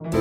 Hello 0.00 0.12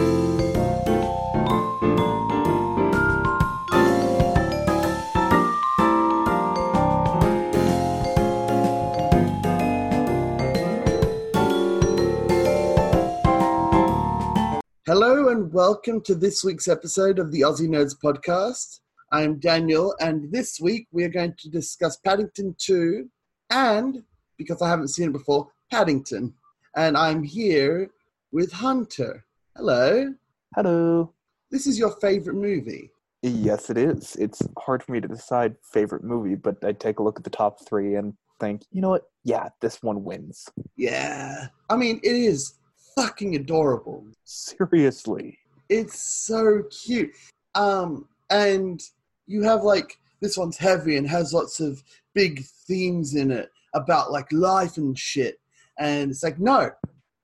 and 15.30 15.54
welcome 15.54 16.02
to 16.02 16.14
this 16.14 16.44
week's 16.44 16.68
episode 16.68 17.18
of 17.18 17.32
the 17.32 17.40
Aussie 17.40 17.70
Nerds 17.70 17.96
podcast. 17.98 18.82
I'm 19.14 19.40
Daniel, 19.40 19.96
and 20.02 20.30
this 20.30 20.60
week 20.60 20.90
we 20.92 21.06
are 21.06 21.10
going 21.10 21.36
to 21.38 21.50
discuss 21.50 21.96
Paddington 21.96 22.54
2 22.58 23.10
and, 23.50 24.04
because 24.38 24.62
I 24.62 24.68
haven't 24.68 24.90
seen 24.90 25.12
it 25.12 25.14
before, 25.14 25.48
Paddington. 25.72 26.34
And 26.76 26.98
I'm 26.98 27.24
here 27.24 27.92
with 28.34 28.52
Hunter. 28.52 29.24
Hello. 29.60 30.14
Hello. 30.56 31.14
This 31.52 31.68
is 31.68 31.78
your 31.78 31.92
favorite 32.00 32.38
movie. 32.38 32.94
Yes, 33.22 33.70
it 33.70 33.78
is. 33.78 34.16
It's 34.16 34.42
hard 34.58 34.82
for 34.82 34.94
me 34.94 35.02
to 35.02 35.08
decide 35.10 35.58
favorite 35.62 36.02
movie, 36.02 36.36
but 36.36 36.64
I 36.64 36.72
take 36.72 37.00
a 37.00 37.04
look 37.04 37.20
at 37.20 37.26
the 37.26 37.30
top 37.30 37.68
three 37.68 37.96
and 37.96 38.14
think, 38.40 38.62
you 38.72 38.80
know 38.80 38.92
what? 38.92 39.10
Yeah, 39.26 39.50
this 39.60 39.84
one 39.84 40.06
wins. 40.06 40.48
Yeah. 40.78 41.48
I 41.70 41.76
mean, 41.76 42.00
it 42.04 42.16
is 42.16 42.54
fucking 42.96 43.36
adorable. 43.36 44.08
Seriously. 44.24 45.38
It's 45.68 46.00
so 46.00 46.64
cute. 46.72 47.12
Um, 47.54 48.08
and 48.30 48.82
you 49.28 49.44
have 49.44 49.64
like 49.64 49.98
this 50.22 50.38
one's 50.38 50.56
heavy 50.56 50.96
and 50.96 51.06
has 51.06 51.34
lots 51.34 51.60
of 51.60 51.84
big 52.14 52.46
themes 52.46 53.14
in 53.14 53.30
it 53.30 53.52
about 53.74 54.10
like 54.10 54.32
life 54.32 54.78
and 54.78 54.98
shit. 54.98 55.42
And 55.78 56.12
it's 56.12 56.24
like, 56.24 56.40
no, 56.40 56.72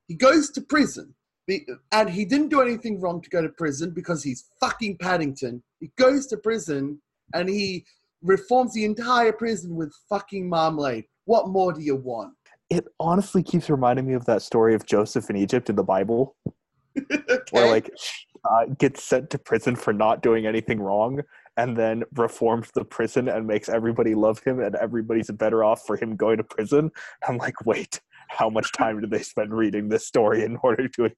he 0.09 0.16
goes 0.16 0.49
to 0.52 0.59
prison. 0.59 1.14
And 1.91 2.09
he 2.09 2.26
didn't 2.26 2.49
do 2.49 2.62
anything 2.62 2.99
wrong 2.99 3.22
to 3.22 3.30
go 3.30 3.41
to 3.41 3.49
prison 3.49 3.91
because 3.91 4.23
he's 4.23 4.45
fucking 4.59 4.98
Paddington. 4.98 5.62
He 5.80 5.91
goes 5.98 6.26
to 6.27 6.38
prison 6.38 7.00
and 7.33 7.50
he 7.50 7.86
reforms 8.22 8.73
the 8.73 8.86
entire 8.86 9.31
prison 9.31 9.75
with 9.75 9.94
fucking 10.09 10.50
marmalade. 10.50 11.06
What 11.25 11.50
more 11.50 11.73
do 11.73 11.81
you 11.81 11.95
want? 11.95 12.34
It 12.69 12.86
honestly 13.00 13.44
keeps 13.44 13.69
reminding 13.69 14.08
me 14.08 14.14
of 14.14 14.25
that 14.25 14.42
story 14.42 14.73
of 14.73 14.86
Joseph 14.86 15.30
in 15.30 15.36
Egypt 15.36 15.69
in 15.69 15.75
the 15.75 15.84
Bible, 15.84 16.36
okay. 17.11 17.42
where 17.52 17.69
like 17.69 17.91
uh, 18.50 18.66
gets 18.80 19.03
sent 19.03 19.30
to 19.31 19.38
prison 19.38 19.75
for 19.75 19.94
not 19.94 20.23
doing 20.23 20.47
anything 20.47 20.80
wrong, 20.80 21.22
and 21.58 21.78
then 21.78 22.03
reforms 22.16 22.69
the 22.73 22.84
prison 22.84 23.30
and 23.30 23.45
makes 23.45 23.69
everybody 23.69 24.16
love 24.16 24.39
him, 24.44 24.59
and 24.59 24.75
everybody's 24.75 25.30
better 25.31 25.64
off 25.64 25.86
for 25.86 25.95
him 25.95 26.16
going 26.16 26.38
to 26.38 26.44
prison. 26.44 26.89
I'm 27.28 27.38
like, 27.38 27.66
wait, 27.66 28.02
how 28.30 28.50
much 28.50 28.72
time 28.72 29.00
did 29.00 29.12
they 29.12 29.22
spend 29.22 29.53
reading 29.53 29.89
this 29.89 30.08
story 30.08 30.44
in 30.44 30.58
order 30.64 30.88
to? 30.88 31.12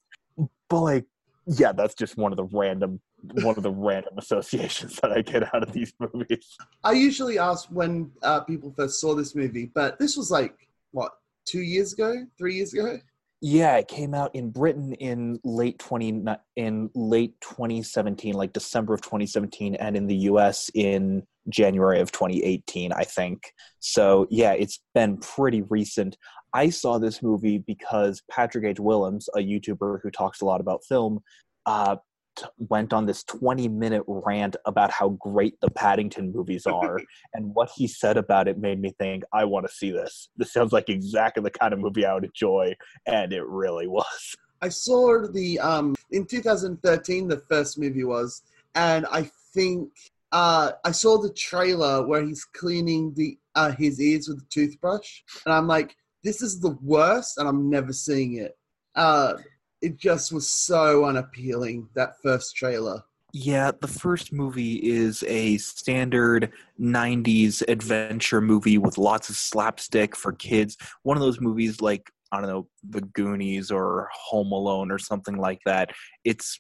But 0.70 0.82
like, 0.82 1.06
yeah, 1.46 1.72
that's 1.72 1.96
just 1.96 2.18
one 2.18 2.32
of 2.32 2.38
the 2.38 2.46
random 2.46 3.00
one 3.42 3.58
of 3.58 3.64
the 3.64 3.72
random 3.72 4.14
associations 4.18 5.00
that 5.02 5.12
I 5.12 5.22
get 5.22 5.54
out 5.54 5.64
of 5.64 5.72
these 5.72 5.94
movies. 6.00 6.56
I 6.84 6.92
usually 6.92 7.40
ask 7.40 7.68
when 7.70 8.12
uh, 8.24 8.42
people 8.42 8.74
first 8.76 9.00
saw 9.00 9.16
this 9.16 9.36
movie, 9.36 9.72
but 9.74 9.98
this 10.00 10.16
was 10.16 10.30
like, 10.30 10.68
what, 10.92 11.12
two 11.46 11.62
years 11.62 11.94
ago? 11.94 12.26
Three 12.38 12.56
years 12.56 12.74
ago? 12.74 13.00
Yeah, 13.40 13.78
it 13.78 13.88
came 13.88 14.16
out 14.16 14.34
in 14.36 14.50
Britain 14.50 14.94
in 14.94 15.40
late 15.44 15.78
twenty 15.78 16.24
in 16.56 16.90
late 16.96 17.40
2017, 17.42 18.34
like 18.34 18.52
December 18.52 18.96
of 18.96 19.02
2017, 19.02 19.76
and 19.76 19.96
in 19.96 20.08
the 20.08 20.16
US 20.16 20.72
in 20.74 21.22
January 21.50 22.00
of 22.00 22.12
2018, 22.12 22.92
I 22.94 23.04
think. 23.04 23.54
So 23.80 24.26
yeah, 24.32 24.54
it's 24.54 24.80
been 24.96 25.18
pretty 25.18 25.62
recent. 25.62 26.18
I 26.58 26.72
saw 26.72 26.98
this 26.98 27.22
movie 27.22 27.60
because 27.60 28.24
Patrick 28.32 28.66
H. 28.66 28.80
Willems, 28.80 29.30
a 29.36 29.38
YouTuber 29.38 30.00
who 30.02 30.10
talks 30.10 30.42
a 30.42 30.46
lot 30.46 30.60
about 30.60 30.84
film, 30.84 31.20
uh, 31.68 31.98
t- 32.36 32.46
went 32.58 32.94
on 32.94 33.06
this 33.06 33.24
20 33.26 33.68
minute 33.68 34.02
rant 34.08 34.56
about 34.66 34.90
how 34.90 35.10
great 35.10 35.62
the 35.62 35.70
Paddington 35.70 36.32
movies 36.34 36.66
are. 36.82 37.00
and 37.36 37.54
what 37.54 37.70
he 37.76 37.88
said 37.88 38.18
about 38.18 38.48
it 38.48 38.58
made 38.58 38.82
me 38.82 38.92
think, 39.00 39.24
I 39.32 39.46
want 39.46 39.68
to 39.68 39.72
see 39.72 39.92
this. 39.92 40.30
This 40.36 40.52
sounds 40.52 40.74
like 40.74 40.90
exactly 40.90 41.44
the 41.44 41.52
kind 41.52 41.74
of 41.76 41.80
movie 41.80 42.08
I 42.08 42.16
would 42.16 42.26
enjoy. 42.26 42.76
And 43.06 43.32
it 43.34 43.46
really 43.46 43.86
was. 44.00 44.36
I 44.60 44.70
saw 44.70 45.28
the 45.32 45.60
um 45.60 45.96
in 46.10 46.26
2013 46.26 47.28
the 47.28 47.38
first 47.52 47.78
movie 47.78 48.04
was, 48.04 48.42
and 48.74 49.06
I 49.12 49.30
think 49.54 49.92
uh 50.32 50.72
I 50.84 50.90
saw 50.90 51.22
the 51.22 51.30
trailer 51.34 52.08
where 52.08 52.26
he's 52.26 52.44
cleaning 52.46 53.14
the 53.14 53.38
uh 53.54 53.74
his 53.74 54.02
ears 54.02 54.28
with 54.28 54.40
a 54.40 54.50
toothbrush, 54.50 55.22
and 55.46 55.54
I'm 55.54 55.68
like, 55.68 55.96
this 56.28 56.42
is 56.42 56.60
the 56.60 56.78
worst, 56.82 57.38
and 57.38 57.48
I'm 57.48 57.70
never 57.70 57.94
seeing 57.94 58.36
it. 58.36 58.58
Uh, 58.96 59.36
it 59.82 59.98
just 59.98 60.34
was 60.34 60.50
so 60.50 61.06
unappealing 61.06 61.88
that 61.96 62.22
first 62.22 62.54
trailer. 62.54 63.02
Yeah, 63.32 63.72
the 63.80 63.88
first 63.88 64.34
movie 64.34 64.76
is 64.76 65.24
a 65.24 65.58
standard 65.58 66.52
90s 66.82 67.64
adventure 67.70 68.42
movie 68.42 68.78
with 68.78 68.98
lots 68.98 69.30
of 69.30 69.38
slapstick 69.38 70.18
for 70.18 70.34
kids. 70.34 70.76
One 71.04 71.16
of 71.16 71.22
those 71.24 71.40
movies 71.40 71.80
like, 71.82 72.12
I 72.34 72.42
don't 72.42 72.50
know, 72.50 72.68
The 72.90 73.02
Goonies 73.02 73.72
or 73.72 74.10
Home 74.14 74.52
Alone 74.52 74.92
or 74.92 74.98
something 74.98 75.38
like 75.38 75.60
that. 75.66 75.92
It's 76.26 76.60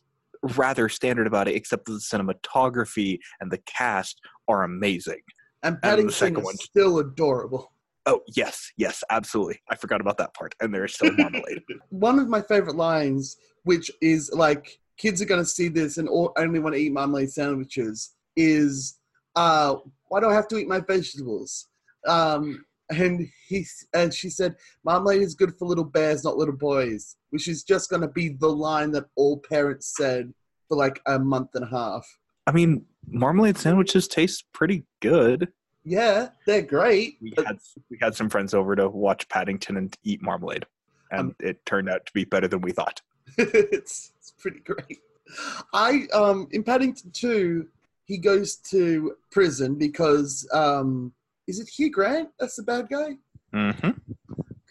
rather 0.55 0.87
standard 0.87 1.27
about 1.27 1.49
it, 1.49 1.55
except 1.55 1.85
the 1.85 1.93
cinematography 1.93 3.19
and 3.41 3.51
the 3.51 3.59
cast 3.65 4.21
are 4.47 4.63
amazing. 4.63 5.19
And 5.63 5.77
And 5.83 6.07
the 6.07 6.11
second 6.13 6.39
is 6.39 6.45
one. 6.45 6.55
still 6.55 6.99
adorable. 6.99 7.73
Oh, 8.07 8.21
yes, 8.35 8.71
yes, 8.77 9.03
absolutely. 9.09 9.59
I 9.69 9.75
forgot 9.75 9.99
about 9.99 10.17
that 10.17 10.33
part. 10.33 10.55
And 10.61 10.73
there 10.73 10.85
is 10.85 10.93
still 10.93 11.11
marmalade. 11.11 11.61
One 11.89 12.19
of 12.19 12.29
my 12.29 12.41
favorite 12.41 12.77
lines, 12.77 13.35
which 13.63 13.91
is 14.01 14.31
like 14.33 14.79
kids 14.97 15.21
are 15.21 15.25
going 15.25 15.41
to 15.41 15.45
see 15.45 15.67
this 15.67 15.97
and 15.97 16.07
all, 16.07 16.31
only 16.37 16.59
want 16.59 16.73
to 16.73 16.81
eat 16.81 16.93
marmalade 16.93 17.31
sandwiches, 17.31 18.15
is 18.37 18.97
uh, 19.35 19.75
why 20.07 20.21
do 20.21 20.29
I 20.29 20.33
have 20.33 20.47
to 20.47 20.57
eat 20.57 20.69
my 20.69 20.79
vegetables? 20.79 21.67
Um, 22.07 22.63
and 22.89 23.27
he 23.49 23.65
and 23.93 24.13
she 24.13 24.29
said, 24.29 24.55
marmalade 24.85 25.21
is 25.21 25.35
good 25.35 25.53
for 25.59 25.67
little 25.67 25.83
bears, 25.83 26.23
not 26.23 26.37
little 26.37 26.55
boys, 26.55 27.17
which 27.31 27.49
is 27.49 27.63
just 27.63 27.89
going 27.89 28.01
to 28.01 28.07
be 28.07 28.29
the 28.29 28.47
line 28.47 28.91
that 28.91 29.07
all 29.17 29.41
parents 29.49 29.93
said 29.97 30.33
for 30.69 30.77
like 30.77 31.01
a 31.07 31.19
month 31.19 31.49
and 31.55 31.65
a 31.65 31.67
half. 31.67 32.07
I 32.45 32.53
mean, 32.53 32.85
marmalade 33.05 33.57
sandwiches 33.57 34.07
taste 34.07 34.45
pretty 34.53 34.85
good. 35.01 35.49
Yeah, 35.89 36.29
they're 36.45 36.63
great. 36.63 37.17
we 37.21 37.33
had 37.37 37.59
we 37.89 37.97
had 38.01 38.13
some 38.13 38.29
friends 38.29 38.53
over 38.53 38.75
to 38.75 38.89
watch 38.89 39.29
Paddington 39.29 39.77
and 39.77 39.97
eat 40.03 40.21
marmalade, 40.21 40.65
and 41.11 41.29
Um, 41.29 41.35
it 41.39 41.65
turned 41.65 41.87
out 41.87 42.05
to 42.07 42.11
be 42.11 42.25
better 42.25 42.49
than 42.49 42.59
we 42.59 42.73
thought. 42.73 43.01
it's, 43.37 44.11
it's 44.19 44.33
pretty 44.37 44.59
great. 44.59 44.99
I 45.73 46.07
um 46.13 46.49
in 46.51 46.63
Paddington 46.63 47.11
2, 47.11 47.67
he 48.03 48.17
goes 48.17 48.57
to 48.71 49.15
prison 49.31 49.75
because 49.75 50.45
um 50.51 51.13
is 51.47 51.59
it 51.61 51.69
Hugh 51.69 51.89
Grant 51.89 52.29
that's 52.37 52.57
the 52.57 52.63
bad 52.63 52.89
guy? 52.89 53.11
Mm-hmm. 53.53 53.91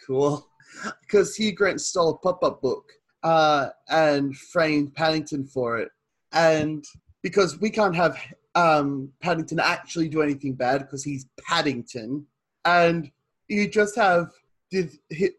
Cool. 0.06 0.46
Because 1.00 1.34
Hugh 1.34 1.52
Grant 1.52 1.80
stole 1.80 2.10
a 2.10 2.18
pop-up 2.18 2.60
book 2.60 2.92
uh 3.22 3.68
and 3.88 4.36
framed 4.36 4.94
Paddington 4.94 5.46
for 5.46 5.78
it. 5.78 5.90
And 6.32 6.84
because 7.22 7.58
we 7.58 7.70
can't 7.70 7.96
have 7.96 8.18
um 8.56 9.10
Paddington 9.20 9.60
actually 9.60 10.08
do 10.08 10.22
anything 10.22 10.54
bad 10.54 10.80
because 10.80 11.04
he's 11.04 11.26
Paddington 11.46 12.26
and 12.64 13.10
you 13.48 13.68
just 13.68 13.94
have 13.94 14.32
did 14.70 14.90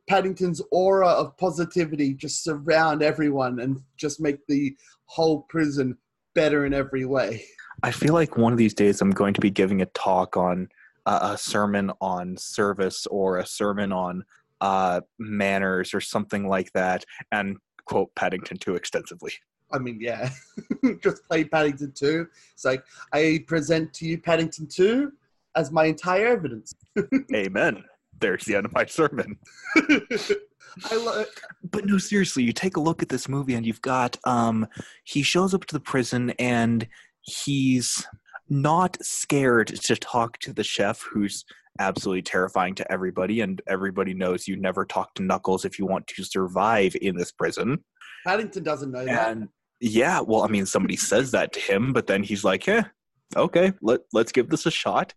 Paddington's 0.07 0.61
aura 0.72 1.09
of 1.09 1.35
positivity 1.38 2.13
just 2.13 2.44
surround 2.44 3.03
everyone 3.03 3.59
and 3.59 3.81
just 3.97 4.22
make 4.22 4.45
the 4.47 4.75
whole 5.05 5.41
prison 5.44 5.97
better 6.33 6.66
in 6.66 6.73
every 6.73 7.03
way. 7.05 7.44
I 7.83 7.91
feel 7.91 8.13
like 8.13 8.38
one 8.38 8.53
of 8.53 8.57
these 8.57 8.73
days 8.73 9.01
I'm 9.01 9.11
going 9.11 9.34
to 9.34 9.41
be 9.41 9.49
giving 9.49 9.81
a 9.81 9.85
talk 9.88 10.38
on 10.38 10.69
uh, 11.05 11.31
a 11.34 11.38
sermon 11.38 11.91
on 12.01 12.38
service 12.38 13.05
or 13.07 13.38
a 13.38 13.45
sermon 13.45 13.91
on 13.91 14.23
uh, 14.61 15.01
manners 15.19 15.94
or 15.94 16.01
something 16.01 16.47
like 16.47 16.72
that, 16.73 17.03
and 17.31 17.57
quote 17.85 18.13
Paddington 18.16 18.57
too 18.57 18.75
extensively. 18.75 19.34
I 19.72 19.79
mean, 19.79 20.00
yeah, 20.00 20.29
just 21.03 21.28
play 21.28 21.43
Paddington 21.43 21.91
2. 21.93 22.28
It's 22.53 22.66
like, 22.66 22.84
I 23.14 23.43
present 23.47 23.93
to 23.96 24.05
you 24.05 24.17
Paddington 24.17 24.67
2 24.67 25.11
as 25.55 25.72
my 25.72 25.85
entire 25.85 26.28
evidence. 26.28 26.73
Amen. 27.35 27.84
There's 28.19 28.46
the 28.46 28.55
end 28.55 28.66
of 28.66 28.73
my 28.73 28.85
sermon. 28.85 29.37
I 29.75 30.96
lo- 30.96 31.25
But 31.72 31.85
no, 31.85 31.97
seriously, 31.97 32.43
you 32.43 32.53
take 32.53 32.78
a 32.78 32.81
look 32.81 33.02
at 33.02 33.09
this 33.09 33.28
movie 33.28 33.55
and 33.55 33.66
you've 33.66 33.81
got 33.81 34.17
um 34.25 34.67
he 35.03 35.22
shows 35.22 35.53
up 35.53 35.66
to 35.66 35.73
the 35.73 35.79
prison 35.79 36.31
and 36.40 36.87
he's 37.22 38.05
not 38.49 38.97
scared 39.03 39.67
to 39.67 39.96
talk 39.96 40.40
to 40.40 40.53
the 40.53 40.63
chef 40.63 41.02
who's 41.02 41.46
absolutely 41.79 42.22
terrifying 42.22 42.73
to 42.75 42.91
everybody 42.91 43.41
and 43.41 43.61
everybody 43.67 44.13
knows 44.13 44.47
you 44.47 44.55
never 44.55 44.85
talk 44.85 45.13
to 45.16 45.23
Knuckles 45.23 45.66
if 45.66 45.78
you 45.78 45.85
want 45.85 46.08
to 46.08 46.23
survive 46.23 46.96
in 47.02 47.16
this 47.16 47.31
prison. 47.31 47.84
Paddington 48.25 48.63
doesn't 48.63 48.91
know 48.91 49.05
that. 49.05 49.37
Yeah, 49.79 50.22
well, 50.22 50.44
I 50.44 50.47
mean 50.47 50.66
somebody 50.66 50.96
says 50.96 51.32
that 51.32 51.53
to 51.53 51.59
him, 51.59 51.94
but 51.94 52.08
then 52.08 52.24
he's 52.24 52.44
like, 52.44 52.66
"Yeah, 52.66 52.85
okay, 53.35 53.74
let 53.82 54.02
let's 54.14 54.32
give 54.32 54.50
this 54.50 54.66
a 54.66 54.72
shot." 54.72 55.14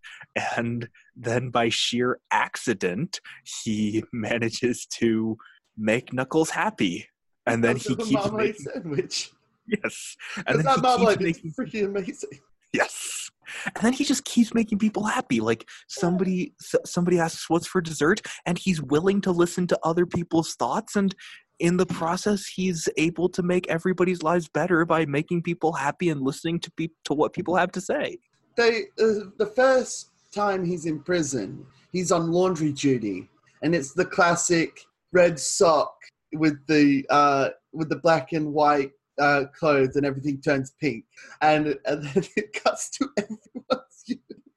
And 0.56 0.88
then 1.16 1.50
by 1.50 1.68
sheer 1.70 2.20
accident, 2.30 3.20
he 3.64 4.04
manages 4.12 4.86
to 4.98 5.36
make 5.76 6.12
Knuckles 6.12 6.50
happy. 6.50 7.06
And 7.46 7.64
then 7.64 7.76
he 7.76 7.96
keeps 7.96 8.30
making, 8.30 8.54
sandwich. 8.62 9.30
Yes. 9.66 10.16
And 10.46 10.58
then 10.58 10.66
that 10.66 10.76
he 10.76 10.82
Marmalade 10.82 11.18
keeps 11.18 11.38
is 11.38 11.58
making 11.58 11.80
freaking 11.80 11.86
amazing. 11.86 12.30
Yes. 12.72 13.30
And 13.64 13.82
then 13.82 13.92
he 13.92 14.04
just 14.04 14.24
keeps 14.24 14.54
making 14.54 14.78
people 14.78 15.04
happy. 15.04 15.40
Like 15.40 15.68
somebody 15.88 16.54
somebody 16.84 17.18
asks 17.18 17.48
what's 17.50 17.66
for 17.66 17.80
dessert 17.80 18.20
and 18.46 18.58
he's 18.58 18.80
willing 18.80 19.20
to 19.22 19.32
listen 19.32 19.66
to 19.68 19.78
other 19.82 20.06
people's 20.06 20.54
thoughts 20.54 20.96
and 20.96 21.14
in 21.60 21.76
the 21.76 21.86
process 21.86 22.46
he's 22.46 22.88
able 22.96 23.28
to 23.28 23.42
make 23.42 23.68
everybody's 23.68 24.22
lives 24.22 24.48
better 24.48 24.84
by 24.84 25.06
making 25.06 25.42
people 25.42 25.72
happy 25.72 26.08
and 26.08 26.22
listening 26.22 26.58
to 26.60 26.70
pe- 26.72 26.88
to 27.04 27.14
what 27.14 27.32
people 27.32 27.54
have 27.54 27.70
to 27.72 27.80
say. 27.80 28.18
They 28.56 28.84
uh, 29.00 29.30
the 29.38 29.52
first 29.54 30.10
time 30.34 30.64
he's 30.64 30.86
in 30.86 31.00
prison, 31.00 31.64
he's 31.92 32.10
on 32.10 32.32
laundry 32.32 32.72
duty, 32.72 33.28
and 33.62 33.74
it's 33.74 33.92
the 33.92 34.04
classic 34.04 34.80
red 35.12 35.38
sock 35.38 35.94
with 36.32 36.58
the 36.66 37.06
uh, 37.10 37.50
with 37.72 37.88
the 37.88 37.96
black 37.96 38.32
and 38.32 38.52
white 38.52 38.92
uh, 39.20 39.44
clothes, 39.58 39.96
and 39.96 40.06
everything 40.06 40.40
turns 40.40 40.72
pink, 40.80 41.04
and 41.42 41.76
and 41.84 42.04
then 42.04 42.24
it 42.36 42.52
cuts 42.64 42.90
to 42.90 43.08
everyone's. 43.16 44.04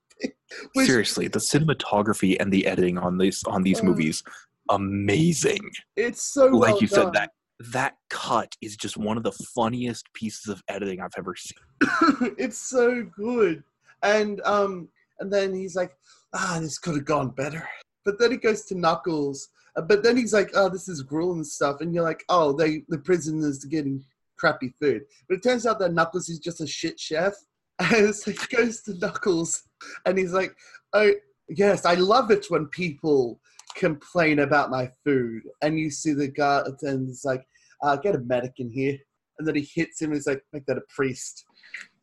Which, 0.73 0.87
Seriously, 0.87 1.27
the 1.27 1.39
cinematography 1.39 2.37
and 2.39 2.51
the 2.51 2.65
editing 2.65 2.97
on 2.97 3.17
these 3.17 3.43
on 3.45 3.63
these 3.63 3.81
Uh, 3.81 3.83
movies 3.83 4.23
amazing. 4.69 5.59
it's 5.95 6.21
so 6.23 6.47
Like 6.47 6.73
well 6.73 6.81
you 6.81 6.87
said 6.87 7.13
that 7.13 7.31
that 7.71 7.95
cut 8.09 8.55
is 8.61 8.75
just 8.75 8.97
one 8.97 9.17
of 9.17 9.23
the 9.23 9.31
funniest 9.55 10.05
pieces 10.13 10.47
of 10.47 10.61
editing 10.67 11.01
I've 11.01 11.09
ever 11.17 11.35
seen. 11.35 11.57
it's 12.37 12.57
so 12.57 13.03
good. 13.15 13.63
And 14.03 14.41
um 14.45 14.89
and 15.19 15.33
then 15.33 15.53
he's 15.55 15.75
like, 15.75 15.95
ah, 16.33 16.59
this 16.61 16.77
could 16.77 16.95
have 16.95 17.05
gone 17.05 17.29
better. 17.29 17.67
But 18.05 18.19
then 18.19 18.31
he 18.31 18.37
goes 18.37 18.63
to 18.65 18.75
Knuckles. 18.75 19.49
uh, 19.75 19.81
But 19.81 20.03
then 20.03 20.15
he's 20.15 20.33
like, 20.33 20.51
oh, 20.53 20.69
this 20.69 20.87
is 20.87 21.01
gruel 21.01 21.33
and 21.33 21.45
stuff. 21.45 21.81
And 21.81 21.93
you're 21.93 22.03
like, 22.03 22.23
oh, 22.29 22.53
they 22.53 22.83
the 22.89 22.99
prisoners 22.99 23.65
are 23.65 23.69
getting 23.69 24.03
crappy 24.37 24.73
food. 24.79 25.05
But 25.27 25.37
it 25.37 25.43
turns 25.43 25.65
out 25.65 25.79
that 25.79 25.93
Knuckles 25.93 26.29
is 26.29 26.39
just 26.39 26.61
a 26.61 26.67
shit 26.67 26.99
chef. 26.99 27.33
And 27.79 28.15
so 28.15 28.31
he 28.31 28.37
goes 28.55 28.81
to 28.83 28.93
Knuckles 28.97 29.63
and 30.05 30.17
he's 30.17 30.33
like, 30.33 30.55
oh, 30.93 31.11
yes, 31.47 31.85
I 31.85 31.93
love 31.93 32.31
it 32.31 32.45
when 32.49 32.65
people 32.67 33.39
complain 33.77 34.39
about 34.39 34.69
my 34.69 34.89
food. 35.05 35.43
And 35.61 35.79
you 35.79 35.89
see 35.89 36.13
the 36.13 36.27
guy 36.27 36.63
and 36.81 37.07
he's 37.07 37.23
like, 37.23 37.45
uh, 37.83 37.95
get 37.95 38.15
a 38.15 38.19
medic 38.19 38.53
in 38.57 38.69
here. 38.71 38.97
And 39.37 39.47
then 39.47 39.55
he 39.55 39.69
hits 39.73 40.01
him 40.01 40.07
and 40.07 40.15
he's 40.15 40.27
like, 40.27 40.43
make 40.51 40.65
that 40.65 40.77
a 40.77 40.81
priest. 40.93 41.45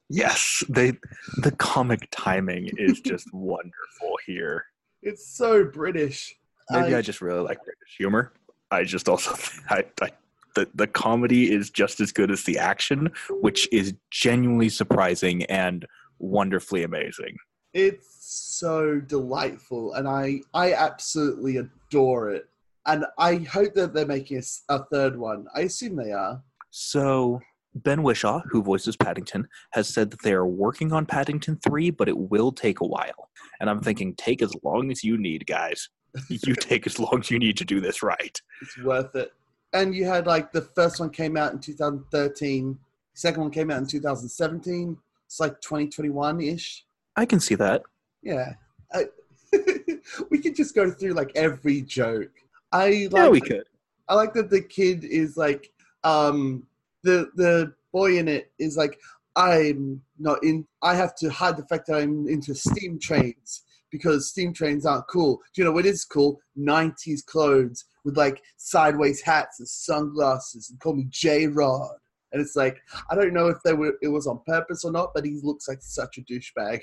Yes, 0.08 0.62
they 0.68 0.92
the 1.38 1.50
comic 1.52 2.08
timing 2.10 2.70
is 2.76 3.00
just 3.00 3.26
wonderful 3.32 4.16
here. 4.26 4.64
It's 5.02 5.36
so 5.36 5.64
British. 5.64 6.34
Maybe 6.70 6.94
I, 6.94 7.02
just 7.02 7.20
really 7.20 7.40
like 7.40 7.58
British 7.64 7.96
humor. 7.98 8.32
I 8.70 8.84
just 8.84 9.08
also 9.08 9.34
I, 9.70 9.84
I 10.02 10.10
the 10.54 10.68
the 10.74 10.86
comedy 10.86 11.52
is 11.52 11.70
just 11.70 12.00
as 12.00 12.12
good 12.12 12.30
as 12.30 12.44
the 12.44 12.58
action, 12.58 13.10
which 13.30 13.68
is 13.72 13.94
genuinely 14.10 14.68
surprising 14.68 15.44
and 15.44 15.86
wonderfully 16.18 16.84
amazing. 16.84 17.36
It's 17.74 18.16
so 18.20 19.00
delightful, 19.00 19.94
and 19.94 20.08
I 20.08 20.40
I 20.54 20.72
absolutely 20.72 21.58
adore 21.58 22.30
it. 22.30 22.48
And 22.86 23.04
I 23.18 23.36
hope 23.36 23.74
that 23.74 23.94
they're 23.94 24.06
making 24.06 24.42
a 24.68 24.84
third 24.84 25.18
one. 25.18 25.46
I 25.54 25.60
assume 25.62 25.96
they 25.96 26.12
are. 26.12 26.42
So 26.70 27.40
Ben 27.74 28.02
Whishaw, 28.02 28.42
who 28.50 28.62
voices 28.62 28.96
Paddington, 28.96 29.48
has 29.72 29.88
said 29.88 30.10
that 30.10 30.22
they 30.22 30.32
are 30.32 30.46
working 30.46 30.92
on 30.92 31.06
Paddington 31.06 31.56
3, 31.56 31.90
but 31.90 32.08
it 32.08 32.16
will 32.16 32.52
take 32.52 32.80
a 32.80 32.86
while. 32.86 33.30
And 33.60 33.68
I'm 33.68 33.80
thinking, 33.80 34.14
take 34.14 34.42
as 34.42 34.54
long 34.62 34.90
as 34.90 35.02
you 35.02 35.18
need, 35.18 35.46
guys. 35.46 35.88
You 36.28 36.54
take 36.60 36.86
as 36.86 36.98
long 36.98 37.20
as 37.20 37.30
you 37.30 37.38
need 37.38 37.56
to 37.56 37.64
do 37.64 37.80
this 37.80 38.02
right. 38.02 38.40
It's 38.62 38.78
worth 38.78 39.14
it. 39.16 39.32
And 39.72 39.94
you 39.94 40.04
had 40.04 40.26
like 40.26 40.52
the 40.52 40.62
first 40.62 41.00
one 41.00 41.10
came 41.10 41.36
out 41.36 41.52
in 41.52 41.58
2013, 41.58 42.78
second 43.14 43.42
one 43.42 43.50
came 43.50 43.70
out 43.70 43.78
in 43.78 43.86
2017. 43.86 44.96
It's 45.26 45.40
like 45.40 45.60
2021 45.60 46.40
ish. 46.40 46.84
I 47.16 47.26
can 47.26 47.40
see 47.40 47.54
that. 47.56 47.82
Yeah. 48.22 48.54
I, 48.92 49.04
we 50.30 50.38
could 50.38 50.56
just 50.56 50.74
go 50.74 50.90
through 50.90 51.12
like 51.12 51.32
every 51.34 51.82
joke. 51.82 52.30
I 52.72 53.08
like 53.10 53.12
yeah, 53.12 53.28
we 53.28 53.40
could. 53.40 53.64
I 54.08 54.14
like 54.14 54.34
that 54.34 54.50
the 54.50 54.60
kid 54.60 55.04
is 55.04 55.36
like 55.36 55.72
um 56.02 56.66
the 57.02 57.30
the 57.36 57.72
boy 57.92 58.18
in 58.18 58.28
it 58.28 58.50
is 58.58 58.76
like 58.76 58.98
I'm 59.36 60.02
not 60.18 60.42
in 60.42 60.66
I 60.82 60.94
have 60.94 61.14
to 61.16 61.30
hide 61.30 61.56
the 61.56 61.66
fact 61.66 61.86
that 61.86 61.96
I'm 61.96 62.28
into 62.28 62.54
steam 62.54 62.98
trains 62.98 63.62
because 63.90 64.30
steam 64.30 64.52
trains 64.52 64.84
aren't 64.84 65.06
cool. 65.08 65.36
Do 65.54 65.62
you 65.62 65.64
know 65.64 65.72
what 65.72 65.86
is 65.86 66.04
cool? 66.04 66.40
90s 66.58 67.24
clothes 67.24 67.84
with 68.04 68.16
like 68.16 68.42
sideways 68.56 69.22
hats 69.22 69.60
and 69.60 69.68
sunglasses 69.68 70.70
and 70.70 70.80
call 70.80 70.94
me 70.94 71.06
J 71.10 71.46
Rod. 71.46 71.96
And 72.34 72.42
it's 72.42 72.56
like 72.56 72.82
I 73.08 73.14
don't 73.14 73.32
know 73.32 73.46
if 73.46 73.58
they 73.64 73.72
were 73.72 73.94
it 74.02 74.08
was 74.08 74.26
on 74.26 74.40
purpose 74.44 74.84
or 74.84 74.90
not, 74.90 75.12
but 75.14 75.24
he 75.24 75.38
looks 75.42 75.68
like 75.68 75.78
such 75.80 76.18
a 76.18 76.22
douchebag. 76.22 76.80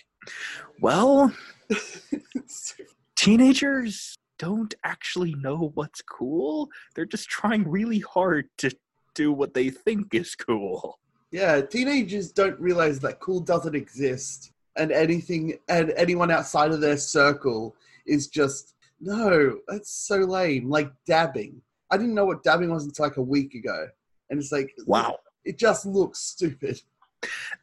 Well, 0.80 1.34
teenagers 3.18 4.16
don't 4.40 4.74
actually 4.86 5.36
know 5.36 5.72
what's 5.76 6.02
cool. 6.02 6.70
They're 6.96 7.06
just 7.06 7.28
trying 7.28 7.70
really 7.70 8.00
hard 8.00 8.48
to 8.60 8.72
do 9.14 9.34
what 9.34 9.54
they 9.54 9.70
think 9.70 10.16
is 10.16 10.36
cool. 10.36 10.98
Yeah, 11.32 11.60
teenagers 11.60 12.32
don't 12.32 12.60
realize 12.60 13.02
that 13.02 13.20
cool 13.20 13.42
doesn't 13.42 13.76
exist, 13.76 14.54
and 14.78 14.90
anything 14.90 15.60
and 15.68 15.92
anyone 15.98 16.32
outside 16.32 16.72
of 16.72 16.80
their 16.80 16.98
circle 16.98 17.76
is 18.06 18.30
just 18.30 18.76
no. 19.02 19.60
That's 19.68 19.92
so 19.92 20.20
lame. 20.20 20.70
Like 20.70 20.94
dabbing. 21.06 21.62
I 21.92 21.98
didn't 21.98 22.16
know 22.16 22.26
what 22.26 22.42
dabbing 22.42 22.72
was 22.72 22.86
until 22.86 23.04
like 23.04 23.18
a 23.18 23.22
week 23.22 23.54
ago, 23.54 23.88
and 24.30 24.40
it's 24.40 24.54
like 24.54 24.74
Wow. 24.86 25.18
It 25.46 25.58
just 25.58 25.86
looks 25.86 26.20
stupid. 26.20 26.82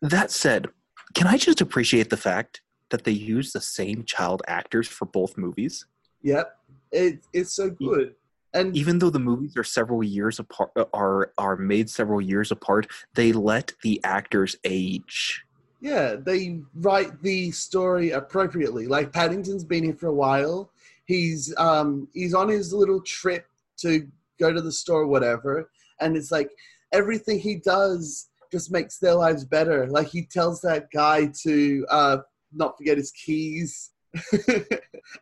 That 0.03 0.31
said, 0.31 0.69
can 1.15 1.27
I 1.27 1.37
just 1.37 1.61
appreciate 1.61 2.11
the 2.11 2.17
fact 2.17 2.61
that 2.91 3.05
they 3.05 3.13
use 3.13 3.53
the 3.53 3.61
same 3.61 4.05
child 4.05 4.43
actors 4.47 4.89
for 4.89 5.05
both 5.07 5.37
movies? 5.37 5.87
Yep, 6.23 6.57
it 6.93 7.21
it's 7.33 7.53
so 7.53 7.71
good. 7.71 8.15
And 8.55 8.75
Even 8.77 8.99
though 8.99 9.11
the 9.11 9.19
movies 9.19 9.57
are 9.57 9.65
several 9.65 10.03
years 10.03 10.39
apart, 10.39 10.71
are 10.93 11.33
are 11.37 11.57
made 11.57 11.91
several 11.91 12.21
years 12.21 12.51
apart, 12.51 12.87
they 13.15 13.33
let 13.33 13.73
the 13.83 14.01
actors 14.05 14.57
age. 14.65 15.45
Yeah, 15.81 16.17
they 16.17 16.61
write 16.75 17.23
the 17.23 17.51
story 17.53 18.11
appropriately. 18.11 18.87
Like 18.87 19.13
Paddington's 19.13 19.65
been 19.65 19.85
here 19.85 19.95
for 19.95 20.09
a 20.09 20.15
while. 20.15 20.71
He's 21.05 21.55
um 21.57 22.09
he's 22.15 22.35
on 22.35 22.49
his 22.49 22.73
little 22.73 23.01
trip 23.03 23.47
to 23.79 24.09
go 24.41 24.53
to 24.53 24.61
the 24.61 24.73
store, 24.73 25.03
or 25.03 25.07
whatever, 25.07 25.71
and 26.01 26.17
it's 26.17 26.31
like 26.31 26.51
everything 26.93 27.38
he 27.38 27.56
does 27.56 28.29
just 28.50 28.73
makes 28.73 28.99
their 28.99 29.14
lives 29.14 29.44
better. 29.44 29.87
Like 29.87 30.09
he 30.09 30.26
tells 30.26 30.61
that 30.62 30.90
guy 30.92 31.30
to 31.42 31.87
uh 31.90 32.18
not 32.52 32.78
forget 32.78 32.97
his 32.97 33.11
keys, 33.12 33.90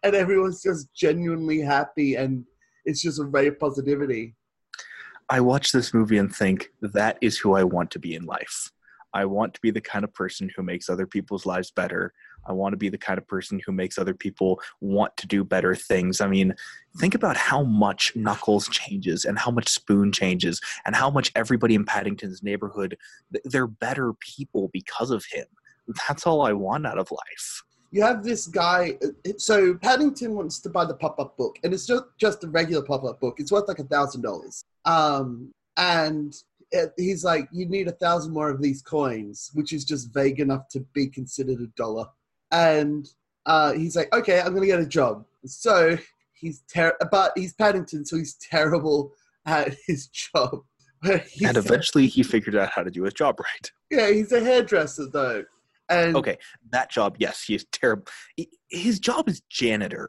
and 0.02 0.14
everyone's 0.14 0.62
just 0.62 0.92
genuinely 0.94 1.60
happy, 1.60 2.14
and 2.14 2.44
it's 2.84 3.02
just 3.02 3.20
a 3.20 3.24
ray 3.24 3.48
of 3.48 3.58
positivity. 3.58 4.36
I 5.28 5.40
watch 5.40 5.72
this 5.72 5.92
movie 5.92 6.18
and 6.18 6.34
think 6.34 6.70
that 6.80 7.18
is 7.20 7.36
who 7.38 7.54
I 7.54 7.64
want 7.64 7.90
to 7.92 7.98
be 7.98 8.14
in 8.14 8.24
life. 8.24 8.70
I 9.16 9.24
want 9.24 9.54
to 9.54 9.60
be 9.60 9.70
the 9.70 9.80
kind 9.92 10.04
of 10.04 10.12
person 10.12 10.50
who 10.54 10.62
makes 10.62 10.90
other 10.90 11.06
people's 11.06 11.46
lives 11.46 11.70
better. 11.70 12.12
I 12.48 12.52
want 12.52 12.74
to 12.74 12.76
be 12.76 12.90
the 12.90 12.98
kind 13.08 13.18
of 13.18 13.26
person 13.26 13.60
who 13.64 13.72
makes 13.72 13.96
other 13.98 14.14
people 14.14 14.60
want 14.80 15.16
to 15.16 15.26
do 15.26 15.42
better 15.42 15.74
things. 15.74 16.20
I 16.20 16.28
mean, 16.28 16.54
think 16.98 17.14
about 17.14 17.36
how 17.36 17.62
much 17.62 18.14
Knuckles 18.14 18.68
changes 18.68 19.24
and 19.24 19.38
how 19.38 19.50
much 19.50 19.68
Spoon 19.68 20.12
changes 20.12 20.60
and 20.84 20.94
how 20.94 21.10
much 21.10 21.32
everybody 21.34 21.74
in 21.74 21.84
Paddington's 21.84 22.42
neighborhood, 22.42 22.96
they're 23.44 23.66
better 23.66 24.12
people 24.20 24.68
because 24.72 25.10
of 25.10 25.24
him. 25.32 25.46
That's 26.06 26.26
all 26.26 26.42
I 26.42 26.52
want 26.52 26.86
out 26.86 26.98
of 26.98 27.10
life. 27.10 27.62
you 27.92 28.02
have 28.02 28.22
this 28.22 28.46
guy. 28.46 28.98
So 29.38 29.74
Paddington 29.76 30.34
wants 30.34 30.60
to 30.60 30.68
buy 30.68 30.84
the 30.84 30.94
pop-up 30.94 31.36
book, 31.40 31.54
and 31.64 31.72
it's 31.74 31.86
just 31.86 32.04
just 32.18 32.44
a 32.44 32.48
regular 32.48 32.82
pop-up 32.90 33.18
book. 33.20 33.34
It's 33.40 33.52
worth 33.52 33.68
like 33.68 33.78
a 33.78 33.84
thousand 33.84 34.22
dollars. 34.22 34.64
Um, 34.84 35.52
and 35.76 36.34
he's 36.96 37.24
like, 37.24 37.48
"You 37.52 37.66
need 37.66 37.88
a 37.88 37.92
thousand 37.92 38.32
more 38.32 38.50
of 38.50 38.60
these 38.62 38.82
coins," 38.82 39.50
which 39.54 39.72
is 39.72 39.84
just 39.84 40.12
vague 40.12 40.40
enough 40.40 40.68
to 40.70 40.80
be 40.92 41.06
considered 41.08 41.60
a 41.60 41.66
dollar. 41.76 42.06
And 42.50 43.08
uh, 43.46 43.72
he's 43.72 43.96
like, 43.96 44.12
"Okay, 44.14 44.40
I'm 44.40 44.54
gonna 44.54 44.66
get 44.66 44.80
a 44.80 44.86
job." 44.86 45.24
So 45.44 45.96
he's 46.32 46.62
ter- 46.72 46.96
but 47.10 47.32
he's 47.36 47.52
Paddington, 47.54 48.04
so 48.04 48.16
he's 48.16 48.34
terrible 48.34 49.12
at 49.46 49.74
his 49.86 50.08
job. 50.08 50.62
And 51.02 51.56
eventually 51.56 52.06
he 52.08 52.22
figured 52.22 52.56
out 52.56 52.70
how 52.70 52.82
to 52.82 52.90
do 52.90 53.02
his 53.04 53.14
job 53.14 53.38
right. 53.38 53.70
yeah, 53.90 54.10
he's 54.10 54.32
a 54.32 54.40
hairdresser 54.40 55.06
though. 55.12 55.44
And 55.88 56.16
Okay, 56.16 56.36
that 56.72 56.90
job, 56.90 57.14
yes, 57.20 57.44
he 57.44 57.54
is 57.54 57.64
terrible. 57.70 58.06
His 58.70 58.98
job 58.98 59.28
is 59.28 59.40
janitor. 59.48 60.08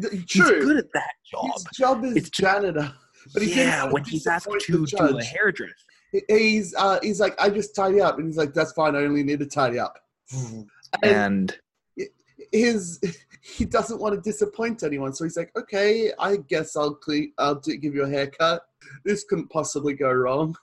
th- 0.00 0.12
He's 0.30 0.42
good 0.44 0.76
at 0.76 0.92
that 0.94 1.10
job. 1.28 1.50
His 1.52 1.64
job 1.74 2.04
is 2.04 2.16
It's 2.16 2.30
janitor. 2.30 2.92
But 3.34 3.42
he 3.42 3.56
yeah, 3.56 3.90
when 3.90 4.04
he's 4.04 4.26
asked 4.28 4.46
to 4.48 4.72
do 4.72 4.84
a 4.84 4.86
judge. 4.86 5.26
hairdresser. 5.26 5.74
He- 6.12 6.22
He's 6.28 6.74
uh, 6.76 6.98
he's 7.02 7.20
like, 7.20 7.34
I 7.40 7.50
just 7.50 7.74
tidy 7.74 8.00
up, 8.00 8.18
and 8.18 8.26
he's 8.26 8.36
like, 8.36 8.54
that's 8.54 8.72
fine. 8.72 8.94
I 8.96 9.00
only 9.00 9.22
need 9.22 9.40
to 9.40 9.46
tidy 9.46 9.78
up. 9.78 9.98
And 10.32 10.70
And 11.02 11.58
his 12.52 13.00
he 13.42 13.64
doesn't 13.64 14.00
want 14.00 14.14
to 14.14 14.20
disappoint 14.20 14.82
anyone, 14.82 15.12
so 15.14 15.24
he's 15.24 15.36
like, 15.36 15.52
okay, 15.56 16.10
I 16.18 16.36
guess 16.36 16.76
I'll 16.76 16.94
clean, 16.94 17.32
I'll 17.38 17.54
give 17.56 17.94
you 17.94 18.04
a 18.04 18.08
haircut. 18.08 18.62
This 19.04 19.24
couldn't 19.24 19.48
possibly 19.50 19.94
go 19.94 20.10
wrong. 20.12 20.56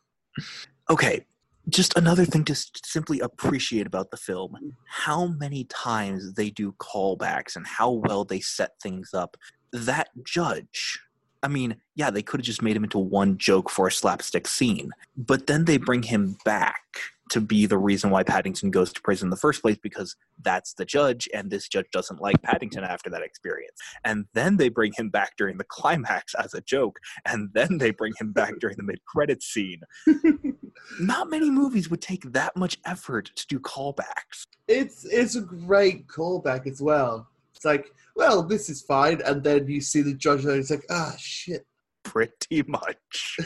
okay, 0.89 1.25
just 1.69 1.95
another 1.97 2.25
thing 2.25 2.43
to 2.45 2.55
simply 2.85 3.19
appreciate 3.21 3.88
about 3.88 4.12
the 4.12 4.17
film 4.17 4.75
how 4.85 5.27
many 5.27 5.63
times 5.65 6.33
they 6.33 6.50
do 6.50 6.73
callbacks 6.73 7.55
and 7.55 7.65
how 7.65 7.89
well 7.91 8.25
they 8.25 8.39
set 8.41 8.71
things 8.81 9.13
up 9.13 9.38
that 9.71 10.09
judge 10.25 11.00
i 11.43 11.47
mean 11.47 11.75
yeah 11.95 12.09
they 12.09 12.21
could 12.21 12.39
have 12.39 12.45
just 12.45 12.62
made 12.62 12.75
him 12.75 12.83
into 12.83 13.00
one 13.00 13.38
joke 13.38 13.69
for 13.69 13.88
a 13.88 13.91
slapstick 13.91 14.47
scene 14.47 14.91
but 15.15 15.47
then 15.47 15.65
they 15.65 15.77
bring 15.77 16.03
him 16.03 16.38
back 16.45 16.81
to 17.29 17.39
be 17.39 17.65
the 17.65 17.77
reason 17.77 18.09
why 18.09 18.23
paddington 18.23 18.69
goes 18.69 18.91
to 18.91 19.01
prison 19.01 19.27
in 19.27 19.29
the 19.29 19.38
first 19.38 19.62
place 19.62 19.77
because 19.81 20.15
that's 20.41 20.73
the 20.73 20.85
judge 20.85 21.29
and 21.33 21.50
this 21.50 21.67
judge 21.67 21.88
doesn't 21.91 22.21
like 22.21 22.41
paddington 22.41 22.83
after 22.83 23.09
that 23.09 23.21
experience 23.21 23.79
and 24.03 24.25
then 24.33 24.57
they 24.57 24.69
bring 24.69 24.91
him 24.97 25.09
back 25.09 25.31
during 25.38 25.57
the 25.57 25.63
climax 25.63 26.33
as 26.35 26.53
a 26.53 26.62
joke 26.62 27.00
and 27.25 27.50
then 27.53 27.77
they 27.77 27.91
bring 27.91 28.13
him 28.19 28.31
back 28.33 28.53
during 28.59 28.75
the 28.77 28.83
mid-credits 28.83 29.45
scene 29.45 29.81
not 31.00 31.29
many 31.29 31.50
movies 31.50 31.89
would 31.89 32.01
take 32.01 32.31
that 32.33 32.55
much 32.55 32.77
effort 32.85 33.31
to 33.35 33.47
do 33.47 33.59
callbacks. 33.59 34.45
It's 34.67 35.05
it's 35.05 35.35
a 35.35 35.41
great 35.41 36.07
callback 36.07 36.67
as 36.67 36.81
well. 36.81 37.27
It's 37.63 37.65
like, 37.65 37.93
well, 38.17 38.43
this 38.43 38.70
is 38.70 38.82
fine, 38.82 39.22
and 39.25 39.41
then 39.41 39.70
you 39.70 39.79
see 39.79 40.01
the 40.01 40.13
judge, 40.13 40.43
and 40.43 40.55
it's 40.60 40.70
like, 40.70 40.84
ah, 40.89 41.15
shit. 41.17 41.65
Pretty 42.03 42.62
much. 42.67 43.38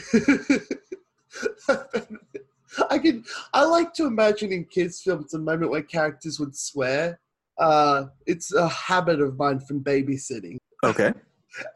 I 2.90 2.98
can. 2.98 3.24
I 3.54 3.64
like 3.64 3.94
to 3.94 4.06
imagine 4.06 4.50
in 4.50 4.64
kids' 4.64 5.00
films 5.02 5.34
a 5.34 5.38
moment 5.38 5.70
where 5.70 5.82
characters 5.82 6.40
would 6.40 6.56
swear. 6.56 7.20
Uh, 7.60 8.06
it's 8.26 8.52
a 8.52 8.68
habit 8.68 9.20
of 9.20 9.38
mine 9.38 9.60
from 9.60 9.84
babysitting. 9.84 10.56
Okay. 10.84 11.12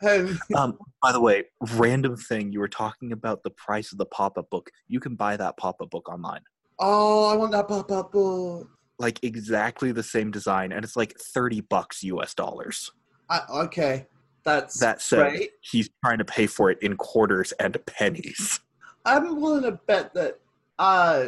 And 0.02 0.38
Um, 0.54 0.78
by 1.02 1.10
the 1.12 1.20
way, 1.20 1.44
random 1.74 2.14
thing, 2.16 2.52
you 2.52 2.60
were 2.60 2.68
talking 2.68 3.10
about 3.10 3.42
the 3.42 3.50
price 3.50 3.90
of 3.90 3.98
the 3.98 4.06
pop-up 4.06 4.48
book. 4.50 4.70
You 4.86 5.00
can 5.00 5.16
buy 5.16 5.36
that 5.36 5.56
pop-up 5.56 5.90
book 5.90 6.08
online. 6.08 6.42
oh, 6.78 7.26
I 7.32 7.34
want 7.36 7.50
that 7.52 7.66
pop 7.66 7.90
up 7.90 8.12
book. 8.12 8.68
Like 9.02 9.18
exactly 9.24 9.90
the 9.90 10.02
same 10.04 10.30
design, 10.30 10.70
and 10.70 10.84
it's 10.84 10.96
like 10.96 11.18
30 11.18 11.62
bucks 11.62 12.04
US 12.04 12.34
dollars. 12.34 12.92
I, 13.28 13.40
okay, 13.64 14.06
that's 14.44 14.78
That 14.78 15.00
said, 15.02 15.30
great. 15.32 15.50
he's 15.60 15.90
trying 16.04 16.18
to 16.18 16.24
pay 16.24 16.46
for 16.46 16.70
it 16.70 16.78
in 16.82 16.96
quarters 16.96 17.52
and 17.58 17.76
pennies. 17.86 18.60
I'm 19.04 19.40
willing 19.40 19.64
to 19.64 19.72
bet 19.72 20.14
that 20.14 20.38
uh, 20.78 21.26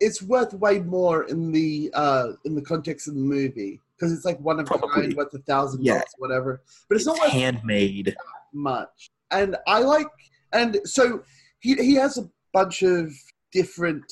it's 0.00 0.20
worth 0.20 0.52
way 0.52 0.80
more 0.80 1.24
in 1.24 1.50
the 1.50 1.90
uh, 1.94 2.32
in 2.44 2.54
the 2.54 2.60
context 2.62 3.08
of 3.08 3.14
the 3.14 3.20
movie 3.20 3.80
because 3.96 4.12
it's 4.12 4.26
like 4.26 4.38
one 4.40 4.60
of 4.60 4.66
Probably. 4.66 4.90
kind 4.90 5.16
worth 5.16 5.32
a 5.32 5.38
thousand 5.38 5.82
Yeah. 5.82 5.94
bucks, 5.98 6.12
whatever. 6.18 6.60
But 6.90 6.96
it's 6.96 7.06
not 7.06 7.18
worth 7.18 7.30
handmade. 7.30 8.14
much. 8.52 9.10
And 9.30 9.56
I 9.66 9.78
like, 9.78 10.06
and 10.52 10.78
so 10.84 11.22
he 11.60 11.74
he 11.76 11.94
has 11.94 12.18
a 12.18 12.28
bunch 12.52 12.82
of 12.82 13.10
different 13.50 14.04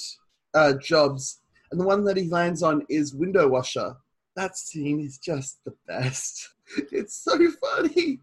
uh, 0.54 0.72
jobs, 0.74 1.40
and 1.72 1.80
the 1.80 1.86
one 1.86 2.04
that 2.04 2.18
he 2.18 2.28
lands 2.28 2.62
on 2.62 2.84
is 2.90 3.14
window 3.14 3.48
washer. 3.48 3.96
That 4.36 4.56
scene 4.56 5.00
is 5.00 5.18
just 5.18 5.58
the 5.64 5.74
best. 5.88 6.50
It's 6.90 7.22
so 7.22 7.38
funny. 7.60 8.20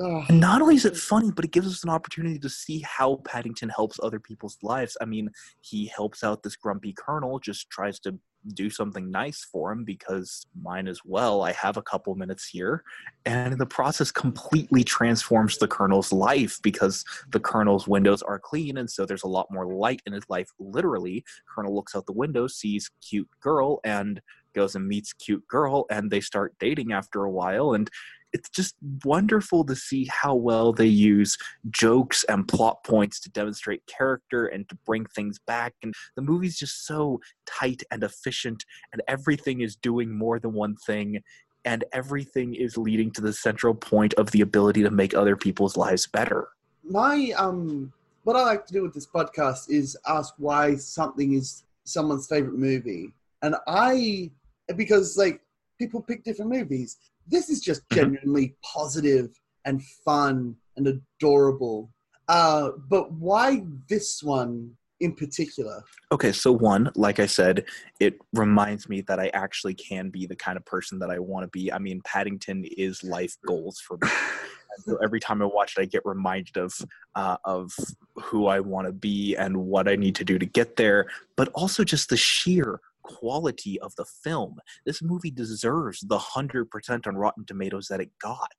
And 0.00 0.40
not 0.40 0.62
only 0.62 0.76
is 0.76 0.84
it 0.84 0.96
funny, 0.96 1.30
but 1.30 1.44
it 1.44 1.52
gives 1.52 1.66
us 1.66 1.84
an 1.84 1.90
opportunity 1.90 2.38
to 2.38 2.48
see 2.48 2.80
how 2.80 3.16
Paddington 3.24 3.68
helps 3.68 4.00
other 4.02 4.18
people's 4.18 4.56
lives. 4.62 4.96
I 5.00 5.04
mean, 5.04 5.30
he 5.60 5.86
helps 5.86 6.24
out 6.24 6.42
this 6.42 6.56
grumpy 6.56 6.92
colonel, 6.92 7.38
just 7.38 7.70
tries 7.70 7.98
to 8.00 8.18
do 8.54 8.70
something 8.70 9.10
nice 9.10 9.44
for 9.44 9.70
him 9.70 9.84
because 9.84 10.46
mine 10.60 10.88
as 10.88 11.00
well. 11.04 11.42
I 11.42 11.52
have 11.52 11.76
a 11.76 11.82
couple 11.82 12.14
minutes 12.14 12.48
here. 12.48 12.82
And 13.26 13.52
in 13.52 13.58
the 13.58 13.66
process, 13.66 14.10
completely 14.10 14.82
transforms 14.82 15.58
the 15.58 15.68
colonel's 15.68 16.12
life 16.12 16.58
because 16.62 17.04
the 17.30 17.40
colonel's 17.40 17.86
windows 17.86 18.22
are 18.22 18.38
clean. 18.38 18.78
And 18.78 18.90
so 18.90 19.04
there's 19.04 19.24
a 19.24 19.28
lot 19.28 19.48
more 19.50 19.66
light 19.66 20.00
in 20.06 20.12
his 20.12 20.24
life, 20.28 20.50
literally. 20.58 21.24
Colonel 21.54 21.74
looks 21.74 21.94
out 21.94 22.06
the 22.06 22.12
window, 22.12 22.46
sees 22.46 22.90
cute 23.06 23.28
girl, 23.40 23.80
and 23.84 24.22
goes 24.54 24.74
and 24.74 24.88
meets 24.88 25.12
cute 25.12 25.46
girl. 25.46 25.84
And 25.90 26.10
they 26.10 26.20
start 26.20 26.54
dating 26.58 26.92
after 26.92 27.24
a 27.24 27.30
while. 27.30 27.74
And 27.74 27.90
it's 28.32 28.48
just 28.48 28.76
wonderful 29.04 29.64
to 29.64 29.74
see 29.74 30.08
how 30.10 30.34
well 30.34 30.72
they 30.72 30.86
use 30.86 31.36
jokes 31.70 32.24
and 32.28 32.46
plot 32.46 32.84
points 32.84 33.20
to 33.20 33.30
demonstrate 33.30 33.86
character 33.86 34.46
and 34.46 34.68
to 34.68 34.76
bring 34.86 35.04
things 35.06 35.38
back. 35.46 35.74
And 35.82 35.94
the 36.16 36.22
movie's 36.22 36.58
just 36.58 36.86
so 36.86 37.20
tight 37.46 37.82
and 37.90 38.02
efficient, 38.02 38.64
and 38.92 39.02
everything 39.08 39.60
is 39.60 39.76
doing 39.76 40.16
more 40.16 40.38
than 40.38 40.52
one 40.52 40.76
thing, 40.76 41.22
and 41.64 41.84
everything 41.92 42.54
is 42.54 42.76
leading 42.76 43.10
to 43.12 43.20
the 43.20 43.32
central 43.32 43.74
point 43.74 44.14
of 44.14 44.30
the 44.30 44.40
ability 44.40 44.82
to 44.82 44.90
make 44.90 45.14
other 45.14 45.36
people's 45.36 45.76
lives 45.76 46.06
better. 46.06 46.48
my 46.84 47.32
um, 47.36 47.92
what 48.24 48.36
I 48.36 48.42
like 48.42 48.66
to 48.66 48.72
do 48.72 48.82
with 48.82 48.94
this 48.94 49.06
podcast 49.06 49.70
is 49.70 49.96
ask 50.06 50.34
why 50.38 50.76
something 50.76 51.34
is 51.34 51.64
someone's 51.84 52.26
favorite 52.26 52.58
movie, 52.58 53.12
and 53.42 53.56
I 53.66 54.30
because 54.76 55.16
like 55.16 55.40
people 55.78 56.00
pick 56.00 56.24
different 56.24 56.50
movies. 56.50 56.98
This 57.30 57.48
is 57.48 57.60
just 57.60 57.88
Mhm. 57.88 57.96
genuinely 57.96 58.56
positive 58.62 59.30
and 59.64 59.82
fun 60.04 60.56
and 60.76 60.86
adorable. 60.88 61.92
Uh, 62.28 62.72
but 62.88 63.12
why 63.12 63.64
this 63.88 64.22
one 64.22 64.76
in 65.00 65.14
particular? 65.14 65.82
Okay, 66.12 66.32
so 66.32 66.52
one, 66.52 66.90
like 66.94 67.18
I 67.20 67.26
said, 67.26 67.64
it 68.00 68.18
reminds 68.32 68.88
me 68.88 69.00
that 69.02 69.18
I 69.18 69.28
actually 69.28 69.74
can 69.74 70.10
be 70.10 70.26
the 70.26 70.36
kind 70.36 70.56
of 70.56 70.64
person 70.64 70.98
that 70.98 71.10
I 71.10 71.18
want 71.18 71.44
to 71.44 71.48
be. 71.48 71.72
I 71.72 71.78
mean, 71.78 72.02
Paddington 72.04 72.64
is 72.76 73.02
life 73.02 73.36
goals 73.46 73.80
for 73.80 73.96
me. 74.02 74.08
so 74.84 74.96
every 75.02 75.20
time 75.20 75.40
I 75.42 75.46
watch 75.46 75.74
it, 75.76 75.82
I 75.82 75.84
get 75.86 76.02
reminded 76.04 76.56
of 76.56 76.74
uh, 77.14 77.36
of 77.44 77.72
who 78.16 78.46
I 78.46 78.60
want 78.60 78.86
to 78.86 78.92
be 78.92 79.36
and 79.36 79.56
what 79.56 79.88
I 79.88 79.96
need 79.96 80.14
to 80.16 80.24
do 80.24 80.38
to 80.38 80.46
get 80.46 80.76
there, 80.76 81.06
but 81.36 81.48
also 81.54 81.82
just 81.84 82.10
the 82.10 82.16
sheer 82.16 82.80
quality 83.02 83.80
of 83.80 83.94
the 83.96 84.04
film. 84.04 84.58
This 84.84 85.02
movie 85.02 85.30
deserves 85.30 86.00
the 86.00 86.18
hundred 86.18 86.70
percent 86.70 87.06
on 87.06 87.16
Rotten 87.16 87.44
Tomatoes 87.44 87.88
that 87.88 88.00
it 88.00 88.10
got. 88.20 88.50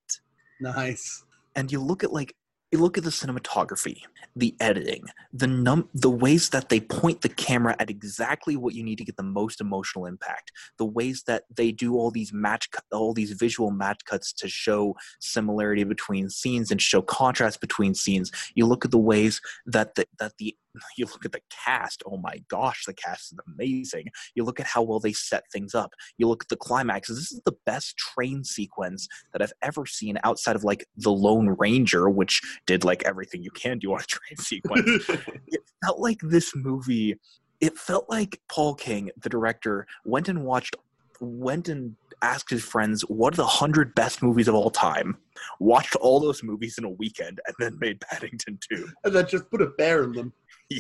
Nice. 0.60 1.24
And 1.56 1.72
you 1.72 1.80
look 1.80 2.04
at 2.04 2.14
like 2.14 2.36
you 2.72 2.80
look 2.80 2.98
at 2.98 3.04
the 3.04 3.10
cinematography, 3.10 4.02
the 4.34 4.56
editing, 4.62 5.04
the 5.34 5.48
num 5.48 5.90
the 5.94 6.10
ways 6.10 6.50
that 6.50 6.70
they 6.70 6.80
point 6.80 7.22
the 7.22 7.30
camera 7.30 7.76
at 7.80 7.90
exactly 7.90 8.56
what 8.56 8.74
you 8.74 8.82
need 8.82 8.98
to 8.98 9.04
get 9.04 9.18
the 9.18 9.24
most 9.24 9.60
emotional 9.60 10.06
impact, 10.06 10.54
the 10.78 10.86
ways 10.86 11.24
that 11.28 11.44
they 11.54 11.72
do 11.74 11.96
all 11.96 12.12
these 12.12 12.32
match 12.32 12.72
cut, 12.72 12.86
all 12.94 13.14
these 13.14 13.34
visual 13.34 13.72
match 13.72 14.00
cuts 14.06 14.32
to 14.32 14.48
show 14.48 14.96
similarity 15.20 15.84
between 15.84 16.30
scenes 16.30 16.72
and 16.72 16.82
show 16.82 17.02
contrast 17.02 17.60
between 17.60 17.94
scenes. 17.94 18.32
You 18.56 18.66
look 18.66 18.86
at 18.86 18.92
the 18.92 18.98
ways 18.98 19.42
that 19.66 19.96
the, 19.96 20.08
that 20.20 20.38
the 20.38 20.56
you 20.98 21.06
look 21.06 21.26
at 21.26 21.32
the 21.32 21.42
cast. 21.50 22.04
Oh 22.06 22.18
my 22.18 22.42
gosh, 22.50 22.86
the 22.86 22.94
cast 22.94 23.34
is 23.34 23.40
amazing. 23.48 24.08
You 24.36 24.44
look 24.44 24.60
at 24.60 24.66
how 24.66 24.82
well 24.82 25.00
they 25.00 25.14
set 25.14 25.44
things 25.52 25.76
up. 25.76 25.94
You 26.18 26.28
look 26.28 26.44
at 26.44 26.50
the 26.50 26.56
climax. 26.56 27.10
This 27.10 27.32
is 27.32 27.42
the 27.46 27.56
best 27.66 27.98
train 27.98 28.44
sequence 28.44 29.08
that 29.34 29.42
I've 29.42 29.54
ever 29.62 29.86
seen 29.86 30.18
outside 30.24 30.56
of 30.56 30.64
like 30.64 30.86
the 30.98 31.12
Lone 31.12 31.56
Ranger, 31.60 32.10
which 32.10 32.42
did 32.66 32.84
like 32.84 33.04
everything 33.04 33.44
you 33.44 33.52
can 33.52 33.80
do 33.80 33.94
on 33.94 34.00
a 34.00 34.04
train 34.08 34.38
sequence. 34.38 35.10
it 35.48 35.62
felt 35.84 36.00
like 36.00 36.20
this 36.22 36.56
movie. 36.56 37.16
It 37.60 37.78
felt 37.78 38.10
like 38.10 38.42
Paul 38.50 38.74
King, 38.74 39.12
the 39.22 39.30
director, 39.30 39.86
went 40.04 40.28
and 40.28 40.44
watched, 40.44 40.76
went 41.20 41.70
and 41.70 41.96
asked 42.24 42.50
his 42.50 42.64
friends, 42.64 43.04
"What 43.04 43.34
are 43.34 43.38
the 43.38 43.46
hundred 43.46 43.94
best 43.94 44.24
movies 44.24 44.48
of 44.48 44.56
all 44.56 44.72
time?" 44.72 45.18
Watched 45.60 45.96
all 45.96 46.20
those 46.20 46.44
movies 46.44 46.78
in 46.78 46.86
a 46.86 46.90
weekend, 46.90 47.40
and 47.46 47.56
then 47.60 47.78
made 47.80 48.02
Paddington 48.02 48.60
Two. 48.68 48.90
and 49.04 49.14
then 49.14 49.28
just 49.28 49.50
put 49.52 49.62
a 49.62 49.68
bear 49.68 50.04
in 50.04 50.14
them. 50.14 50.34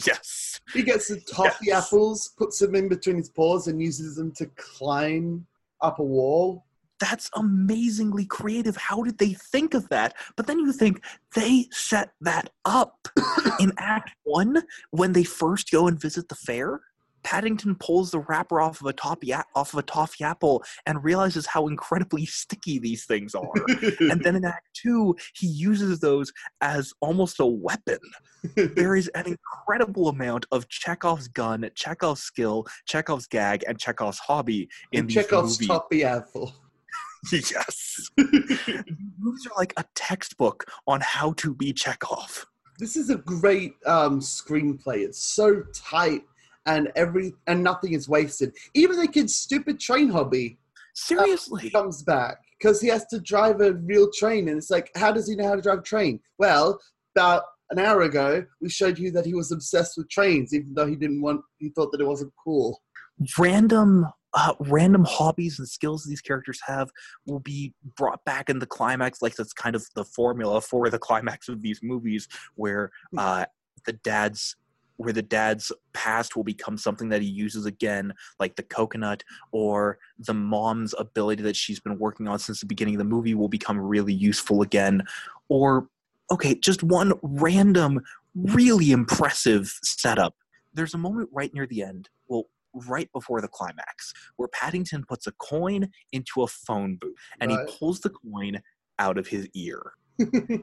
Yes. 0.05 0.59
He 0.73 0.83
gets 0.83 1.07
the 1.09 1.19
toffee 1.21 1.67
Yes. 1.67 1.87
apples, 1.87 2.31
puts 2.37 2.59
them 2.59 2.75
in 2.75 2.87
between 2.87 3.17
his 3.17 3.29
paws, 3.29 3.67
and 3.67 3.81
uses 3.81 4.15
them 4.15 4.31
to 4.33 4.45
climb 4.55 5.45
up 5.81 5.99
a 5.99 6.03
wall. 6.03 6.65
that's 6.99 7.31
amazingly 7.35 8.25
creative. 8.25 8.77
How 8.77 9.01
did 9.01 9.17
they 9.17 9.33
think 9.33 9.73
of 9.73 9.89
that? 9.89 10.13
But 10.35 10.45
then 10.45 10.59
you 10.59 10.71
think 10.71 11.03
they 11.35 11.67
set 11.71 12.11
that 12.21 12.51
up 12.63 13.07
in 13.59 13.71
Act 13.79 14.11
One 14.23 14.61
when 14.91 15.13
they 15.13 15.23
first 15.23 15.71
go 15.71 15.87
and 15.87 15.99
visit 15.99 16.29
the 16.29 16.35
fair. 16.35 16.79
Paddington 17.23 17.75
pulls 17.75 18.11
the 18.11 18.19
wrapper 18.19 18.59
off 18.61 18.81
of 18.81 18.87
a 18.87 18.93
toffee 18.93 19.33
off 19.33 19.73
of 19.73 19.79
a 19.79 19.83
toffee 19.83 20.23
apple 20.23 20.63
and 20.85 21.03
realizes 21.03 21.45
how 21.45 21.67
incredibly 21.67 22.25
sticky 22.41 22.79
these 22.79 23.05
things 23.05 23.35
are. 23.35 23.51
and 23.99 24.21
then 24.23 24.35
in 24.35 24.45
Act 24.45 24.67
Two, 24.73 25.15
he 25.35 25.47
uses 25.47 25.99
those 25.99 26.31
as 26.61 26.93
almost 27.01 27.39
a 27.39 27.45
weapon. 27.45 27.99
There 28.55 28.95
is 28.95 29.07
an 29.09 29.25
incredible 29.27 30.07
amount 30.07 30.45
of 30.51 30.67
Chekhov's 30.69 31.27
gun, 31.27 31.69
Chekhov's 31.75 32.21
skill, 32.23 32.65
Chekhov's 32.87 33.27
gag, 33.27 33.63
and 33.67 33.79
Chekhov's 33.79 34.17
hobby 34.19 34.67
in 34.91 35.01
and 35.01 35.09
these 35.09 35.15
Chekhov's 35.15 35.59
movies. 35.59 35.67
toffee 35.67 36.03
apple. 36.03 36.53
Yes. 37.31 38.09
These 38.17 38.95
movies 39.19 39.45
are 39.45 39.55
like 39.55 39.73
a 39.77 39.85
textbook 39.93 40.65
on 40.87 41.01
how 41.01 41.33
to 41.33 41.53
be 41.53 41.71
Chekhov. 41.71 42.47
this 42.79 42.95
is 42.95 43.11
a 43.11 43.17
great 43.17 43.75
um, 43.85 44.19
screenplay. 44.19 45.05
It's 45.05 45.23
so 45.23 45.61
tight, 45.71 46.23
and 46.65 46.91
every 46.95 47.33
and 47.47 47.63
nothing 47.63 47.93
is 47.93 48.07
wasted. 48.07 48.53
Even 48.73 48.97
the 48.97 49.07
kid's 49.07 49.35
stupid 49.35 49.79
train 49.79 50.09
hobby 50.09 50.57
Seriously. 50.93 51.69
comes 51.69 52.03
back 52.03 52.37
because 52.59 52.81
he 52.81 52.87
has 52.89 53.05
to 53.07 53.19
drive 53.19 53.61
a 53.61 53.73
real 53.73 54.09
train, 54.11 54.47
and 54.49 54.57
it's 54.57 54.69
like, 54.69 54.91
how 54.95 55.11
does 55.11 55.27
he 55.27 55.35
know 55.35 55.47
how 55.47 55.55
to 55.55 55.61
drive 55.61 55.79
a 55.79 55.83
train? 55.83 56.19
Well, 56.37 56.79
about 57.15 57.43
an 57.71 57.79
hour 57.79 58.01
ago, 58.01 58.45
we 58.61 58.69
showed 58.69 58.99
you 58.99 59.11
that 59.11 59.25
he 59.25 59.33
was 59.33 59.51
obsessed 59.51 59.97
with 59.97 60.09
trains, 60.09 60.53
even 60.53 60.73
though 60.73 60.85
he 60.87 60.95
didn't 60.95 61.21
want, 61.21 61.41
he 61.57 61.69
thought 61.69 61.91
that 61.91 62.01
it 62.01 62.07
wasn't 62.07 62.33
cool. 62.43 62.81
Random 63.37 64.05
uh, 64.33 64.53
random 64.61 65.03
hobbies 65.03 65.59
and 65.59 65.67
skills 65.67 66.05
these 66.05 66.21
characters 66.21 66.59
have 66.65 66.89
will 67.25 67.39
be 67.39 67.73
brought 67.97 68.23
back 68.23 68.49
in 68.49 68.59
the 68.59 68.65
climax 68.65 69.21
like 69.21 69.35
that's 69.35 69.51
kind 69.51 69.75
of 69.75 69.85
the 69.95 70.05
formula 70.05 70.61
for 70.61 70.89
the 70.89 70.97
climax 70.97 71.49
of 71.49 71.61
these 71.61 71.81
movies 71.83 72.29
where 72.55 72.91
Hmm. 73.11 73.19
uh, 73.19 73.45
the 73.85 73.93
dad's 73.93 74.55
where 75.01 75.13
the 75.13 75.21
dad's 75.21 75.71
past 75.93 76.35
will 76.35 76.43
become 76.43 76.77
something 76.77 77.09
that 77.09 77.21
he 77.21 77.27
uses 77.27 77.65
again 77.65 78.13
like 78.39 78.55
the 78.55 78.63
coconut 78.63 79.23
or 79.51 79.97
the 80.19 80.33
mom's 80.33 80.93
ability 80.97 81.41
that 81.41 81.55
she's 81.55 81.79
been 81.79 81.97
working 81.97 82.27
on 82.27 82.37
since 82.39 82.59
the 82.59 82.65
beginning 82.65 82.95
of 82.95 82.99
the 82.99 83.03
movie 83.03 83.33
will 83.33 83.49
become 83.49 83.79
really 83.79 84.13
useful 84.13 84.61
again 84.61 85.01
or 85.49 85.87
okay 86.29 86.53
just 86.55 86.83
one 86.83 87.13
random 87.23 87.99
really 88.35 88.91
impressive 88.91 89.77
setup 89.83 90.35
there's 90.73 90.93
a 90.93 90.97
moment 90.97 91.29
right 91.33 91.53
near 91.53 91.65
the 91.67 91.81
end 91.81 92.09
well 92.27 92.43
right 92.73 93.11
before 93.11 93.41
the 93.41 93.47
climax 93.47 94.13
where 94.37 94.47
Paddington 94.47 95.03
puts 95.07 95.27
a 95.27 95.31
coin 95.33 95.89
into 96.11 96.43
a 96.43 96.47
phone 96.47 96.95
booth 96.95 97.15
and 97.39 97.51
Right. 97.51 97.67
he 97.67 97.77
pulls 97.77 97.99
the 97.99 98.11
coin 98.11 98.61
out 98.99 99.17
of 99.17 99.27
his 99.27 99.47
ear. 99.55 99.93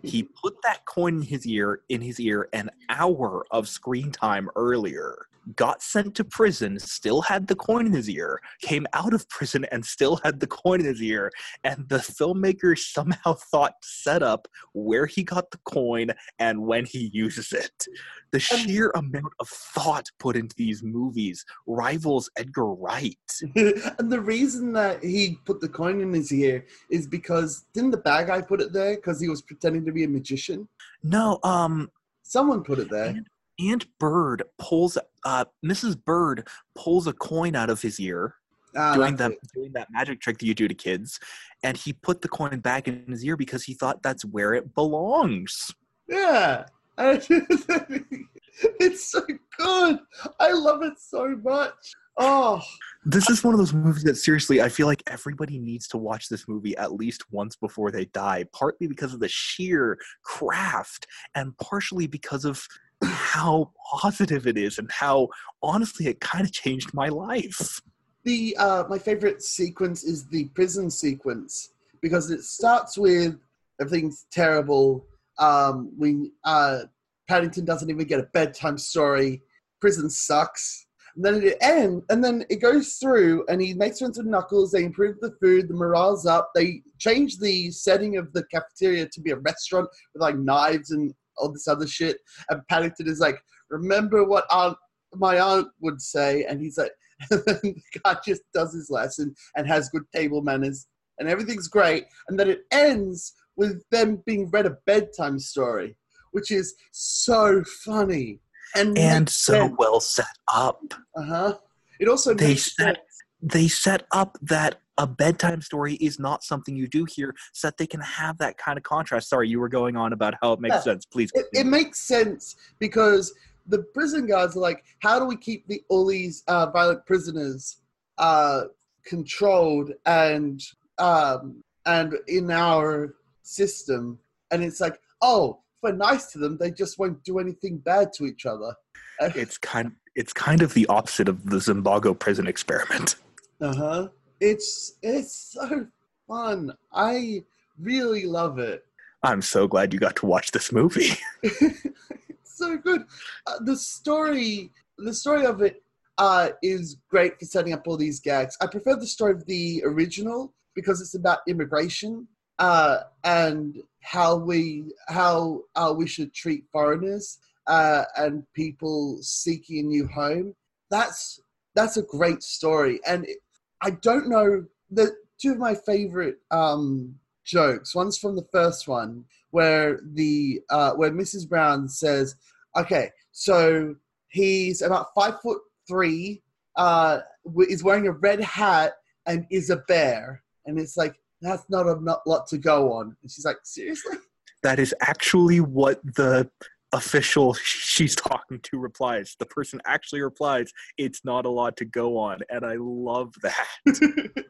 He 0.03 0.23
put 0.23 0.57
that 0.63 0.85
coin 0.85 1.17
in 1.17 1.23
his 1.23 1.47
ear 1.47 1.83
in 1.89 2.01
his 2.01 2.21
ear 2.21 2.49
an 2.53 2.71
hour 2.89 3.47
of 3.51 3.69
screen 3.69 4.13
time 4.13 4.49
earlier. 4.57 5.29
Got 5.57 5.83
sent 5.83 6.15
to 6.17 6.25
prison, 6.25 6.79
still 6.79 7.23
had 7.23 7.47
the 7.47 7.55
coin 7.55 7.87
in 7.87 7.93
his 7.93 8.09
ear, 8.11 8.41
came 8.61 8.87
out 8.93 9.15
of 9.15 9.29
prison 9.29 9.65
and 9.73 9.85
still 9.85 10.21
had 10.25 10.41
the 10.41 10.47
coin 10.47 10.81
in 10.81 10.87
his 10.87 11.03
ear, 11.03 11.31
and 11.65 11.89
the 11.89 11.99
filmmaker 11.99 12.77
somehow 12.79 13.33
thought 13.51 13.75
to 13.81 13.89
set 13.89 14.23
up 14.23 14.49
where 14.73 15.07
he 15.07 15.23
got 15.23 15.51
the 15.51 15.59
coin 15.65 16.11
and 16.39 16.61
when 16.61 16.85
he 16.85 17.11
uses 17.13 17.53
it. 17.53 17.87
The 18.31 18.41
sheer 18.41 18.91
amount 18.95 19.33
of 19.41 19.49
thought 19.49 20.07
put 20.19 20.37
into 20.37 20.55
these 20.57 20.83
movies 20.83 21.45
rivals 21.67 22.29
Edgar 22.37 22.75
Wright. 22.75 23.17
and 23.57 24.13
the 24.13 24.21
reason 24.21 24.73
that 24.75 25.03
he 25.03 25.39
put 25.47 25.61
the 25.61 25.69
coin 25.69 26.01
in 26.01 26.13
his 26.13 26.33
ear 26.33 26.67
is 26.91 27.07
because 27.07 27.65
didn't 27.73 27.93
the 27.93 27.97
bad 27.97 28.27
guy 28.27 28.43
put 28.43 28.61
it 28.61 28.73
there 28.73 28.97
because 28.97 29.21
he 29.21 29.29
was 29.29 29.41
pretending 29.41 29.87
to 29.87 29.93
be 29.93 30.05
a 30.05 30.09
magician? 30.09 30.69
No, 31.03 31.39
um, 31.43 31.91
Someone 32.29 32.63
put 32.63 32.79
it 32.79 32.91
there. 32.91 33.15
Aunt 33.61 33.87
Bird 33.99 34.43
pulls, 34.59 34.97
uh, 35.25 35.45
Mrs. 35.65 36.03
Bird 36.03 36.47
pulls 36.77 37.07
a 37.07 37.13
coin 37.13 37.57
out 37.57 37.71
of 37.71 37.83
his 37.83 37.99
ear, 38.01 38.35
Ah, 38.77 38.95
doing 38.95 39.17
that, 39.17 39.33
doing 39.55 39.73
that 39.73 39.89
magic 39.91 40.21
trick 40.21 40.39
that 40.39 40.47
you 40.47 40.55
do 40.55 40.69
to 40.69 40.75
kids, 40.75 41.19
and 41.63 41.77
he 41.77 41.93
put 41.93 42.23
the 42.23 42.29
coin 42.29 42.61
back 42.61 42.87
in 42.87 43.05
his 43.09 43.25
ear 43.25 43.37
because 43.37 43.65
he 43.65 43.75
thought 43.75 44.03
that's 44.03 44.25
where 44.25 44.55
it 44.55 44.75
belongs. 44.75 45.73
Yeah. 46.09 46.67
it's 46.99 49.11
so 49.11 49.21
good. 49.57 49.99
I 50.41 50.53
love 50.53 50.83
it 50.83 50.95
so 50.99 51.37
much. 51.43 51.73
Oh, 52.21 52.61
This 53.05 53.31
is 53.31 53.45
one 53.45 53.55
of 53.55 53.59
those 53.59 53.73
movies 53.73 54.03
that 54.03 54.17
seriously, 54.17 54.61
I 54.61 54.69
feel 54.69 54.89
like 54.89 55.05
everybody 55.07 55.61
needs 55.61 55.87
to 55.89 55.97
watch 55.97 56.29
this 56.29 56.49
movie 56.49 56.77
at 56.77 56.93
least 56.93 57.23
once 57.31 57.55
before 57.55 57.93
they 57.93 58.07
die, 58.07 58.45
partly 58.53 58.89
because 58.89 59.15
of 59.15 59.21
the 59.21 59.29
sheer 59.29 59.97
craft 60.25 61.07
and 61.37 61.57
partially 61.59 62.09
because 62.09 62.45
of 62.45 62.67
how 63.03 63.71
positive 64.01 64.47
it 64.47 64.57
is 64.57 64.79
and 64.79 64.91
how 64.91 65.29
honestly 65.63 66.07
it 66.07 66.21
kind 66.21 66.45
of 66.45 66.53
changed 66.53 66.93
my 66.95 67.09
life. 67.09 67.81
the 68.25 68.57
uh, 68.59 68.85
my 68.89 68.99
favorite 68.99 69.43
sequence 69.43 70.05
is 70.05 70.27
the 70.27 70.45
prison 70.55 70.91
sequence 70.91 71.71
because 72.03 72.31
it 72.31 72.43
starts 72.43 72.99
with 72.99 73.37
everything's 73.81 74.27
terrible. 74.31 75.07
Um, 75.39 75.93
we 75.97 76.33
uh, 76.45 76.81
Paddington 77.29 77.65
doesn't 77.65 77.91
even 77.91 78.07
get 78.07 78.21
a 78.21 78.29
bedtime 78.35 78.79
story. 78.79 79.43
Prison 79.81 80.11
sucks. 80.11 80.87
And 81.15 81.25
then 81.25 81.43
it 81.43 81.57
ends, 81.61 82.05
and 82.11 82.23
then 82.23 82.45
it 82.49 82.57
goes 82.57 82.95
through, 82.95 83.45
and 83.49 83.61
he 83.61 83.75
makes 83.75 83.99
friends 83.99 84.19
with 84.19 84.27
Knuckles. 84.29 84.71
They 84.71 84.85
improve 84.85 85.19
the 85.21 85.35
food, 85.41 85.67
the 85.67 85.75
morale's 85.75 86.27
up. 86.27 86.53
They 86.55 86.83
change 86.99 87.39
the 87.39 87.73
setting 87.73 88.17
of 88.19 88.33
the 88.33 88.45
cafeteria 88.45 89.09
to 89.09 89.21
be 89.21 89.33
a 89.33 89.37
restaurant 89.37 89.89
with 90.15 90.23
like 90.23 90.37
knives 90.37 90.93
and 90.93 91.13
all 91.39 91.53
this 91.53 91.69
other 91.69 91.87
shit. 91.87 92.19
And 92.51 92.61
Paddington 92.69 93.09
is 93.09 93.21
like, 93.21 93.41
"Remember 93.71 94.25
what 94.25 94.45
aunt, 94.51 94.77
my 95.15 95.39
aunt 95.41 95.69
would 95.81 96.01
say," 96.01 96.45
and 96.45 96.61
he's 96.61 96.79
like, 96.79 96.93
and 97.31 97.43
then 97.47 97.59
the 97.63 98.01
guy 98.05 98.17
just 98.25 98.43
does 98.55 98.73
his 98.73 98.91
lesson 98.91 99.35
and 99.57 99.67
has 99.67 99.89
good 99.89 100.05
table 100.15 100.43
manners, 100.43 100.87
and 101.19 101.29
everything's 101.29 101.69
great. 101.69 102.05
And 102.29 102.39
then 102.39 102.49
it 102.49 102.61
ends 102.71 103.33
with 103.57 103.83
them 103.91 104.23
being 104.25 104.51
read 104.51 104.67
a 104.67 104.77
bedtime 104.87 105.39
story, 105.39 105.97
which 106.33 106.51
is 106.51 106.75
so 106.93 107.65
funny 107.85 108.41
and 108.77 108.97
And 108.99 109.29
so 109.29 109.75
well 109.79 110.01
set 110.01 110.27
up. 110.53 110.95
uh 111.17 111.23
huh. 111.23 111.55
It 111.99 112.09
also 112.09 112.35
They 112.35 112.55
sense. 112.55 112.99
They 113.41 113.69
set 113.69 114.07
up 114.13 114.37
that 114.43 114.81
a 114.99 115.07
bedtime 115.07 115.63
story 115.63 115.95
is 115.95 116.19
not 116.19 116.43
something 116.43 116.75
you 116.75 116.89
do 116.89 117.05
here 117.05 117.35
so 117.53 117.69
that 117.69 117.77
they 117.77 117.87
can 117.87 118.01
have 118.01 118.37
that 118.39 118.59
kind 118.59 118.77
of 118.77 118.83
contrast. 118.83 119.29
Sorry, 119.29 119.49
you 119.49 119.61
were 119.61 119.69
going 119.69 119.97
on 119.97 120.13
about 120.13 120.35
how 120.43 120.53
it 120.55 120.61
makes 120.61 120.77
Yeah. 120.77 120.81
sense. 120.83 121.07
Please. 121.07 121.31
It, 121.35 121.47
it 121.53 121.67
makes 121.67 122.01
sense 122.01 122.57
because 122.81 123.33
the 123.67 123.79
prison 123.95 124.27
guards 124.27 124.57
are 124.57 124.61
like, 124.61 124.83
how 125.01 125.19
do 125.21 125.25
we 125.27 125.37
keep 125.37 125.69
the 125.69 125.83
all 125.89 126.07
these 126.07 126.43
uh, 126.49 126.71
violent 126.71 127.07
prisoners 127.07 127.77
uh, 128.19 128.63
controlled 129.07 129.93
and 130.07 130.61
um, 130.99 131.63
and 131.87 132.15
in 132.27 132.51
our 132.51 133.15
system? 133.43 134.19
And 134.51 134.65
it's 134.65 134.81
like, 134.81 134.99
oh, 135.23 135.61
if 135.77 135.83
we're 135.83 135.93
nice 135.97 136.27
to 136.33 136.39
them, 136.39 136.57
they 136.59 136.73
just 136.73 136.99
won't 136.99 137.23
do 137.23 137.39
anything 137.39 137.79
bad 137.79 138.13
to 138.15 138.27
each 138.27 138.47
other. 138.47 138.75
it's 139.21 139.59
kind 139.59 139.93
it's 140.17 140.33
kind 140.33 140.63
of 140.63 140.75
the 140.75 140.87
opposite 140.87 141.29
of 141.29 141.49
the 141.51 141.59
Zimbardo 141.59 142.19
prison 142.19 142.49
experiment. 142.49 143.15
Uh 143.61 143.75
huh. 143.75 144.09
It's 144.41 144.95
it's 145.03 145.53
so 145.53 145.87
fun. 146.27 146.73
I 146.93 147.45
really 147.81 148.25
love 148.27 148.59
it. 148.59 148.85
I'm 149.23 149.43
so 149.43 149.67
glad 149.67 149.93
you 149.93 149.99
got 149.99 150.17
to 150.17 150.27
watch 150.27 150.53
this 150.53 150.73
movie. 150.73 151.17
it's 151.43 151.89
so 152.45 152.77
good. 152.77 153.05
Uh, 153.47 153.59
the 153.65 153.77
story, 153.77 154.71
the 154.99 155.13
story 155.13 155.45
of 155.45 155.61
it, 155.61 155.83
uh, 156.19 156.51
is 156.63 156.97
great 157.11 157.39
for 157.39 157.47
setting 157.47 157.73
up 157.73 157.87
all 157.87 157.97
these 157.97 158.21
gags. 158.21 158.57
I 158.61 158.67
prefer 158.67 158.97
the 158.97 159.07
story 159.07 159.33
of 159.33 159.47
the 159.47 159.83
original 159.85 160.55
because 160.75 161.01
it's 161.01 161.15
about 161.15 161.41
immigration 161.49 162.29
uh, 162.59 163.01
and 163.25 163.79
how 164.03 164.37
we 164.37 164.85
how 165.09 165.63
uh, 165.75 165.93
we 165.97 166.07
should 166.07 166.33
treat 166.33 166.65
foreigners 166.73 167.39
uh, 167.67 168.05
and 168.17 168.45
people 168.55 169.19
seeking 169.21 169.79
a 169.81 169.83
new 169.83 170.07
home. 170.07 170.55
That's 170.91 171.41
that's 171.75 171.97
a 171.97 172.03
great 172.03 172.43
story, 172.43 173.01
and 173.07 173.25
it, 173.25 173.39
I 173.83 173.91
don't 173.91 174.29
know 174.29 174.65
the 174.91 175.17
two 175.41 175.53
of 175.53 175.59
my 175.59 175.75
favorite 175.75 176.39
um, 176.51 177.15
jokes. 177.45 177.95
One's 177.95 178.19
from 178.19 178.37
the 178.37 178.47
first 178.53 178.89
one 178.89 179.25
where 179.51 180.01
the 180.15 180.61
uh, 180.71 180.93
where 180.93 181.11
Mrs. 181.11 181.49
Brown 181.49 181.89
says, 181.89 182.37
"Okay, 182.77 183.11
so 183.33 183.95
he's 184.29 184.83
about 184.83 185.09
five 185.15 185.41
foot 185.41 185.61
three, 185.89 186.43
uh, 186.77 187.21
is 187.69 187.85
wearing 187.85 188.07
a 188.07 188.13
red 188.13 188.41
hat, 188.41 188.95
and 189.27 189.47
is 189.51 189.71
a 189.71 189.83
bear." 189.89 190.43
And 190.67 190.79
it's 190.79 190.97
like 190.97 191.15
that's 191.41 191.65
not 191.71 191.87
a 191.87 192.21
lot 192.27 192.47
to 192.49 192.59
go 192.59 192.93
on. 192.93 193.17
And 193.23 193.31
she's 193.31 193.45
like, 193.45 193.59
"Seriously?" 193.65 194.17
That 194.63 194.81
is 194.81 194.95
actually 195.01 195.61
what 195.61 196.05
the 196.05 196.51
official 196.93 197.55
she's 197.63 198.15
talking 198.15 198.61
to 198.61 198.79
replies. 198.79 199.37
The 199.39 199.47
person 199.47 199.81
actually 199.87 200.23
replies, 200.23 200.73
"It's 200.97 201.25
not 201.25 201.47
a 201.47 201.51
lot 201.51 201.77
to 201.79 201.85
go 201.85 202.19
on," 202.19 202.41
and 202.51 202.65
I 202.65 202.77
love 202.79 203.35
that. 203.43 203.67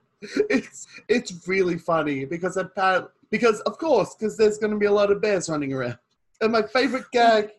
it's 0.51 0.87
it's 1.09 1.47
really 1.47 1.79
funny 1.79 2.25
because 2.25 2.57
apparently 2.57 3.11
because 3.31 3.61
of 3.61 3.79
course 3.79 4.15
because 4.15 4.37
there's 4.37 4.59
going 4.59 4.73
to 4.73 4.79
be 4.79 4.87
a 4.87 4.93
lot 4.93 5.11
of 5.11 5.21
bears 5.21 5.49
running 5.49 5.73
around. 5.73 5.99
And 6.41 6.53
my 6.53 6.63
favorite 6.63 7.07
gag, 7.13 7.51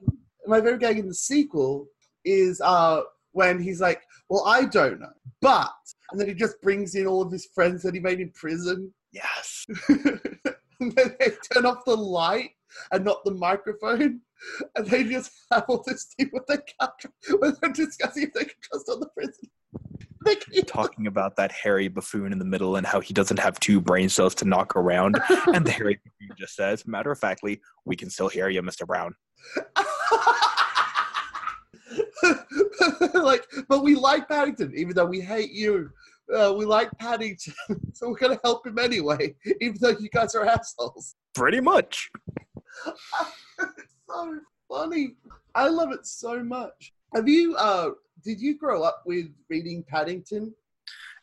my 0.48 0.58
favorite 0.58 0.80
gag 0.80 1.00
in 1.00 1.08
the 1.08 1.14
sequel 1.14 1.88
is 2.26 2.62
uh 2.62 3.02
when 3.32 3.62
he's 3.62 3.80
like, 3.80 4.02
"Well, 4.30 4.44
I 4.46 4.66
don't 4.66 5.00
know, 5.00 5.14
but," 5.42 5.72
and 6.12 6.20
then 6.20 6.28
he 6.28 6.34
just 6.34 6.62
brings 6.62 6.96
in 6.96 7.06
all 7.06 7.22
of 7.22 7.32
his 7.32 7.46
friends 7.54 7.84
that 7.84 7.94
he 7.94 8.00
made 8.00 8.20
in 8.20 8.32
prison. 8.32 8.94
Yes. 9.12 9.66
and 9.90 10.92
then 10.92 11.16
they 11.20 11.32
turn 11.52 11.66
off 11.66 11.86
the 11.86 11.96
light 11.96 12.52
and 12.92 13.06
not 13.06 13.24
the 13.26 13.34
microphone, 13.34 14.22
and 14.76 14.88
they 14.88 15.04
just 15.04 15.32
have 15.52 15.66
all 15.68 15.84
this 15.86 16.14
thing 16.18 16.30
with 16.34 16.46
the 16.48 16.62
when 17.40 17.56
they're 17.62 17.72
discussing 17.72 18.24
if 18.24 18.34
they 18.34 18.46
can 18.46 18.56
trust 18.62 18.90
on 18.90 19.00
the 19.00 19.10
can 20.36 20.66
Talking 20.66 21.08
about 21.08 21.36
that 21.38 21.52
hairy 21.52 21.88
buffoon 21.88 22.32
in 22.32 22.40
the 22.40 22.46
middle 22.46 22.76
and 22.76 22.86
how 22.86 23.00
he 23.00 23.14
doesn't 23.14 23.40
have 23.40 23.60
two 23.60 23.80
brain 23.80 24.10
cells 24.10 24.36
to 24.36 24.46
knock 24.46 24.76
around, 24.76 25.20
and 25.48 25.66
the 25.66 25.72
hairy 25.72 26.00
buffoon 26.04 26.36
just 26.38 26.56
says, 26.56 26.86
"Matter 26.86 27.12
of 27.12 27.20
factly, 27.20 27.62
we 27.86 27.96
can 27.96 28.10
still 28.10 28.28
hear 28.28 28.50
you, 28.50 28.62
Mr. 28.62 28.86
Brown." 28.86 29.16
like, 33.14 33.46
but 33.68 33.84
we 33.84 33.96
like 33.96 34.28
Paddington, 34.28 34.74
even 34.76 34.94
though 34.96 35.06
we 35.06 35.22
hate 35.22 35.52
you. 35.52 35.90
Uh, 36.34 36.54
we 36.56 36.66
like 36.66 36.92
Paddington, 37.00 37.54
so 37.94 38.10
we're 38.10 38.18
gonna 38.18 38.40
help 38.44 38.68
him 38.68 38.78
anyway, 38.78 39.36
even 39.62 39.78
though 39.82 39.96
you 40.00 40.10
guys 40.10 40.36
are 40.36 40.46
assholes. 40.46 41.16
Pretty 41.34 41.60
much. 41.62 42.12
so 44.10 44.40
funny. 44.70 45.16
I 45.56 45.68
love 45.68 45.92
it 45.92 46.06
so 46.06 46.44
much. 46.44 46.94
Have 47.16 47.28
you? 47.28 47.56
uh 47.56 47.92
Did 48.24 48.40
you 48.40 48.58
grow 48.58 48.84
up 48.84 49.04
with 49.06 49.28
reading 49.50 49.84
Paddington? 49.88 50.54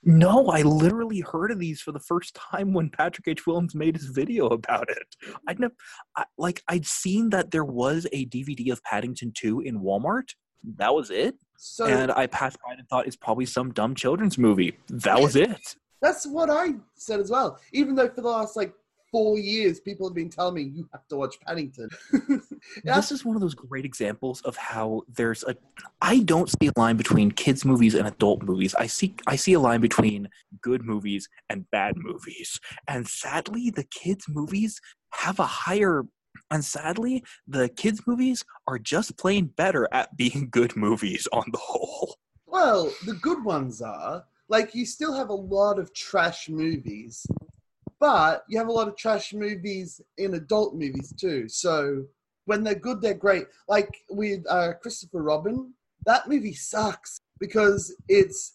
No, 0.08 0.46
I 0.48 0.62
literally 0.62 1.20
heard 1.20 1.50
of 1.50 1.58
these 1.58 1.80
for 1.80 1.90
the 1.90 1.98
first 1.98 2.34
time 2.34 2.72
when 2.72 2.90
Patrick 2.90 3.26
H. 3.26 3.44
Willems 3.44 3.74
made 3.74 3.96
his 3.96 4.06
video 4.06 4.46
about 4.46 4.88
it. 4.88 5.16
I'd 5.48 5.58
never, 5.58 5.74
I, 6.16 6.24
like, 6.38 6.62
I'd 6.68 6.86
seen 6.86 7.30
that 7.30 7.50
there 7.50 7.64
was 7.64 8.06
a 8.12 8.26
DVD 8.26 8.70
of 8.70 8.80
Paddington 8.84 9.32
2 9.34 9.62
in 9.62 9.80
Walmart. 9.80 10.28
That 10.76 10.94
was 10.94 11.10
it. 11.10 11.34
So 11.58 11.86
and 11.86 12.12
I 12.12 12.26
passed 12.28 12.58
by 12.64 12.74
and 12.74 12.88
thought 12.88 13.06
it's 13.08 13.16
probably 13.16 13.46
some 13.46 13.72
dumb 13.72 13.94
children's 13.96 14.38
movie. 14.38 14.78
That 14.88 15.20
was 15.20 15.34
it. 15.34 15.74
that's 16.00 16.26
what 16.26 16.50
I 16.50 16.74
said 16.94 17.18
as 17.18 17.30
well. 17.30 17.58
Even 17.72 17.94
though 17.94 18.08
for 18.08 18.20
the 18.20 18.28
last 18.28 18.56
like 18.56 18.74
four 19.16 19.38
years, 19.38 19.80
people 19.80 20.06
have 20.06 20.14
been 20.14 20.28
telling 20.28 20.54
me 20.54 20.62
you 20.74 20.86
have 20.92 21.08
to 21.08 21.16
watch 21.16 21.40
Paddington. 21.40 21.88
This 22.84 23.10
is 23.10 23.24
one 23.24 23.34
of 23.34 23.40
those 23.40 23.54
great 23.54 23.86
examples 23.86 24.42
of 24.42 24.56
how 24.56 25.02
there's 25.08 25.42
a 25.44 25.56
I 26.02 26.18
don't 26.18 26.50
see 26.50 26.66
a 26.68 26.78
line 26.78 26.98
between 26.98 27.30
kids 27.30 27.64
movies 27.64 27.94
and 27.94 28.06
adult 28.06 28.42
movies. 28.42 28.74
I 28.74 28.88
see 28.88 29.14
I 29.26 29.36
see 29.36 29.54
a 29.54 29.60
line 29.60 29.80
between 29.80 30.28
good 30.60 30.82
movies 30.84 31.28
and 31.48 31.70
bad 31.70 31.94
movies. 31.96 32.60
And 32.88 33.08
sadly 33.08 33.70
the 33.70 33.84
kids 33.84 34.26
movies 34.28 34.80
have 35.12 35.38
a 35.38 35.46
higher 35.46 36.04
and 36.50 36.62
sadly 36.62 37.24
the 37.48 37.70
kids 37.70 38.02
movies 38.06 38.44
are 38.66 38.78
just 38.78 39.16
plain 39.16 39.46
better 39.46 39.88
at 39.92 40.14
being 40.14 40.48
good 40.58 40.76
movies 40.76 41.26
on 41.32 41.44
the 41.52 41.62
whole. 41.68 42.16
Well, 42.44 42.92
the 43.06 43.14
good 43.14 43.42
ones 43.44 43.80
are 43.80 44.24
like 44.48 44.74
you 44.74 44.84
still 44.84 45.14
have 45.14 45.30
a 45.30 45.42
lot 45.56 45.78
of 45.78 45.94
trash 45.94 46.48
movies, 46.50 47.26
but 48.00 48.44
you 48.48 48.58
have 48.58 48.68
a 48.68 48.72
lot 48.72 48.88
of 48.88 48.96
trash 48.96 49.32
movies 49.32 50.00
in 50.18 50.34
adult 50.34 50.74
movies 50.74 51.12
too. 51.18 51.48
So 51.48 52.04
when 52.44 52.62
they're 52.62 52.74
good, 52.74 53.00
they're 53.00 53.14
great. 53.14 53.46
Like 53.68 53.94
with 54.10 54.44
uh, 54.48 54.74
Christopher 54.80 55.22
Robin, 55.22 55.72
that 56.04 56.28
movie 56.28 56.54
sucks 56.54 57.18
because 57.38 57.94
it's 58.08 58.54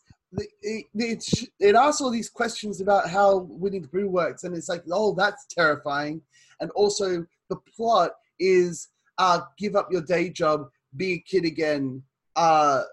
it, 0.62 0.86
it, 0.94 1.50
it 1.60 1.76
asks 1.76 2.00
all 2.00 2.10
these 2.10 2.30
questions 2.30 2.80
about 2.80 3.10
how 3.10 3.48
Winnie 3.50 3.80
the 3.80 3.88
Pooh 3.88 4.08
works, 4.08 4.46
and 4.46 4.56
it's 4.56 4.70
like, 4.70 4.84
oh, 4.92 5.14
that's 5.14 5.46
terrifying. 5.48 6.22
And 6.62 6.72
also, 6.72 7.26
the 7.50 7.58
plot 7.76 8.12
is 8.40 8.88
uh, 9.18 9.42
give 9.58 9.76
up 9.76 9.92
your 9.92 10.04
day 10.04 10.30
job, 10.30 10.70
be 10.96 11.14
a 11.14 11.20
kid 11.20 11.44
again, 11.44 12.02
uh, 12.38 12.84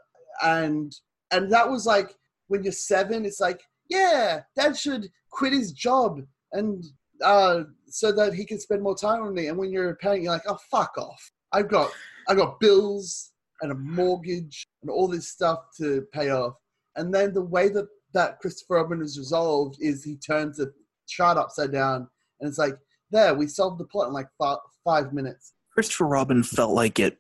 and 0.42 0.92
and 1.30 1.52
that 1.52 1.68
was 1.68 1.86
like 1.86 2.16
when 2.48 2.64
you're 2.64 2.72
seven, 2.72 3.24
it's 3.24 3.40
like, 3.40 3.60
yeah, 3.88 4.40
dad 4.56 4.76
should 4.76 5.08
quit 5.30 5.52
his 5.52 5.72
job 5.72 6.22
and 6.52 6.84
uh, 7.22 7.64
so 7.88 8.12
that 8.12 8.34
he 8.34 8.44
can 8.44 8.60
spend 8.60 8.82
more 8.82 8.96
time 8.96 9.24
with 9.24 9.32
me. 9.32 9.48
And 9.48 9.58
when 9.58 9.72
you're 9.72 9.90
a 9.90 9.96
parent, 9.96 10.22
you're 10.22 10.32
like, 10.32 10.42
oh, 10.46 10.58
fuck 10.70 10.96
off. 10.98 11.30
I've 11.52 11.68
got 11.68 11.90
I've 12.28 12.36
got 12.36 12.60
bills 12.60 13.32
and 13.62 13.72
a 13.72 13.74
mortgage 13.74 14.66
and 14.82 14.90
all 14.90 15.08
this 15.08 15.28
stuff 15.28 15.60
to 15.78 16.06
pay 16.12 16.30
off. 16.30 16.54
And 16.96 17.12
then 17.12 17.32
the 17.32 17.42
way 17.42 17.68
that 17.70 17.86
that 18.14 18.38
Christopher 18.38 18.76
Robin 18.76 19.02
is 19.02 19.18
resolved 19.18 19.76
is 19.80 20.04
he 20.04 20.16
turns 20.16 20.56
the 20.56 20.72
chart 21.06 21.38
upside 21.38 21.72
down, 21.72 22.08
and 22.40 22.48
it's 22.48 22.58
like, 22.58 22.74
there, 23.10 23.34
we 23.34 23.46
solved 23.46 23.78
the 23.78 23.86
plot 23.86 24.08
in 24.08 24.14
like 24.14 24.28
five, 24.38 24.58
five 24.84 25.12
minutes. 25.12 25.54
Christopher 25.72 26.06
Robin 26.06 26.42
felt 26.42 26.72
like 26.72 26.98
it. 26.98 27.18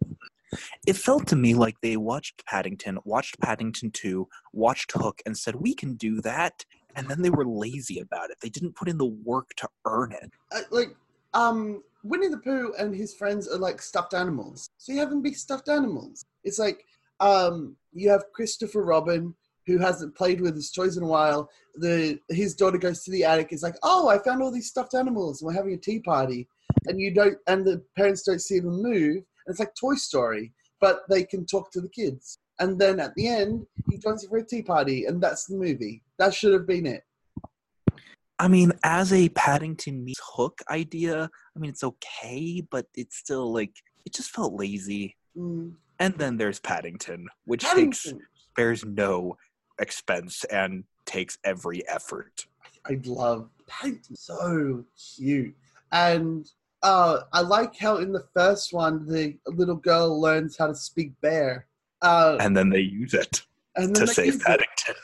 It 0.86 0.96
felt 0.96 1.26
to 1.28 1.36
me 1.36 1.54
like 1.54 1.76
they 1.82 1.96
watched 1.96 2.44
Paddington, 2.46 2.98
watched 3.04 3.38
Paddington 3.40 3.90
2, 3.90 4.26
watched 4.52 4.92
Hook, 4.92 5.20
and 5.26 5.36
said, 5.36 5.56
We 5.56 5.74
can 5.74 5.94
do 5.94 6.20
that. 6.22 6.64
And 6.98 7.08
then 7.08 7.22
they 7.22 7.30
were 7.30 7.46
lazy 7.46 8.00
about 8.00 8.30
it. 8.30 8.38
They 8.42 8.48
didn't 8.48 8.74
put 8.74 8.88
in 8.88 8.98
the 8.98 9.06
work 9.06 9.50
to 9.58 9.68
earn 9.86 10.12
it. 10.12 10.30
Uh, 10.52 10.62
like, 10.70 10.96
um, 11.32 11.82
Winnie 12.02 12.28
the 12.28 12.38
Pooh 12.38 12.72
and 12.78 12.94
his 12.94 13.14
friends 13.14 13.48
are 13.48 13.58
like 13.58 13.80
stuffed 13.80 14.14
animals. 14.14 14.68
So 14.78 14.92
you 14.92 14.98
have 14.98 15.10
them 15.10 15.22
be 15.22 15.32
stuffed 15.32 15.68
animals. 15.68 16.24
It's 16.44 16.58
like, 16.58 16.84
um, 17.20 17.76
you 17.92 18.10
have 18.10 18.24
Christopher 18.34 18.84
Robin, 18.84 19.34
who 19.66 19.78
hasn't 19.78 20.16
played 20.16 20.40
with 20.40 20.54
his 20.54 20.70
toys 20.70 20.96
in 20.96 21.02
a 21.02 21.06
while. 21.06 21.50
The 21.76 22.18
his 22.28 22.54
daughter 22.54 22.78
goes 22.78 23.04
to 23.04 23.10
the 23.10 23.24
attic. 23.24 23.48
It's 23.52 23.62
like, 23.62 23.76
oh, 23.82 24.08
I 24.08 24.18
found 24.18 24.42
all 24.42 24.50
these 24.50 24.68
stuffed 24.68 24.94
animals. 24.94 25.42
We're 25.42 25.52
having 25.52 25.74
a 25.74 25.78
tea 25.78 26.00
party, 26.00 26.48
and 26.86 26.98
you 26.98 27.12
don't, 27.12 27.36
and 27.46 27.64
the 27.64 27.82
parents 27.96 28.22
don't 28.22 28.40
see 28.40 28.60
them 28.60 28.82
move. 28.82 29.16
And 29.16 29.24
it's 29.48 29.60
like 29.60 29.74
Toy 29.78 29.94
Story, 29.94 30.52
but 30.80 31.02
they 31.08 31.22
can 31.24 31.46
talk 31.46 31.70
to 31.72 31.80
the 31.80 31.88
kids. 31.88 32.38
And 32.60 32.78
then 32.78 32.98
at 32.98 33.14
the 33.14 33.28
end, 33.28 33.66
he 33.90 33.98
joins 33.98 34.26
for 34.26 34.38
a 34.38 34.44
tea 34.44 34.62
party, 34.62 35.04
and 35.04 35.22
that's 35.22 35.46
the 35.46 35.56
movie. 35.56 36.02
That 36.18 36.34
should 36.34 36.52
have 36.52 36.66
been 36.66 36.86
it. 36.86 37.04
I 38.40 38.46
mean, 38.48 38.72
as 38.84 39.12
a 39.12 39.28
Paddington 39.30 40.04
meets 40.04 40.20
Hook 40.22 40.60
idea, 40.70 41.28
I 41.56 41.58
mean, 41.58 41.70
it's 41.70 41.82
okay, 41.82 42.62
but 42.70 42.86
it's 42.94 43.16
still 43.16 43.52
like, 43.52 43.72
it 44.04 44.14
just 44.14 44.30
felt 44.30 44.54
lazy. 44.54 45.16
Mm. 45.36 45.74
And 45.98 46.14
then 46.14 46.36
there's 46.36 46.60
Paddington, 46.60 47.26
which 47.46 47.64
takes 47.64 48.04
Paddington. 48.04 48.26
bears 48.54 48.84
no 48.84 49.36
expense 49.80 50.44
and 50.44 50.84
takes 51.04 51.38
every 51.42 51.86
effort. 51.88 52.46
I 52.86 53.00
love 53.04 53.48
Paddington. 53.66 54.14
So 54.14 54.84
cute. 55.16 55.56
And 55.90 56.48
uh, 56.84 57.20
I 57.32 57.40
like 57.40 57.76
how 57.76 57.96
in 57.96 58.12
the 58.12 58.24
first 58.34 58.72
one, 58.72 59.04
the 59.06 59.36
little 59.46 59.74
girl 59.74 60.20
learns 60.20 60.56
how 60.56 60.68
to 60.68 60.76
speak 60.76 61.20
bear. 61.20 61.66
Uh, 62.02 62.36
And 62.38 62.56
then 62.56 62.70
they 62.70 62.80
use 62.80 63.14
it 63.14 63.42
and 63.74 63.94
to 63.96 64.06
save 64.06 64.26
use 64.26 64.36
it. 64.36 64.42
Paddington. 64.42 64.94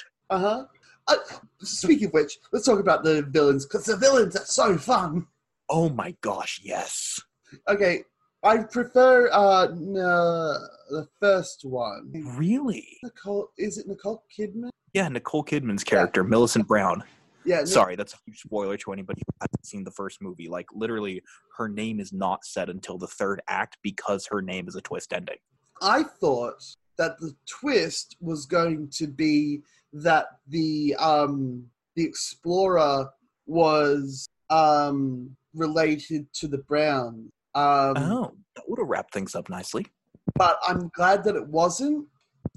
Uh, 1.07 1.17
speaking 1.61 2.07
of 2.09 2.13
which, 2.15 2.39
let's 2.53 2.67
talk 2.67 2.79
about 2.79 3.05
the 3.05 3.23
villains, 3.23 3.67
because 3.67 3.85
the 3.85 3.97
villains 3.97 4.37
are 4.37 4.45
so 4.47 4.77
fun. 4.79 5.27
Oh 5.69 5.89
my 5.89 6.15
gosh, 6.21 6.61
yes. 6.63 7.21
Okay, 7.69 8.05
I 8.43 8.59
prefer 8.59 9.29
uh, 9.33 9.69
no, 9.75 10.59
the 10.91 11.07
first 11.21 11.65
one. 11.65 12.11
Really? 12.37 12.87
Nicole, 13.03 13.51
is 13.59 13.79
it 13.79 13.87
Nicole 13.89 14.25
Kidman? 14.37 14.71
Yeah, 14.93 15.09
Nicole 15.09 15.45
Kidman's 15.45 15.85
character, 15.85 16.23
Millicent 16.23 16.67
Brown. 16.67 17.03
Yeah, 17.45 17.61
no- 17.61 17.65
Sorry, 17.67 17.97
that's 17.97 18.15
a 18.15 18.19
huge 18.27 18.41
spoiler 18.41 18.77
to 18.79 18.93
anybody 18.93 19.23
who 19.27 19.33
hasn't 19.41 19.67
seen 19.67 19.85
the 19.85 19.91
first 19.91 20.23
movie. 20.23 20.49
Like, 20.49 20.67
literally, 20.73 21.23
her 21.59 21.69
name 21.69 22.01
is 22.01 22.13
not 22.13 22.45
said 22.45 22.69
until 22.69 22.97
the 22.99 23.07
third 23.07 23.43
act 23.49 23.79
because 23.83 24.27
her 24.31 24.41
name 24.41 24.69
is 24.69 24.77
a 24.77 24.81
twist 24.81 25.13
ending. 25.13 25.37
I 25.83 26.05
thought 26.05 26.63
that 26.97 27.19
the 27.19 27.35
twist 27.47 28.17
was 28.21 28.47
going 28.47 28.89
to 28.95 29.07
be 29.07 29.63
that 29.95 30.27
the 30.49 30.95
um 30.99 31.65
the 31.97 32.05
explorer 32.05 33.09
was 33.47 34.27
um 34.51 35.35
related 35.55 36.27
to 36.35 36.49
the 36.49 36.59
Browns. 36.59 37.31
Um, 37.55 37.95
Oh, 37.97 38.35
that 38.57 38.69
would 38.69 38.81
have 38.81 38.89
wrapped 38.89 39.15
things 39.15 39.35
up 39.35 39.49
nicely. 39.49 39.87
but 40.35 40.59
I'm 40.67 40.89
glad 40.97 41.23
that 41.25 41.37
it 41.37 41.47
wasn't 41.47 42.07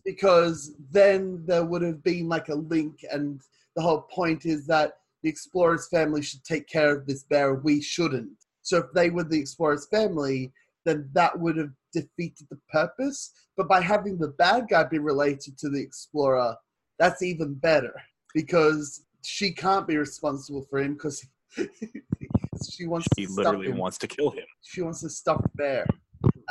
because 0.04 0.74
then 0.92 1.44
there 1.46 1.64
would 1.66 1.84
have 1.84 2.04
been 2.04 2.28
like 2.28 2.50
a 2.50 2.56
link, 2.56 3.06
and 3.12 3.40
the 3.76 3.82
whole 3.84 4.02
point 4.02 4.46
is 4.46 4.66
that 4.68 4.94
the 5.22 5.30
explorer's 5.30 5.88
family 5.90 6.22
should 6.24 6.44
take 6.44 6.68
care 6.68 6.96
of 6.96 7.06
this 7.06 7.24
bear. 7.24 7.56
We 7.56 7.82
shouldn't. 7.82 8.32
So 8.64 8.78
if 8.78 8.86
they 8.94 9.10
were 9.12 9.24
the 9.24 9.40
explorer's 9.40 9.88
family, 9.88 10.52
then 10.86 11.10
that 11.14 11.38
would 11.40 11.58
have 11.58 11.72
defeated 11.94 12.48
the 12.50 12.60
purpose. 12.72 13.32
But 13.56 13.68
by 13.68 13.82
having 13.82 14.18
the 14.18 14.30
bad 14.30 14.68
guy 14.70 14.84
be 14.86 15.00
related 15.00 15.58
to 15.60 15.70
the 15.70 15.82
explorer, 15.82 16.56
that's 17.00 17.22
even 17.22 17.54
better 17.56 17.94
because 18.34 19.04
she 19.24 19.52
can't 19.52 19.88
be 19.88 19.98
responsible 19.98 20.66
for 20.70 20.80
him 20.80 20.94
because 20.94 21.26
she 22.70 22.86
wants 22.88 23.08
He 23.16 23.26
to 23.26 23.32
literally 23.32 23.72
wants 23.72 23.98
to 24.00 24.08
kill 24.08 24.32
him. 24.32 24.46
she 24.62 24.82
wants 24.82 25.02
to 25.02 25.10
stuff 25.10 25.42
bear 25.56 25.86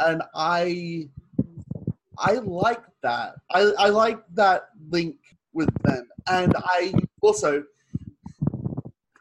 and 0.00 0.22
i 0.34 1.08
i 2.18 2.32
like 2.34 2.82
that. 3.02 3.34
I 3.50 3.60
i 3.78 3.88
like 3.88 4.20
that 4.34 4.68
link 4.90 5.16
with 5.52 5.68
them. 5.84 6.08
And 6.28 6.54
i 6.56 6.92
also 7.22 7.64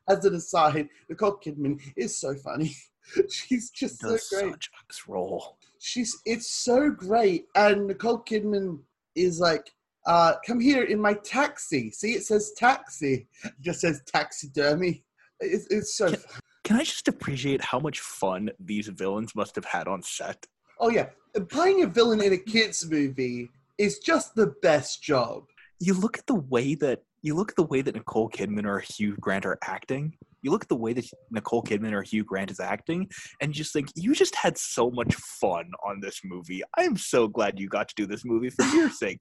as 0.07 0.23
an 0.25 0.35
aside 0.35 0.88
nicole 1.09 1.38
kidman 1.43 1.81
is 1.95 2.15
so 2.17 2.35
funny. 2.35 2.75
She's 3.29 3.69
just 3.69 3.99
so 4.01 4.07
great. 4.09 4.19
such 4.53 4.69
a 5.07 5.11
role. 5.11 5.57
she's 5.79 6.17
it's 6.25 6.49
so 6.49 6.89
great. 6.89 7.45
And 7.55 7.88
nicole 7.88 8.19
kidman 8.23 8.79
is 9.15 9.39
like 9.39 9.71
uh 10.05 10.33
come 10.45 10.59
here 10.59 10.83
in 10.83 10.99
my 10.99 11.13
taxi 11.13 11.91
see 11.91 12.11
it 12.13 12.23
says 12.23 12.53
taxi 12.57 13.27
it 13.43 13.53
just 13.61 13.81
says 13.81 14.01
taxidermy 14.05 15.03
it's, 15.39 15.67
it's 15.69 15.97
so 15.97 16.09
Can- 16.09 16.23
Can 16.65 16.77
I 16.77 16.83
just 16.83 17.07
appreciate 17.07 17.61
how 17.63 17.79
much 17.79 17.99
fun 17.99 18.49
these 18.59 18.87
villains 18.87 19.35
must 19.35 19.53
have 19.55 19.65
had 19.65 19.87
on 19.87 20.01
set? 20.01 20.47
Oh 20.79 20.89
yeah, 20.89 21.09
playing 21.49 21.83
a 21.83 21.87
villain 21.87 22.21
in 22.21 22.33
a 22.33 22.37
kids 22.37 22.89
movie 22.89 23.49
is 23.77 23.99
just 23.99 24.33
the 24.33 24.47
best 24.63 25.03
job. 25.03 25.43
You 25.79 25.93
look 25.93 26.17
at 26.17 26.25
the 26.25 26.33
way 26.35 26.73
that 26.75 27.03
you 27.21 27.35
look 27.35 27.51
at 27.51 27.55
the 27.55 27.63
way 27.63 27.81
that 27.81 27.93
Nicole 27.93 28.29
Kidman 28.29 28.65
or 28.65 28.79
Hugh 28.79 29.15
Grant 29.19 29.45
are 29.45 29.59
acting. 29.63 30.17
You 30.45 30.51
look 30.51 30.62
at 30.62 30.69
the 30.69 30.75
way 30.75 30.93
that 30.93 31.05
Nicole 31.31 31.63
Kidman 31.63 31.91
or 31.91 32.03
Hugh 32.03 32.23
Grant 32.23 32.51
is 32.51 32.60
acting, 32.60 33.10
and 33.41 33.49
you 33.49 33.55
just 33.55 33.73
think 33.73 33.89
you 33.95 34.13
just 34.13 34.36
had 34.36 34.60
so 34.60 34.91
much 34.91 35.15
fun 35.15 35.71
on 35.84 35.99
this 36.01 36.21
movie. 36.23 36.62
I 36.77 36.84
am 36.84 36.97
so 36.97 37.27
glad 37.27 37.60
you 37.60 37.67
got 37.67 37.88
to 37.89 37.95
do 37.97 38.05
this 38.05 38.23
movie 38.23 38.51
for 38.51 38.63
your 38.65 38.89
sake. 39.03 39.17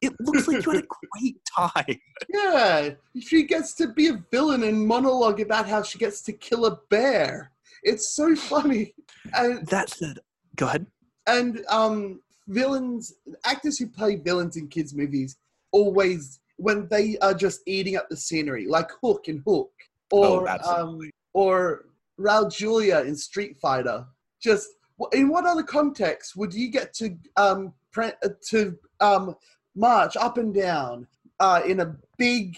It 0.00 0.14
looks 0.18 0.48
like 0.48 0.64
you 0.64 0.72
had 0.72 0.84
a 0.84 0.86
great 1.20 1.36
time. 1.58 1.98
Yeah, 2.32 2.88
she 3.20 3.42
gets 3.42 3.74
to 3.74 3.88
be 3.88 4.06
a 4.08 4.24
villain 4.30 4.62
and 4.62 4.86
monologue 4.86 5.40
about 5.40 5.68
how 5.68 5.82
she 5.82 5.98
gets 5.98 6.22
to 6.22 6.32
kill 6.32 6.64
a 6.64 6.78
bear. 6.88 7.52
It's 7.82 8.16
so 8.16 8.34
funny. 8.34 8.94
And 9.34 9.66
That 9.66 9.90
said, 9.90 10.20
go 10.56 10.68
ahead. 10.68 10.86
and 11.26 11.62
um, 11.68 12.22
villains, 12.48 13.12
actors 13.44 13.76
who 13.78 13.88
play 13.88 14.16
villains 14.16 14.56
in 14.56 14.68
kids' 14.68 14.94
movies, 14.94 15.36
always 15.70 16.40
when 16.56 16.88
they 16.90 17.18
are 17.18 17.34
just 17.34 17.60
eating 17.66 17.96
up 17.96 18.08
the 18.08 18.16
scenery, 18.16 18.66
like 18.66 18.88
Hook 19.02 19.28
and 19.28 19.42
Hook, 19.46 19.70
or 20.10 20.48
Oh, 20.48 20.82
um, 20.82 21.10
or 21.32 21.86
Raul 22.18 22.52
Julia 22.52 23.00
in 23.00 23.16
Street 23.16 23.56
Fighter. 23.58 24.06
Just 24.40 24.68
in 25.12 25.28
what 25.28 25.46
other 25.46 25.62
context 25.62 26.36
would 26.36 26.54
you 26.54 26.70
get 26.70 26.94
to 26.94 27.16
um 27.36 27.72
pre- 27.92 28.12
uh, 28.24 28.28
to 28.48 28.76
um 29.00 29.34
march 29.74 30.16
up 30.16 30.38
and 30.38 30.54
down 30.54 31.06
uh, 31.40 31.60
in 31.66 31.80
a 31.80 31.96
big 32.18 32.56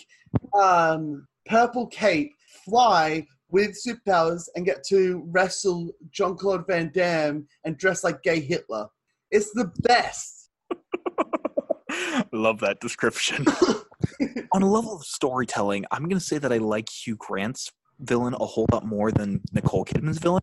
um 0.55 1.27
purple 1.47 1.87
cape, 1.87 2.35
fly 2.65 3.27
with 3.51 3.77
superpowers, 3.87 4.49
and 4.55 4.67
get 4.67 4.85
to 4.85 5.23
wrestle 5.27 5.91
John 6.11 6.37
Claude 6.37 6.67
Van 6.67 6.91
Damme 6.95 7.47
and 7.65 7.77
dress 7.77 8.05
like 8.05 8.23
gay 8.23 8.41
Hitler? 8.41 8.87
It's 9.31 9.51
the 9.53 9.73
best. 9.81 10.51
Love 12.33 12.61
that 12.61 12.81
description. 12.81 13.47
On 14.53 14.63
a 14.63 14.71
level 14.71 14.95
of 14.97 15.05
storytelling, 15.05 15.85
I'm 15.91 16.03
going 16.05 16.19
to 16.19 16.25
say 16.25 16.39
that 16.39 16.53
I 16.53 16.59
like 16.59 16.89
Hugh 16.89 17.17
Grant's 17.17 17.71
villain 18.01 18.35
a 18.35 18.47
whole 18.47 18.67
lot 18.73 18.85
more 18.85 19.11
than 19.11 19.41
Nicole 19.53 19.85
Kidman's 19.85 20.19
villain. 20.19 20.41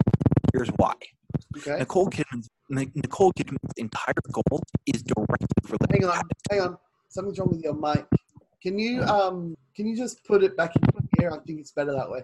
Here's 0.54 0.70
why. 0.78 0.94
Okay. 1.58 1.80
Nicole 1.80 2.10
Kidman's 2.10 2.50
Nic- 2.70 2.96
Nicole 2.96 3.32
Kidman's 3.34 3.74
entire 3.78 4.14
goal 4.32 4.62
is 4.86 5.04
directly 5.04 5.48
related. 5.64 5.92
Hang 5.92 6.06
on, 6.06 6.22
hang 6.50 6.62
on. 6.62 6.78
Something's 7.10 7.40
wrong 7.40 7.50
with 7.50 7.64
your 7.64 7.74
mic. 7.74 8.06
Can 8.62 8.80
you 8.80 9.04
um 9.04 9.56
can 9.76 9.86
you 9.86 9.96
just 9.96 10.24
put 10.26 10.44
it 10.44 10.58
back 10.58 10.76
in 10.76 10.82
here? 11.20 11.32
I 11.32 11.38
think 11.46 11.60
it's 11.60 11.72
better 11.72 11.94
that 11.94 12.10
way. 12.10 12.22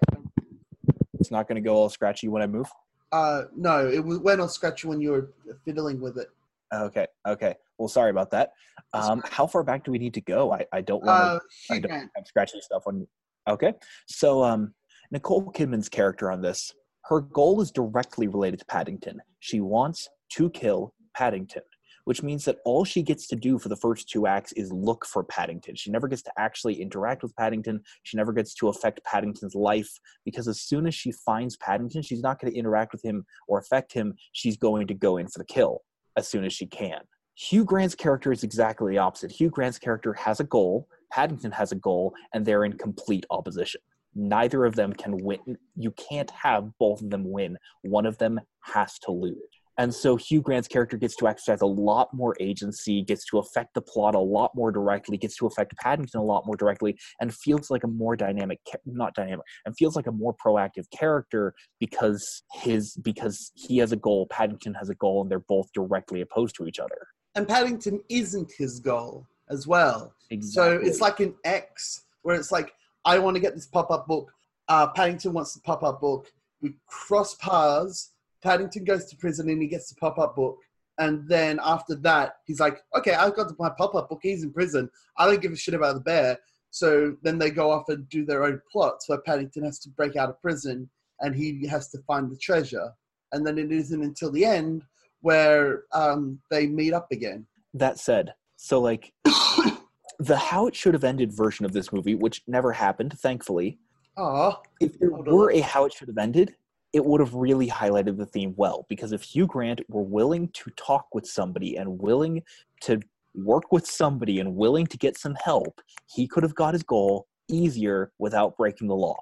It's 1.19 1.31
not 1.31 1.47
going 1.47 1.61
to 1.61 1.61
go 1.61 1.75
all 1.75 1.89
scratchy 1.89 2.27
when 2.27 2.41
I 2.41 2.47
move. 2.47 2.67
Uh 3.11 3.43
no, 3.55 3.87
it 3.87 4.03
was 4.03 4.19
went 4.19 4.41
on 4.41 4.49
scratchy 4.49 4.87
when 4.87 4.99
you 4.99 5.11
were 5.11 5.29
fiddling 5.65 6.01
with 6.01 6.17
it. 6.17 6.29
Okay, 6.73 7.07
okay. 7.27 7.55
Well, 7.77 7.87
sorry 7.89 8.11
about 8.11 8.31
that. 8.31 8.51
Um, 8.93 9.21
how 9.29 9.45
far 9.47 9.63
back 9.63 9.83
do 9.83 9.91
we 9.91 9.97
need 9.99 10.13
to 10.13 10.21
go? 10.21 10.53
I, 10.53 10.65
I 10.71 10.81
don't 10.81 11.03
want 11.03 11.19
to 11.19 11.23
Uh 11.25 11.39
I 11.69 11.73
Hugh 11.75 11.81
don't 11.81 11.91
Grant. 11.91 12.11
have 12.15 12.27
scratchy 12.27 12.61
stuff 12.61 12.83
on. 12.87 13.07
Okay, 13.49 13.73
so 14.07 14.43
um, 14.43 14.73
Nicole 15.11 15.51
Kidman's 15.51 15.89
character 15.89 16.31
on 16.31 16.41
this, 16.41 16.71
her 17.05 17.21
goal 17.21 17.59
is 17.61 17.71
directly 17.71 18.27
related 18.27 18.59
to 18.59 18.65
Paddington. 18.65 19.19
She 19.39 19.59
wants 19.59 20.07
to 20.33 20.49
kill 20.51 20.93
Paddington, 21.15 21.63
which 22.05 22.21
means 22.21 22.45
that 22.45 22.57
all 22.65 22.85
she 22.85 23.01
gets 23.01 23.27
to 23.27 23.35
do 23.35 23.57
for 23.57 23.67
the 23.69 23.75
first 23.75 24.07
two 24.09 24.27
acts 24.27 24.51
is 24.53 24.71
look 24.71 25.05
for 25.05 25.23
Paddington. 25.23 25.75
She 25.75 25.89
never 25.91 26.07
gets 26.07 26.21
to 26.23 26.31
actually 26.37 26.79
interact 26.79 27.23
with 27.23 27.35
Paddington. 27.35 27.81
She 28.03 28.15
never 28.15 28.31
gets 28.31 28.53
to 28.55 28.69
affect 28.69 29.03
Paddington's 29.03 29.55
life 29.55 29.89
because 30.23 30.47
as 30.47 30.61
soon 30.61 30.85
as 30.85 30.93
she 30.93 31.11
finds 31.11 31.57
Paddington, 31.57 32.03
she's 32.03 32.21
not 32.21 32.39
going 32.39 32.53
to 32.53 32.57
interact 32.59 32.93
with 32.93 33.03
him 33.03 33.25
or 33.47 33.57
affect 33.59 33.91
him. 33.91 34.13
She's 34.33 34.55
going 34.55 34.85
to 34.87 34.93
go 34.93 35.17
in 35.17 35.27
for 35.27 35.39
the 35.39 35.45
kill 35.45 35.81
as 36.17 36.27
soon 36.27 36.45
as 36.45 36.53
she 36.53 36.65
can. 36.65 37.01
Hugh 37.35 37.63
Grant's 37.65 37.95
character 37.95 38.31
is 38.31 38.43
exactly 38.43 38.91
the 38.91 38.97
opposite. 38.99 39.31
Hugh 39.31 39.49
Grant's 39.49 39.79
character 39.79 40.13
has 40.13 40.39
a 40.39 40.43
goal, 40.43 40.87
Paddington 41.11 41.51
has 41.51 41.71
a 41.71 41.75
goal, 41.75 42.13
and 42.33 42.45
they're 42.45 42.65
in 42.65 42.73
complete 42.73 43.25
opposition. 43.29 43.81
Neither 44.13 44.65
of 44.65 44.75
them 44.75 44.93
can 44.93 45.17
win. 45.17 45.57
You 45.75 45.91
can't 45.91 46.29
have 46.31 46.69
both 46.79 47.01
of 47.01 47.09
them 47.09 47.29
win. 47.31 47.57
One 47.81 48.05
of 48.05 48.17
them 48.17 48.41
has 48.61 48.99
to 48.99 49.11
lose. 49.11 49.37
And 49.77 49.93
so 49.93 50.15
Hugh 50.15 50.41
Grant's 50.41 50.67
character 50.67 50.97
gets 50.97 51.15
to 51.17 51.27
exercise 51.27 51.61
a 51.61 51.65
lot 51.65 52.13
more 52.13 52.35
agency, 52.39 53.01
gets 53.01 53.25
to 53.27 53.39
affect 53.39 53.73
the 53.73 53.81
plot 53.81 54.15
a 54.15 54.19
lot 54.19 54.51
more 54.53 54.71
directly, 54.71 55.17
gets 55.17 55.37
to 55.37 55.47
affect 55.47 55.75
Paddington 55.77 56.19
a 56.19 56.23
lot 56.23 56.45
more 56.45 56.55
directly, 56.55 56.97
and 57.19 57.33
feels 57.33 57.69
like 57.69 57.83
a 57.83 57.87
more 57.87 58.15
dynamic, 58.15 58.59
not 58.85 59.13
dynamic, 59.15 59.45
and 59.65 59.75
feels 59.77 59.95
like 59.95 60.07
a 60.07 60.11
more 60.11 60.35
proactive 60.45 60.85
character 60.91 61.53
because 61.79 62.43
his 62.53 62.95
because 62.97 63.51
he 63.55 63.77
has 63.77 63.91
a 63.91 63.95
goal, 63.95 64.27
Paddington 64.29 64.73
has 64.73 64.89
a 64.89 64.95
goal, 64.95 65.21
and 65.21 65.31
they're 65.31 65.39
both 65.39 65.67
directly 65.73 66.21
opposed 66.21 66.55
to 66.55 66.67
each 66.67 66.79
other. 66.79 67.07
And 67.35 67.47
Paddington 67.47 68.01
isn't 68.09 68.51
his 68.57 68.79
goal 68.79 69.25
as 69.49 69.67
well. 69.67 70.13
Exactly. 70.29 70.83
So 70.83 70.87
it's 70.87 70.99
like 71.01 71.19
an 71.21 71.33
X 71.45 72.03
where 72.23 72.35
it's 72.35 72.51
like, 72.51 72.73
I 73.05 73.19
want 73.19 73.35
to 73.35 73.41
get 73.41 73.55
this 73.55 73.67
pop-up 73.67 74.05
book. 74.05 74.31
Uh, 74.67 74.87
Paddington 74.87 75.33
wants 75.33 75.53
the 75.53 75.61
pop-up 75.61 76.01
book. 76.01 76.31
We 76.61 76.75
cross 76.87 77.35
paths. 77.35 78.11
Paddington 78.41 78.83
goes 78.83 79.05
to 79.05 79.17
prison 79.17 79.49
and 79.49 79.61
he 79.61 79.67
gets 79.67 79.89
the 79.89 79.95
pop-up 79.95 80.35
book. 80.35 80.57
And 80.97 81.27
then 81.27 81.59
after 81.63 81.95
that, 81.95 82.35
he's 82.45 82.59
like, 82.59 82.81
okay, 82.97 83.13
I've 83.13 83.35
got 83.35 83.51
my 83.57 83.69
pop-up 83.69 84.09
book. 84.09 84.19
He's 84.21 84.43
in 84.43 84.51
prison. 84.51 84.89
I 85.17 85.25
don't 85.25 85.41
give 85.41 85.51
a 85.51 85.55
shit 85.55 85.73
about 85.73 85.95
the 85.95 86.01
bear. 86.01 86.37
So 86.69 87.15
then 87.23 87.37
they 87.37 87.49
go 87.49 87.71
off 87.71 87.89
and 87.89 88.07
do 88.09 88.25
their 88.25 88.43
own 88.43 88.61
plots 88.71 89.09
where 89.09 89.21
Paddington 89.21 89.63
has 89.63 89.79
to 89.79 89.89
break 89.89 90.15
out 90.15 90.29
of 90.29 90.41
prison 90.41 90.89
and 91.19 91.35
he 91.35 91.65
has 91.67 91.89
to 91.89 91.99
find 92.07 92.31
the 92.31 92.37
treasure. 92.37 92.91
And 93.31 93.45
then 93.45 93.57
it 93.57 93.71
isn't 93.71 94.03
until 94.03 94.31
the 94.31 94.45
end 94.45 94.83
where 95.21 95.83
um, 95.93 96.39
they 96.49 96.67
meet 96.67 96.93
up 96.93 97.07
again. 97.11 97.45
that 97.73 97.99
said, 97.99 98.33
so 98.57 98.79
like 98.79 99.13
the 100.19 100.37
how 100.37 100.67
it 100.67 100.75
should 100.75 100.93
have 100.93 101.03
ended 101.03 101.31
version 101.31 101.65
of 101.65 101.73
this 101.73 101.91
movie, 101.93 102.15
which 102.15 102.41
never 102.47 102.71
happened, 102.71 103.17
thankfully, 103.19 103.79
Oh, 104.17 104.61
if 104.81 104.99
there 104.99 105.09
were 105.09 105.51
a 105.51 105.61
how 105.61 105.85
it 105.85 105.93
should 105.93 106.07
have 106.09 106.17
ended, 106.17 106.55
it 106.93 107.03
would 107.05 107.21
have 107.21 107.33
really 107.33 107.67
highlighted 107.67 108.17
the 108.17 108.25
theme 108.25 108.53
well. 108.57 108.85
Because 108.89 109.11
if 109.11 109.21
Hugh 109.23 109.47
Grant 109.47 109.81
were 109.89 110.01
willing 110.03 110.49
to 110.49 110.69
talk 110.71 111.07
with 111.13 111.25
somebody 111.25 111.77
and 111.77 111.99
willing 111.99 112.43
to 112.81 112.99
work 113.33 113.71
with 113.71 113.85
somebody 113.87 114.39
and 114.39 114.55
willing 114.55 114.85
to 114.87 114.97
get 114.97 115.17
some 115.17 115.35
help, 115.43 115.79
he 116.13 116.27
could 116.27 116.43
have 116.43 116.55
got 116.55 116.73
his 116.73 116.83
goal 116.83 117.27
easier 117.49 118.11
without 118.19 118.57
breaking 118.57 118.87
the 118.87 118.95
law. 118.95 119.17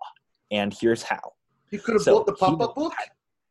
And 0.52 0.74
here's 0.74 1.04
how. 1.04 1.34
he 1.70 1.78
could 1.78 1.94
have 1.96 2.02
So 2.02 2.16
bought 2.18 2.26
the 2.26 2.34
pop-up 2.34 2.76
book. 2.76 2.94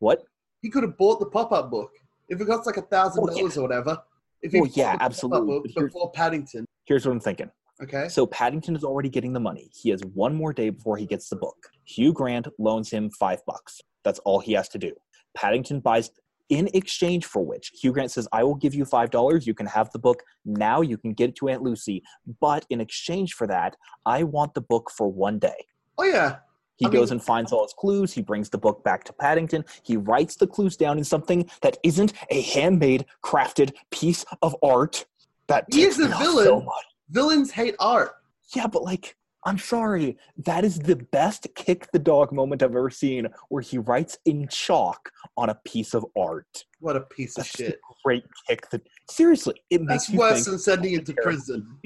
What? 0.01 0.23
He 0.63 0.71
could 0.71 0.83
have 0.83 0.97
bought 0.99 1.21
the 1.21 1.27
pop-up 1.27 1.71
book 1.71 1.93
if 2.29 2.41
it 2.41 2.47
costs 2.47 2.67
like 2.67 2.77
a 2.77 2.83
thousand 2.83 3.23
oh, 3.23 3.27
dollars 3.35 3.57
or 3.57 3.63
whatever. 3.63 3.99
If 4.43 4.53
he 4.53 4.61
Well, 4.61 4.71
yeah, 4.75 4.97
absolutely, 5.01 5.47
book 5.47 5.63
but 5.65 5.73
here's- 5.75 5.93
before 5.93 6.11
Paddington, 6.13 6.65
Here's 6.87 7.05
what 7.07 7.13
I'm 7.13 7.21
thinking. 7.21 7.51
okay. 7.83 8.09
So 8.09 8.27
Paddington 8.27 8.75
is 8.75 8.83
already 8.83 9.09
getting 9.11 9.33
the 9.33 9.41
money. 9.41 9.71
He 9.75 9.91
has 9.91 10.01
one 10.15 10.35
more 10.35 10.53
day 10.53 10.71
before 10.71 10.97
he 10.97 11.07
gets 11.07 11.29
the 11.29 11.37
book. 11.37 11.57
Hugh 11.85 12.13
Grant 12.13 12.49
loans 12.59 12.91
him 12.91 13.11
five 13.11 13.45
bucks. 13.47 13.81
That's 14.09 14.21
all 14.21 14.41
he 14.41 14.55
has 14.55 14.69
to 14.71 14.79
do. 14.79 14.93
Paddington 15.37 15.81
buys 15.81 16.11
in 16.49 16.71
exchange 16.73 17.27
for 17.27 17.43
which 17.45 17.71
Hugh 17.79 17.93
Grant 17.93 18.11
says, 18.11 18.27
I 18.33 18.43
will 18.43 18.55
give 18.55 18.75
you 18.75 18.87
five 18.87 19.11
dollars. 19.11 19.47
You 19.47 19.53
can 19.53 19.67
have 19.67 19.91
the 19.93 19.99
book 19.99 20.23
now. 20.47 20.81
You 20.81 20.97
can 20.97 21.13
get 21.13 21.29
it 21.31 21.37
to 21.37 21.49
Aunt 21.51 21.63
Lucy. 21.63 22.03
But 22.41 22.65
in 22.71 22.81
exchange 22.81 23.35
for 23.35 23.47
that, 23.49 23.77
I 24.07 24.23
want 24.23 24.55
the 24.55 24.63
book 24.63 24.91
for 24.97 25.09
one 25.13 25.39
day. 25.39 25.67
Oh 25.99 26.05
yeah, 26.05 26.37
He 26.77 26.87
I 26.87 26.89
goes 26.89 27.11
mean- 27.11 27.19
and 27.19 27.23
finds 27.27 27.53
all 27.53 27.65
his 27.65 27.75
clues. 27.75 28.15
He 28.15 28.23
brings 28.23 28.49
the 28.49 28.57
book 28.57 28.83
back 28.83 29.05
to 29.05 29.13
Paddington. 29.13 29.67
He 29.83 29.99
writes 29.99 30.37
the 30.37 30.47
clues 30.47 30.75
down 30.75 30.97
in 30.97 31.05
something 31.05 31.51
that 31.61 31.77
isn't 31.83 32.15
a 32.31 32.41
handmade, 32.41 33.05
crafted 33.23 33.75
piece 33.91 34.25
of 34.41 34.57
art. 34.63 35.05
That 35.49 35.67
He 35.71 35.83
is 35.83 35.99
a 35.99 36.09
villain. 36.09 36.47
so 36.47 36.67
villains 37.11 37.51
hate 37.51 37.75
art. 37.79 38.13
Yeah, 38.57 38.69
but 38.69 38.83
like, 38.85 39.17
I'm 39.49 39.57
sorry. 39.59 40.19
That 40.45 40.63
is 40.63 40.79
the 40.79 40.97
best 40.97 41.47
kick 41.55 41.91
the 41.91 41.99
dog 41.99 42.33
moment 42.33 42.63
I've 42.63 42.77
ever 42.77 42.91
seen, 42.91 43.29
where 43.49 43.63
he 43.63 43.79
writes 43.79 44.19
in 44.27 44.47
chalk 44.49 45.11
on 45.39 45.49
a 45.49 45.55
piece 45.65 45.95
of 45.95 46.05
art. 46.19 46.65
What 46.81 46.97
a 46.97 47.01
piece 47.01 47.39
of 47.39 47.47
shit. 47.47 47.77
a 47.77 47.95
great 48.05 48.25
kick. 48.47 48.69
The 48.69 48.83
seriously, 49.11 49.55
it 49.71 49.81
makes 49.81 50.05
That's 50.05 50.11
you 50.11 50.19
worse 50.19 50.45
than 50.45 50.59
sending 50.59 50.93
him 50.93 51.05
to 51.07 51.15
prison. 51.23 51.79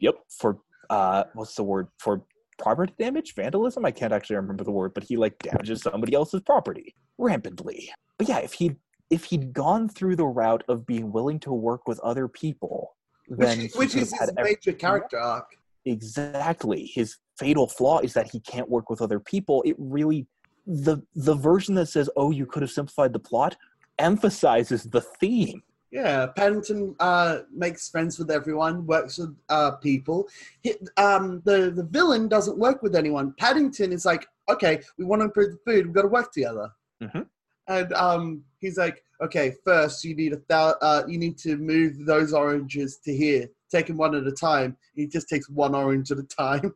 Yep, 0.00 0.16
for 0.28 0.58
uh, 0.90 1.24
what's 1.34 1.54
the 1.54 1.62
word 1.62 1.86
for 2.00 2.24
property 2.58 2.92
damage, 2.98 3.34
vandalism? 3.36 3.84
I 3.84 3.92
can't 3.92 4.12
actually 4.12 4.36
remember 4.36 4.64
the 4.64 4.72
word, 4.72 4.92
but 4.92 5.04
he 5.04 5.16
like 5.16 5.38
damages 5.38 5.82
somebody 5.82 6.14
else's 6.14 6.40
property 6.40 6.96
rampantly. 7.16 7.92
But 8.18 8.28
yeah, 8.28 8.38
if 8.38 8.54
he 8.54 8.74
if 9.10 9.26
he'd 9.26 9.52
gone 9.52 9.88
through 9.88 10.16
the 10.16 10.26
route 10.26 10.64
of 10.68 10.84
being 10.84 11.12
willing 11.12 11.38
to 11.40 11.52
work 11.52 11.86
with 11.86 12.00
other 12.00 12.26
people, 12.26 12.96
then 13.28 13.60
Which, 13.60 13.74
which 13.76 13.94
is 13.94 14.10
his 14.18 14.32
every- 14.36 14.56
major 14.56 14.72
character 14.76 15.20
arc. 15.20 15.46
Exactly 15.84 16.90
his 16.94 17.18
fatal 17.38 17.66
flaw 17.66 17.98
is 18.00 18.12
that 18.14 18.30
he 18.30 18.40
can't 18.40 18.68
work 18.68 18.88
with 18.88 19.02
other 19.02 19.20
people 19.20 19.62
it 19.66 19.76
really 19.78 20.26
the 20.66 20.98
the 21.14 21.34
version 21.34 21.74
that 21.74 21.86
says 21.86 22.08
oh 22.16 22.30
you 22.30 22.46
could 22.46 22.62
have 22.62 22.70
simplified 22.70 23.12
the 23.12 23.18
plot 23.18 23.56
emphasizes 23.98 24.84
the 24.84 25.00
theme 25.00 25.62
Yeah, 25.94 26.26
Paddington 26.26 26.96
uh, 26.98 27.42
makes 27.54 27.88
friends 27.88 28.18
with 28.18 28.28
everyone, 28.28 28.84
works 28.84 29.16
with 29.18 29.36
uh, 29.48 29.72
people. 29.76 30.26
He, 30.64 30.74
um, 30.96 31.40
the 31.44 31.70
the 31.70 31.84
villain 31.84 32.26
doesn't 32.26 32.58
work 32.58 32.82
with 32.82 32.96
anyone. 32.96 33.32
Paddington 33.38 33.92
is 33.92 34.04
like, 34.04 34.26
okay, 34.48 34.80
we 34.98 35.04
want 35.04 35.20
to 35.20 35.26
improve 35.26 35.52
the 35.52 35.60
food. 35.64 35.86
We've 35.86 35.94
got 35.94 36.02
to 36.02 36.08
work 36.08 36.32
together. 36.32 36.68
Mhm. 37.00 37.26
And 37.68 37.92
um, 37.92 38.42
he's 38.58 38.76
like, 38.76 39.04
okay, 39.24 39.54
first 39.64 40.04
you 40.04 40.14
need 40.14 40.32
a 40.32 40.40
thou- 40.48 40.76
uh, 40.80 41.02
you 41.08 41.18
need 41.18 41.38
to 41.38 41.56
move 41.56 42.04
those 42.06 42.32
oranges 42.32 42.98
to 43.04 43.14
here. 43.14 43.48
Take 43.70 43.86
them 43.86 43.96
one 43.96 44.14
at 44.14 44.26
a 44.26 44.32
time. 44.32 44.76
He 44.94 45.06
just 45.06 45.28
takes 45.28 45.48
one 45.48 45.74
orange 45.74 46.12
at 46.12 46.18
a 46.18 46.22
time. 46.22 46.74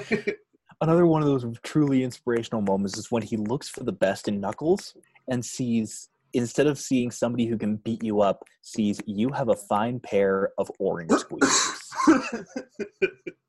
another 0.80 1.06
one 1.06 1.22
of 1.22 1.28
those 1.28 1.46
truly 1.62 2.02
inspirational 2.02 2.62
moments 2.62 2.98
is 2.98 3.10
when 3.10 3.22
he 3.22 3.36
looks 3.36 3.68
for 3.68 3.84
the 3.84 3.92
best 3.92 4.28
in 4.28 4.40
knuckles 4.40 4.94
and 5.28 5.44
sees 5.44 6.08
instead 6.32 6.66
of 6.66 6.78
seeing 6.78 7.10
somebody 7.10 7.46
who 7.46 7.56
can 7.56 7.76
beat 7.76 8.02
you 8.02 8.20
up 8.20 8.42
sees 8.62 9.00
you 9.06 9.30
have 9.30 9.48
a 9.48 9.54
fine 9.54 10.00
pair 10.00 10.50
of 10.58 10.68
orange 10.80 11.10
squeezers 11.12 12.44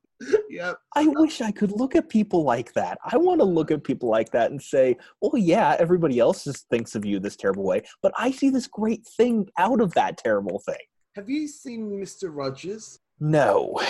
Yep. 0.48 0.78
I 0.94 1.06
wish 1.08 1.40
I 1.40 1.50
could 1.50 1.72
look 1.72 1.94
at 1.94 2.08
people 2.08 2.42
like 2.42 2.72
that. 2.72 2.98
I 3.04 3.16
want 3.16 3.40
to 3.40 3.44
look 3.44 3.70
at 3.70 3.84
people 3.84 4.08
like 4.08 4.30
that 4.30 4.50
and 4.50 4.62
say, 4.62 4.96
well, 5.20 5.36
yeah, 5.36 5.76
everybody 5.78 6.18
else 6.18 6.44
just 6.44 6.68
thinks 6.70 6.94
of 6.94 7.04
you 7.04 7.20
this 7.20 7.36
terrible 7.36 7.64
way, 7.64 7.82
but 8.02 8.12
I 8.16 8.30
see 8.30 8.48
this 8.48 8.66
great 8.66 9.06
thing 9.16 9.48
out 9.58 9.80
of 9.80 9.92
that 9.94 10.16
terrible 10.16 10.60
thing." 10.64 10.76
Have 11.14 11.28
you 11.30 11.48
seen 11.48 11.90
Mr. 11.90 12.28
Rogers? 12.30 12.98
No. 13.20 13.80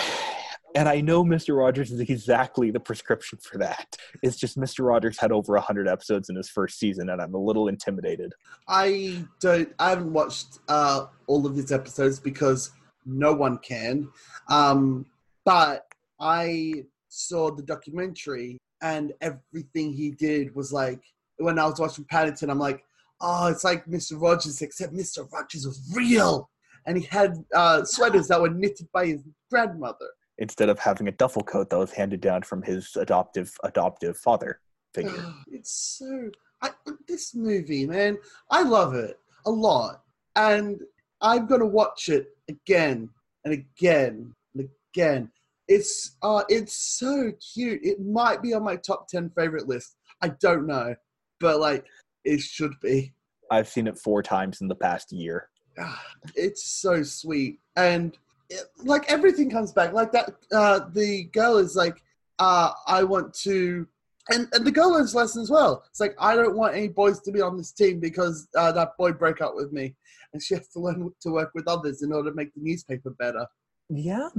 And 0.75 0.87
I 0.87 1.01
know 1.01 1.23
Mr. 1.23 1.57
Rogers 1.57 1.91
is 1.91 1.99
exactly 1.99 2.71
the 2.71 2.79
prescription 2.79 3.39
for 3.41 3.57
that. 3.57 3.97
It's 4.21 4.37
just 4.37 4.57
Mr. 4.57 4.85
Rogers 4.85 5.17
had 5.19 5.31
over 5.31 5.53
100 5.53 5.87
episodes 5.87 6.29
in 6.29 6.35
his 6.35 6.49
first 6.49 6.77
season, 6.77 7.09
and 7.09 7.21
I'm 7.21 7.33
a 7.33 7.39
little 7.39 7.67
intimidated. 7.67 8.33
I 8.67 9.25
don't. 9.39 9.73
I 9.79 9.89
haven't 9.89 10.13
watched 10.13 10.59
uh, 10.67 11.05
all 11.27 11.45
of 11.45 11.55
his 11.55 11.71
episodes 11.71 12.19
because 12.19 12.71
no 13.05 13.33
one 13.33 13.57
can. 13.57 14.09
Um, 14.49 15.05
but 15.45 15.86
I 16.19 16.85
saw 17.09 17.51
the 17.51 17.63
documentary, 17.63 18.57
and 18.81 19.13
everything 19.21 19.93
he 19.93 20.11
did 20.11 20.55
was 20.55 20.71
like 20.71 21.01
when 21.37 21.59
I 21.59 21.65
was 21.65 21.79
watching 21.79 22.05
Paddington. 22.05 22.49
I'm 22.49 22.59
like, 22.59 22.83
oh, 23.21 23.47
it's 23.47 23.63
like 23.63 23.85
Mr. 23.85 24.19
Rogers, 24.21 24.61
except 24.61 24.93
Mr. 24.93 25.31
Rogers 25.31 25.65
was 25.65 25.91
real, 25.95 26.49
and 26.85 26.97
he 26.97 27.03
had 27.05 27.33
uh, 27.55 27.83
sweaters 27.83 28.27
that 28.27 28.41
were 28.41 28.49
knitted 28.49 28.87
by 28.93 29.07
his 29.07 29.23
grandmother. 29.49 30.07
Instead 30.39 30.69
of 30.69 30.77
having 30.79 31.07
a 31.07 31.11
duffel 31.11 31.43
coat 31.43 31.69
that 31.69 31.77
was 31.77 31.91
handed 31.91 32.21
down 32.21 32.43
from 32.43 32.61
his 32.61 32.95
adoptive 32.95 33.51
adoptive 33.63 34.17
father 34.17 34.59
figure. 34.93 35.33
it's 35.47 35.97
so 35.99 36.29
I, 36.61 36.71
this 37.07 37.35
movie, 37.35 37.85
man. 37.85 38.17
I 38.49 38.63
love 38.63 38.93
it 38.95 39.19
a 39.45 39.51
lot, 39.51 40.03
and 40.35 40.79
I'm 41.21 41.47
gonna 41.47 41.65
watch 41.65 42.09
it 42.09 42.27
again 42.49 43.09
and 43.45 43.53
again 43.53 44.33
and 44.55 44.69
again. 44.93 45.31
It's 45.67 46.15
uh, 46.21 46.43
it's 46.49 46.73
so 46.73 47.31
cute. 47.53 47.81
It 47.83 47.99
might 48.01 48.41
be 48.41 48.53
on 48.53 48.63
my 48.63 48.75
top 48.77 49.07
ten 49.07 49.29
favorite 49.37 49.67
list. 49.67 49.97
I 50.21 50.29
don't 50.29 50.65
know, 50.65 50.95
but 51.39 51.59
like 51.59 51.85
it 52.23 52.39
should 52.39 52.73
be. 52.81 53.13
I've 53.51 53.67
seen 53.67 53.87
it 53.87 53.97
four 53.97 54.21
times 54.23 54.61
in 54.61 54.67
the 54.67 54.75
past 54.75 55.11
year. 55.11 55.49
Ah, 55.79 56.01
It's 56.35 56.63
so 56.63 57.03
sweet, 57.03 57.59
and 57.75 58.17
it, 58.49 58.63
like 58.83 59.11
everything 59.11 59.49
comes 59.49 59.71
back. 59.71 59.93
Like 59.93 60.11
that, 60.13 60.31
uh, 60.51 60.81
the 60.93 61.25
girl 61.25 61.57
is 61.57 61.75
like, 61.75 62.01
uh, 62.39 62.71
I 62.87 63.03
want 63.03 63.33
to, 63.41 63.87
and 64.29 64.47
and 64.53 64.65
the 64.65 64.71
girl 64.71 64.91
learns 64.93 65.13
lesson 65.15 65.41
as 65.41 65.51
well. 65.51 65.83
It's 65.89 65.99
like 65.99 66.15
I 66.19 66.35
don't 66.35 66.55
want 66.55 66.75
any 66.75 66.87
boys 66.87 67.19
to 67.21 67.31
be 67.31 67.41
on 67.41 67.57
this 67.57 67.71
team 67.71 67.99
because 67.99 68.47
uh, 68.55 68.71
that 68.71 68.97
boy 68.97 69.11
broke 69.11 69.41
up 69.41 69.53
with 69.55 69.71
me, 69.71 69.95
and 70.33 70.41
she 70.41 70.55
has 70.55 70.67
to 70.69 70.79
learn 70.79 71.11
to 71.21 71.29
work 71.29 71.51
with 71.53 71.67
others 71.67 72.03
in 72.03 72.11
order 72.11 72.29
to 72.31 72.35
make 72.35 72.53
the 72.53 72.61
newspaper 72.61 73.11
better. 73.11 73.45
Yeah, 73.89 74.29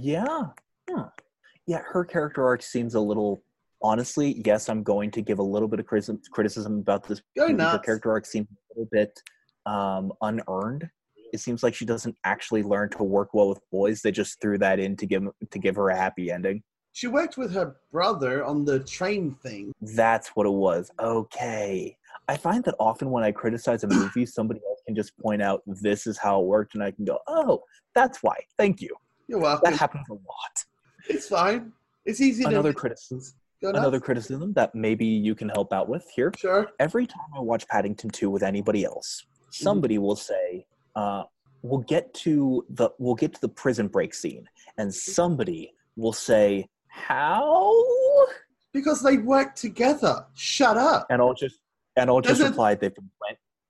yeah, 0.00 0.46
yeah. 0.88 1.04
Yeah, 1.66 1.82
her 1.84 2.04
character 2.04 2.44
arc 2.44 2.62
seems 2.62 2.94
a 2.94 3.00
little. 3.00 3.42
Honestly, 3.82 4.40
yes, 4.44 4.68
I'm 4.68 4.82
going 4.82 5.10
to 5.12 5.20
give 5.20 5.38
a 5.38 5.42
little 5.42 5.68
bit 5.68 5.80
of 5.80 5.86
criticism, 5.86 6.20
criticism 6.30 6.78
about 6.78 7.06
this. 7.06 7.20
Her 7.36 7.78
character 7.78 8.10
arc 8.10 8.24
seems 8.24 8.46
a 8.50 8.74
little 8.74 8.88
bit 8.90 9.20
um, 9.66 10.12
unearned. 10.22 10.88
It 11.32 11.40
seems 11.40 11.62
like 11.62 11.74
she 11.74 11.84
doesn't 11.84 12.16
actually 12.24 12.62
learn 12.62 12.88
to 12.90 13.02
work 13.02 13.34
well 13.34 13.48
with 13.48 13.60
boys. 13.70 14.00
They 14.00 14.12
just 14.12 14.40
threw 14.40 14.58
that 14.58 14.78
in 14.78 14.96
to 14.96 15.06
give 15.06 15.24
to 15.50 15.58
give 15.58 15.76
her 15.76 15.90
a 15.90 15.96
happy 15.96 16.30
ending. 16.30 16.62
She 16.92 17.08
worked 17.08 17.36
with 17.36 17.52
her 17.52 17.76
brother 17.92 18.42
on 18.44 18.64
the 18.64 18.80
train 18.80 19.36
thing. 19.42 19.72
That's 19.82 20.28
what 20.28 20.46
it 20.46 20.52
was. 20.52 20.90
Okay. 20.98 21.94
I 22.28 22.36
find 22.38 22.64
that 22.64 22.74
often 22.80 23.10
when 23.10 23.22
I 23.22 23.32
criticize 23.32 23.84
a 23.84 23.88
movie, 23.88 24.24
somebody 24.26 24.60
else 24.66 24.80
can 24.86 24.94
just 24.94 25.16
point 25.18 25.42
out 25.42 25.62
this 25.66 26.06
is 26.06 26.16
how 26.16 26.40
it 26.40 26.46
worked, 26.46 26.74
and 26.74 26.82
I 26.82 26.92
can 26.92 27.04
go, 27.04 27.18
"Oh, 27.26 27.62
that's 27.94 28.22
why." 28.22 28.36
Thank 28.56 28.80
you. 28.80 28.96
You're 29.28 29.40
welcome. 29.40 29.70
That 29.70 29.78
happens 29.78 30.06
a 30.08 30.14
lot. 30.14 30.64
It's 31.08 31.28
fine. 31.28 31.72
It's 32.04 32.20
easy 32.20 32.42
to 32.44 32.48
Another 32.50 32.72
criticism. 32.72 33.20
Another 33.62 33.98
criticism 34.00 34.52
that 34.52 34.74
maybe 34.74 35.06
you 35.06 35.34
can 35.34 35.48
help 35.48 35.72
out 35.72 35.88
with 35.88 36.06
here. 36.14 36.30
Sure. 36.36 36.68
Every 36.78 37.06
time 37.06 37.24
I 37.36 37.40
watch 37.40 37.66
Paddington 37.68 38.10
2 38.10 38.28
with 38.30 38.42
anybody 38.42 38.84
else, 38.84 39.24
somebody 39.50 39.98
will 39.98 40.14
say, 40.14 40.66
uh, 40.94 41.24
"We'll 41.62 41.80
get 41.80 42.12
to 42.24 42.64
the 42.68 42.90
we'll 42.98 43.14
get 43.14 43.34
to 43.34 43.40
the 43.40 43.48
prison 43.48 43.88
break 43.88 44.12
scene," 44.14 44.46
and 44.76 44.94
somebody 44.94 45.72
will 45.96 46.12
say, 46.12 46.68
"How?" 46.88 47.72
Because 48.72 49.02
they 49.02 49.16
work 49.16 49.54
together. 49.54 50.26
Shut 50.34 50.76
up. 50.76 51.06
And 51.08 51.22
I'll 51.22 51.34
just 51.34 51.58
and 51.96 52.10
I'll 52.10 52.20
just 52.20 52.38
Doesn't- 52.40 52.52
reply, 52.52 52.74
"They've 52.74 52.94
been 52.94 53.10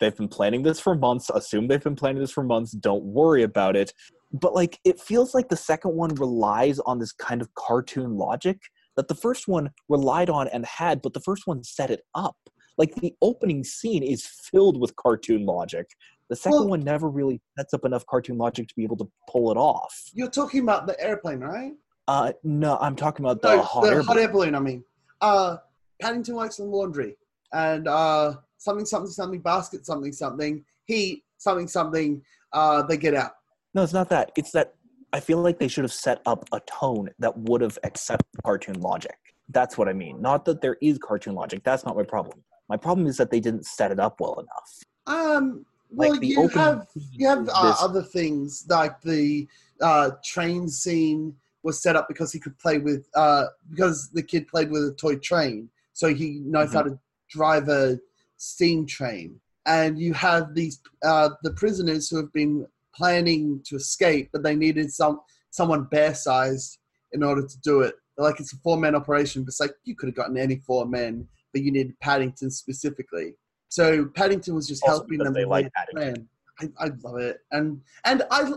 they've 0.00 0.16
been 0.16 0.28
planning 0.28 0.62
this 0.62 0.80
for 0.80 0.94
months. 0.96 1.30
Assume 1.30 1.68
they've 1.68 1.82
been 1.82 1.96
planning 1.96 2.20
this 2.20 2.32
for 2.32 2.42
months. 2.42 2.72
Don't 2.72 3.04
worry 3.04 3.44
about 3.44 3.76
it." 3.76 3.94
But 4.32 4.54
like, 4.54 4.78
it 4.84 5.00
feels 5.00 5.34
like 5.34 5.48
the 5.48 5.56
second 5.56 5.94
one 5.94 6.14
relies 6.14 6.78
on 6.80 6.98
this 6.98 7.12
kind 7.12 7.40
of 7.40 7.54
cartoon 7.54 8.16
logic 8.16 8.58
that 8.96 9.08
the 9.08 9.14
first 9.14 9.46
one 9.48 9.70
relied 9.88 10.30
on 10.30 10.48
and 10.48 10.64
had, 10.66 11.02
but 11.02 11.12
the 11.12 11.20
first 11.20 11.46
one 11.46 11.62
set 11.62 11.90
it 11.90 12.00
up. 12.14 12.36
Like 12.78 12.94
the 12.96 13.14
opening 13.22 13.64
scene 13.64 14.02
is 14.02 14.26
filled 14.26 14.78
with 14.80 14.94
cartoon 14.96 15.46
logic. 15.46 15.86
The 16.28 16.36
second 16.36 16.60
Well- 16.60 16.68
one 16.68 16.80
never 16.80 17.08
really 17.08 17.40
sets 17.58 17.72
up 17.72 17.84
enough 17.84 18.04
cartoon 18.06 18.36
logic 18.36 18.68
to 18.68 18.74
be 18.76 18.84
able 18.84 18.96
to 18.98 19.10
pull 19.30 19.50
it 19.50 19.56
off. 19.56 19.94
You're 20.12 20.30
talking 20.30 20.60
about 20.62 20.86
the 20.86 20.98
airplane, 21.00 21.40
right? 21.40 21.72
Uh, 22.08 22.32
no, 22.42 22.76
I'm 22.80 22.96
talking 22.96 23.24
about 23.24 23.42
the 23.42 23.56
No, 23.56 23.62
hot 23.62 23.82
the 23.84 23.90
air. 23.90 24.02
hot 24.02 24.18
air 24.18 24.28
balloon. 24.28 24.54
I 24.54 24.60
mean, 24.60 24.84
uh, 25.20 25.56
Paddington 26.00 26.34
works 26.36 26.58
in 26.58 26.70
laundry, 26.70 27.16
and 27.52 27.88
uh, 27.88 28.34
something, 28.58 28.84
something, 28.86 29.10
something, 29.10 29.40
basket, 29.40 29.86
something, 29.86 30.12
something, 30.12 30.64
heat, 30.84 31.24
something, 31.38 31.66
something. 31.68 32.22
Uh, 32.52 32.82
they 32.82 32.96
get 32.96 33.14
out. 33.14 33.32
No, 33.76 33.82
it's 33.82 33.92
not 33.92 34.08
that. 34.08 34.32
It's 34.36 34.52
that 34.52 34.72
I 35.12 35.20
feel 35.20 35.36
like 35.36 35.58
they 35.58 35.68
should 35.68 35.84
have 35.84 35.92
set 35.92 36.22
up 36.24 36.48
a 36.50 36.60
tone 36.60 37.10
that 37.18 37.36
would 37.36 37.60
have 37.60 37.78
accepted 37.84 38.26
cartoon 38.42 38.80
logic. 38.80 39.18
That's 39.50 39.76
what 39.76 39.86
I 39.86 39.92
mean. 39.92 40.22
Not 40.22 40.46
that 40.46 40.62
there 40.62 40.78
is 40.80 40.96
cartoon 40.96 41.34
logic. 41.34 41.62
That's 41.62 41.84
not 41.84 41.94
my 41.94 42.02
problem. 42.02 42.42
My 42.70 42.78
problem 42.78 43.06
is 43.06 43.18
that 43.18 43.30
they 43.30 43.38
didn't 43.38 43.66
set 43.66 43.92
it 43.92 44.00
up 44.00 44.18
well 44.18 44.40
enough. 44.40 44.82
Um, 45.06 45.66
well, 45.90 46.12
Like 46.12 46.22
you 46.22 46.48
have 46.48 46.86
you 47.12 47.28
have 47.28 47.50
uh, 47.52 47.74
other 47.78 48.02
things 48.02 48.64
like 48.66 48.98
the 49.02 49.46
uh, 49.82 50.12
train 50.24 50.68
scene 50.68 51.36
was 51.62 51.82
set 51.82 51.96
up 51.96 52.08
because 52.08 52.32
he 52.32 52.40
could 52.40 52.58
play 52.58 52.78
with 52.78 53.06
uh, 53.14 53.44
because 53.68 54.08
the 54.10 54.22
kid 54.22 54.48
played 54.48 54.70
with 54.70 54.84
a 54.84 54.94
toy 54.94 55.16
train, 55.16 55.68
so 55.92 56.14
he 56.14 56.40
knows 56.46 56.72
how 56.72 56.82
to 56.82 56.98
drive 57.28 57.68
a 57.68 57.98
steam 58.38 58.86
train. 58.86 59.38
And 59.66 59.98
you 59.98 60.14
have 60.14 60.54
these 60.54 60.80
uh, 61.04 61.28
the 61.42 61.52
prisoners 61.52 62.08
who 62.08 62.16
have 62.16 62.32
been 62.32 62.66
planning 62.96 63.60
to 63.66 63.76
escape, 63.76 64.30
but 64.32 64.42
they 64.42 64.56
needed 64.56 64.92
some 64.92 65.20
someone 65.50 65.84
bear 65.84 66.14
sized 66.14 66.78
in 67.12 67.22
order 67.22 67.46
to 67.46 67.60
do 67.60 67.80
it. 67.80 67.94
Like 68.18 68.40
it's 68.40 68.52
a 68.52 68.56
four 68.56 68.76
man 68.76 68.94
operation, 68.94 69.42
but 69.42 69.48
it's 69.48 69.60
like 69.60 69.72
you 69.84 69.94
could 69.94 70.08
have 70.08 70.16
gotten 70.16 70.36
any 70.36 70.56
four 70.66 70.86
men, 70.86 71.26
but 71.52 71.62
you 71.62 71.70
needed 71.70 71.98
Paddington 72.00 72.50
specifically. 72.50 73.34
So 73.68 74.06
Paddington 74.14 74.54
was 74.54 74.66
just 74.68 74.82
Also 74.84 74.98
helping 75.00 75.18
them. 75.18 75.32
they 75.34 75.44
like 75.44 75.70
Paddington. 75.74 76.28
I, 76.60 76.68
I 76.78 76.90
love 77.04 77.18
it, 77.18 77.40
and 77.52 77.80
and 78.04 78.22
I 78.30 78.52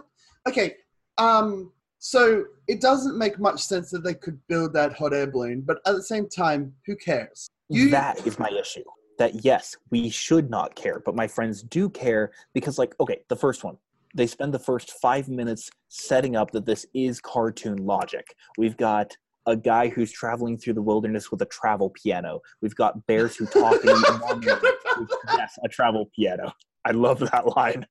okay. 0.47 0.77
Um, 1.17 1.73
so 1.97 2.45
it 2.69 2.79
doesn't 2.79 3.17
make 3.17 3.39
much 3.39 3.61
sense 3.61 3.91
that 3.91 4.05
they 4.05 4.13
could 4.13 4.39
build 4.47 4.71
that 4.73 4.93
hot 4.93 5.13
air 5.13 5.27
balloon, 5.27 5.61
but 5.61 5.79
at 5.85 5.95
the 5.95 6.03
same 6.03 6.29
time, 6.29 6.73
who 6.85 6.95
cares? 6.95 7.49
You- 7.67 7.89
that 7.89 8.25
is 8.25 8.39
my 8.39 8.49
issue. 8.49 8.83
That 9.17 9.43
yes, 9.43 9.75
we 9.89 10.09
should 10.09 10.49
not 10.49 10.75
care, 10.75 11.01
but 11.05 11.13
my 11.13 11.27
friends 11.27 11.61
do 11.61 11.89
care 11.89 12.31
because, 12.53 12.79
like, 12.79 12.95
okay, 13.01 13.19
the 13.27 13.35
first 13.35 13.65
one, 13.65 13.77
they 14.15 14.27
spend 14.27 14.53
the 14.53 14.59
first 14.59 14.91
five 15.01 15.29
minutes 15.29 15.69
setting 15.89 16.35
up 16.35 16.51
that 16.51 16.65
this 16.65 16.85
is 16.93 17.19
cartoon 17.21 17.77
logic. 17.77 18.25
We've 18.57 18.77
got 18.77 19.15
a 19.45 19.55
guy 19.55 19.89
who's 19.89 20.11
traveling 20.11 20.57
through 20.57 20.73
the 20.73 20.81
wilderness 20.81 21.31
with 21.31 21.41
a 21.41 21.45
travel 21.45 21.89
piano. 21.89 22.39
We've 22.61 22.75
got 22.75 23.05
bears 23.07 23.35
who 23.35 23.45
talk. 23.45 23.83
in 23.83 23.89
yes, 25.37 25.57
a 25.63 25.69
travel 25.69 26.09
piano. 26.15 26.51
I 26.85 26.91
love 26.91 27.19
that 27.19 27.55
line. 27.55 27.85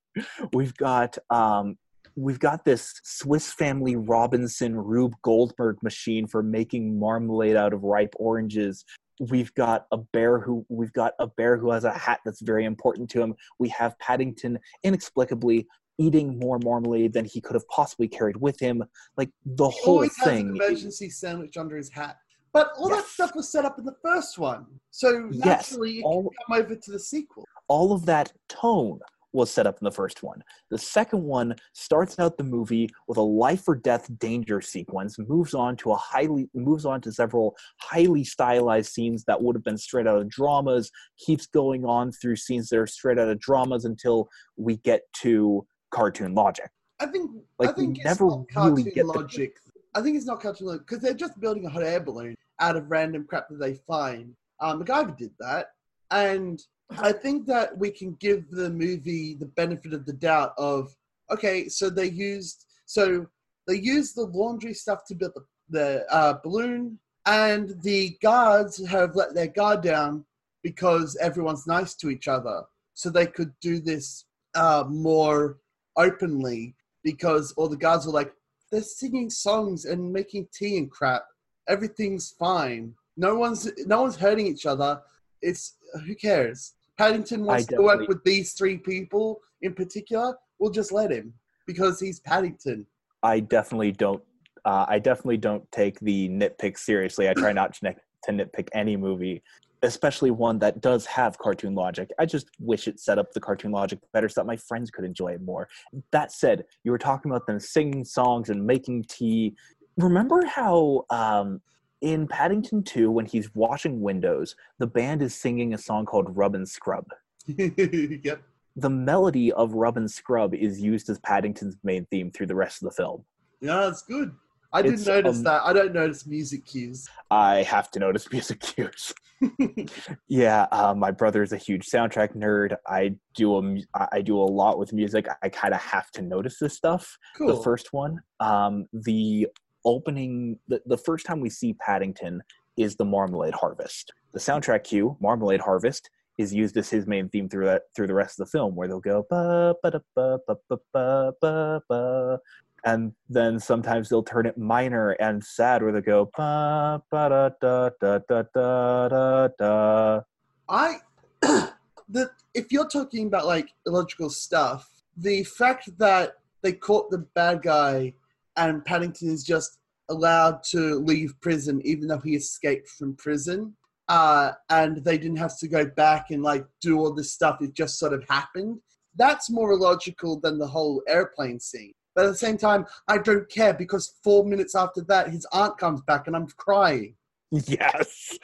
We've 0.53 0.75
got 0.77 1.19
um, 1.31 1.77
we've 2.17 2.39
got 2.39 2.65
this 2.65 3.01
Swiss 3.05 3.53
Family 3.53 3.97
Robinson 3.97 4.77
Rube 4.77 5.15
Goldberg 5.23 5.77
machine 5.83 6.27
for 6.27 6.43
making 6.43 6.99
marmalade 6.99 7.57
out 7.57 7.73
of 7.73 7.83
ripe 7.83 8.15
oranges. 8.17 8.85
We've 9.21 9.53
got 9.55 9.87
a 9.91 9.99
bear 9.99 10.39
who 10.39 10.65
we've 10.69 10.93
got 10.93 11.13
a 11.19 11.27
bear 11.27 11.57
who 11.57 11.71
has 11.71 11.85
a 11.85 11.93
hat 11.93 12.21
that's 12.25 12.41
very 12.41 12.65
important 12.65 13.11
to 13.11 13.23
him. 13.23 13.35
We 13.59 13.69
have 13.71 13.99
Paddington 13.99 14.59
inexplicably 14.85 15.67
eating 15.99 16.39
more 16.39 16.59
marmalade 16.61 17.13
than 17.13 17.25
he 17.25 17.41
could 17.41 17.55
have 17.55 17.69
possibly 17.69 18.09
carried 18.09 18.37
with 18.37 18.59
him. 18.59 18.83
Like 19.17 19.31
the 19.45 19.69
He 19.69 19.81
whole 19.85 19.95
always 19.97 20.17
has 20.19 20.29
an 20.29 20.35
thing. 20.37 20.49
emergency 20.57 21.11
sandwich 21.11 21.57
under 21.57 21.77
his 21.77 21.91
hat. 21.91 22.17
But 22.53 22.73
all 22.79 22.89
that 22.89 23.05
stuff 23.05 23.33
was 23.35 23.51
set 23.51 23.65
up 23.67 23.79
in 23.79 23.85
the 23.85 23.97
first 24.03 24.39
one, 24.39 24.65
so 24.91 25.29
Yes, 25.31 25.73
naturally 25.73 25.99
it 25.99 26.05
all- 26.05 26.33
come 26.47 26.59
over 26.59 26.75
to 26.75 26.91
the 26.91 26.99
sequel. 26.99 27.45
all 27.69 27.93
of 27.93 28.07
that 28.07 28.33
tone 28.49 29.01
was 29.33 29.51
set 29.51 29.67
up 29.67 29.79
in 29.79 29.85
the 29.85 29.93
first 29.93 30.23
one. 30.23 30.43
The 30.71 30.79
second 30.79 31.23
one 31.23 31.55
starts 31.75 32.19
out 32.19 32.39
the 32.39 32.45
movie 32.45 32.89
with 33.07 33.19
a 33.19 33.23
life 33.23 33.69
or 33.69 33.75
death 33.77 34.09
danger 34.19 34.63
sequence, 34.63 35.19
moves 35.19 35.53
on 35.53 35.77
to 35.79 35.93
a 35.93 35.97
highly 35.97 36.49
moves 36.55 36.87
on 36.87 37.03
to 37.03 37.13
several 37.13 37.55
highly 37.79 38.25
stylized 38.25 38.91
scenes 38.91 39.25
that 39.25 39.43
would 39.43 39.55
have 39.55 39.63
been 39.65 39.77
straight 39.77 40.07
out 40.07 40.17
of 40.19 40.31
dramas, 40.31 40.91
keeps 41.19 41.47
going 41.47 41.85
on 41.85 42.11
through 42.11 42.37
scenes 42.37 42.71
that 42.71 42.79
are 42.79 42.87
straight 42.87 43.19
out 43.19 43.29
of 43.29 43.39
dramas 43.39 43.85
until 43.85 44.31
we 44.57 44.79
get 44.79 45.03
to 45.17 45.67
cartoon 45.91 46.35
logic. 46.35 46.71
I 47.01 47.07
think 47.07 47.31
Like, 47.59 47.71
I 47.71 47.73
think 47.73 47.99
it's 47.99 48.05
never 48.05 48.27
not 48.27 48.47
really 48.57 48.85
cartoon 48.85 48.93
get 48.95 49.07
the- 49.07 49.13
logic 49.13 49.53
I 49.95 50.01
think 50.03 50.17
it's 50.17 50.27
not 50.27 50.41
Cartoon 50.41 50.69
Logic 50.69 50.87
because 50.87 51.03
they're 51.03 51.15
just 51.15 51.41
building 51.41 51.67
a 51.67 51.71
hot 51.71 51.83
air 51.83 52.01
balloon 52.01 52.37
out 52.61 52.77
of 52.77 52.91
random 52.91 53.25
crap 53.25 53.49
that 53.49 53.59
they 53.59 53.75
find. 53.75 54.35
Um, 54.61 54.83
MacGyver 54.83 55.17
did 55.17 55.33
that, 55.41 55.69
and 56.11 56.63
I 56.91 57.13
think 57.13 57.47
that 57.47 57.77
we 57.77 57.91
can 57.91 58.15
give 58.21 58.51
the 58.51 58.71
movie 58.71 59.35
the 59.35 59.47
benefit 59.47 59.93
of 59.93 60.07
the 60.07 60.13
doubt 60.13 60.53
of 60.59 60.95
okay, 61.31 61.69
so 61.69 61.91
they 61.91 62.11
used 62.11 62.67
so 62.87 63.27
they 63.67 63.77
used 63.77 64.15
the 64.15 64.25
laundry 64.25 64.75
stuff 64.75 65.05
to 65.07 65.15
build 65.15 65.33
the, 65.35 65.45
the 65.71 66.15
uh, 66.15 66.39
balloon, 66.45 66.99
and 67.27 67.75
the 67.83 68.17
guards 68.23 68.85
have 68.87 69.17
let 69.17 69.35
their 69.35 69.49
guard 69.49 69.83
down 69.83 70.25
because 70.63 71.17
everyone's 71.21 71.67
nice 71.67 71.95
to 71.97 72.11
each 72.11 72.29
other, 72.29 72.63
so 72.95 73.11
they 73.11 73.27
could 73.27 73.53
do 73.61 73.81
this 73.81 74.27
uh, 74.55 74.85
more 74.89 75.59
openly 75.99 76.75
because 77.05 77.53
all 77.53 77.69
the 77.69 77.77
guards 77.77 78.07
were 78.07 78.13
like 78.13 78.33
they're 78.71 78.83
singing 78.83 79.31
songs 79.31 79.85
and 79.85 80.13
making 80.13 80.49
tea 80.53 80.79
and 80.79 80.91
crap. 80.91 81.25
Everything's 81.69 82.31
fine. 82.39 82.95
No 83.17 83.35
one's 83.35 83.71
no 83.87 84.03
one's 84.03 84.17
hurting 84.17 84.47
each 84.47 84.67
other. 84.67 85.01
It's 85.43 85.77
who 86.07 86.15
cares. 86.15 86.75
Paddington 86.97 87.45
wants 87.45 87.67
to 87.67 87.81
work 87.81 88.09
with 88.09 88.23
these 88.25 88.53
three 88.55 88.77
people 88.77 89.41
in 89.63 89.75
particular. 89.75 90.37
We'll 90.59 90.71
just 90.71 90.93
let 90.93 91.11
him 91.11 91.33
because 91.67 92.01
he's 92.01 92.21
Paddington. 92.21 92.87
I 93.23 93.41
definitely 93.41 93.93
don't. 93.93 94.23
Uh, 94.65 94.85
I 94.89 94.99
definitely 94.99 95.37
don't 95.37 95.71
take 95.71 95.99
the 96.01 96.29
nitpick 96.29 96.77
seriously. 96.79 97.29
I 97.29 97.35
try 97.35 97.53
not 97.53 97.75
to, 97.75 97.95
to 98.25 98.33
nitpick 98.33 98.69
any 98.75 98.97
movie, 98.97 99.43
especially 99.83 100.31
one 100.31 100.59
that 100.59 100.81
does 100.81 101.07
have 101.07 101.39
cartoon 101.39 101.75
logic. 101.75 102.11
I 102.19 102.27
just 102.27 102.49
wish 102.59 102.89
it 102.89 103.01
set 103.01 103.19
up 103.19 103.33
the 103.33 103.41
cartoon 103.41 103.71
logic 103.71 104.01
better 104.13 104.29
so 104.29 104.41
that 104.41 104.47
my 104.47 104.57
friends 104.57 104.91
could 104.91 105.05
enjoy 105.05 105.33
it 105.33 105.43
more. 105.43 105.69
That 106.11 106.33
said, 106.33 106.65
you 106.85 106.91
were 106.91 106.99
talking 106.99 107.31
about 107.31 107.47
them 107.47 107.61
singing 107.61 108.05
songs 108.05 108.51
and 108.51 108.65
making 108.65 109.05
tea. 109.05 109.55
Remember 109.97 110.45
how 110.45 111.05
um, 111.11 111.61
in 112.01 112.27
Paddington 112.27 112.83
2, 112.83 113.11
when 113.11 113.27
he's 113.27 113.55
washing 113.55 114.01
windows, 114.01 114.57
the 114.79 114.87
band 114.87 115.23
is 115.23 115.35
singing 115.35 115.75
a 115.75 115.79
song 115.79 116.07
called 116.07 116.37
Rub 116.37 116.55
and 116.55 116.69
Scrub? 116.69 117.07
yep. 117.47 118.43
The 118.77 118.91
melody 118.91 119.53
of 119.53 119.75
Rub 119.75 119.97
and 119.97 120.11
Scrub 120.11 120.55
is 120.55 120.81
used 120.81 121.11
as 121.11 121.19
Paddington's 121.21 121.77
main 121.83 122.07
theme 122.11 122.31
through 122.31 122.47
the 122.47 122.55
rest 122.55 122.83
of 122.83 122.89
the 122.89 122.95
film. 122.95 123.25
Yeah, 123.61 123.81
that's 123.81 124.03
good. 124.03 124.33
I 124.73 124.83
didn't 124.83 125.07
notice 125.07 125.39
um, 125.39 125.45
that. 125.45 125.63
I 125.65 125.73
don't 125.73 125.93
notice 125.93 126.27
music 126.27 126.67
cues. 126.67 127.09
I 127.31 127.63
have 127.63 127.91
to 127.93 127.99
notice 127.99 128.31
music 128.33 128.61
cues. 128.61 129.15
yeah, 130.29 130.67
uh, 130.73 130.95
my 130.95 131.11
brother 131.11 131.43
is 131.43 131.53
a 131.53 131.57
huge 131.57 131.87
soundtrack 131.87 132.35
nerd. 132.35 132.77
I 132.87 133.15
do 133.35 133.57
a, 133.57 133.77
I 134.13 134.21
do 134.21 134.39
a 134.39 134.43
lot 134.43 134.79
with 134.79 134.93
music. 134.93 135.27
I 135.43 135.49
kind 135.49 135.75
of 135.75 135.81
have 135.81 136.11
to 136.13 136.23
notice 136.23 136.59
this 136.59 136.75
stuff. 136.75 137.17
Cool. 137.37 137.57
The 137.57 137.63
first 137.63 137.93
one, 137.93 138.21
um, 138.41 138.87
the 138.93 139.49
opening 139.85 140.59
the, 140.69 140.83
the 140.87 140.99
first 140.99 141.25
time 141.27 141.41
we 141.41 141.51
see 141.51 141.75
Paddington 141.75 142.43
is 142.77 142.97
the 142.97 143.05
Marmalade 143.05 143.55
Harvest. 143.55 144.13
The 144.33 144.41
soundtrack 144.41 144.85
cue, 144.85 145.17
Marmalade 145.21 145.61
Harvest, 145.61 146.11
is 146.39 146.55
used 146.55 146.77
as 146.77 146.89
his 146.89 147.07
main 147.07 147.29
theme 147.29 147.49
through 147.49 147.67
that 147.67 147.83
through 147.95 148.07
the 148.07 148.15
rest 148.15 148.39
of 148.39 148.47
the 148.47 148.51
film, 148.51 148.75
where 148.75 148.87
they'll 148.87 149.01
go 149.01 149.27
ba 149.29 149.75
ba 149.83 149.91
da 149.91 149.99
ba 150.15 150.39
ba 150.47 150.57
ba 150.69 150.79
ba 150.93 151.33
ba 151.41 151.83
ba, 151.89 152.41
and 152.85 153.13
then 153.29 153.59
sometimes 153.59 154.09
they'll 154.09 154.23
turn 154.23 154.47
it 154.47 154.57
minor 154.57 155.11
and 155.13 155.43
sad, 155.43 155.83
where 155.83 155.93
they 155.93 156.01
go 156.01 156.31
ba 156.37 157.03
ba 157.11 157.29
da 157.29 157.51
da 157.61 157.91
da 158.01 158.43
da 158.53 159.09
da 159.09 159.49
da. 159.59 160.21
I 160.69 160.97
the 162.09 162.31
if 162.55 162.73
you're 162.73 162.89
talking 162.89 163.27
about 163.27 163.47
like 163.47 163.69
illogical 163.87 164.31
stuff, 164.31 164.89
the 165.17 165.45
fact 165.45 165.91
that 165.99 166.35
they 166.63 166.73
caught 166.73 167.11
the 167.11 167.19
bad 167.35 167.63
guy 167.63 168.15
and 168.57 168.85
Paddington 168.85 169.31
is 169.31 169.45
just 169.45 169.79
allowed 170.09 170.63
to 170.65 170.97
leave 170.97 171.39
prison 171.41 171.81
even 171.85 172.09
though 172.09 172.19
he 172.19 172.35
escaped 172.35 172.89
from 172.89 173.15
prison. 173.17 173.75
Uh, 174.09 174.53
and 174.71 175.05
they 175.05 175.19
didn't 175.19 175.37
have 175.37 175.59
to 175.59 175.69
go 175.69 175.85
back 175.85 176.31
and 176.31 176.43
like 176.43 176.65
do 176.81 176.99
all 176.99 177.13
this 177.13 177.33
stuff. 177.33 177.59
It 177.61 177.75
just 177.75 177.99
sort 177.99 178.15
of 178.15 178.25
happened. 178.29 178.79
That's 179.17 179.51
more 179.51 179.73
illogical 179.73 180.41
than 180.41 180.59
the 180.59 180.67
whole 180.67 181.03
airplane 181.07 181.61
scene. 181.61 181.93
But 182.19 182.25
at 182.25 182.33
the 182.33 182.37
same 182.37 182.59
time, 182.59 182.85
I 183.07 183.19
don't 183.19 183.49
care 183.49 183.73
because 183.73 184.15
four 184.25 184.45
minutes 184.45 184.75
after 184.75 185.03
that, 185.03 185.31
his 185.31 185.47
aunt 185.53 185.79
comes 185.79 186.03
back 186.03 186.27
and 186.27 186.35
I'm 186.35 186.49
crying. 186.49 187.15
Yes. 187.53 188.37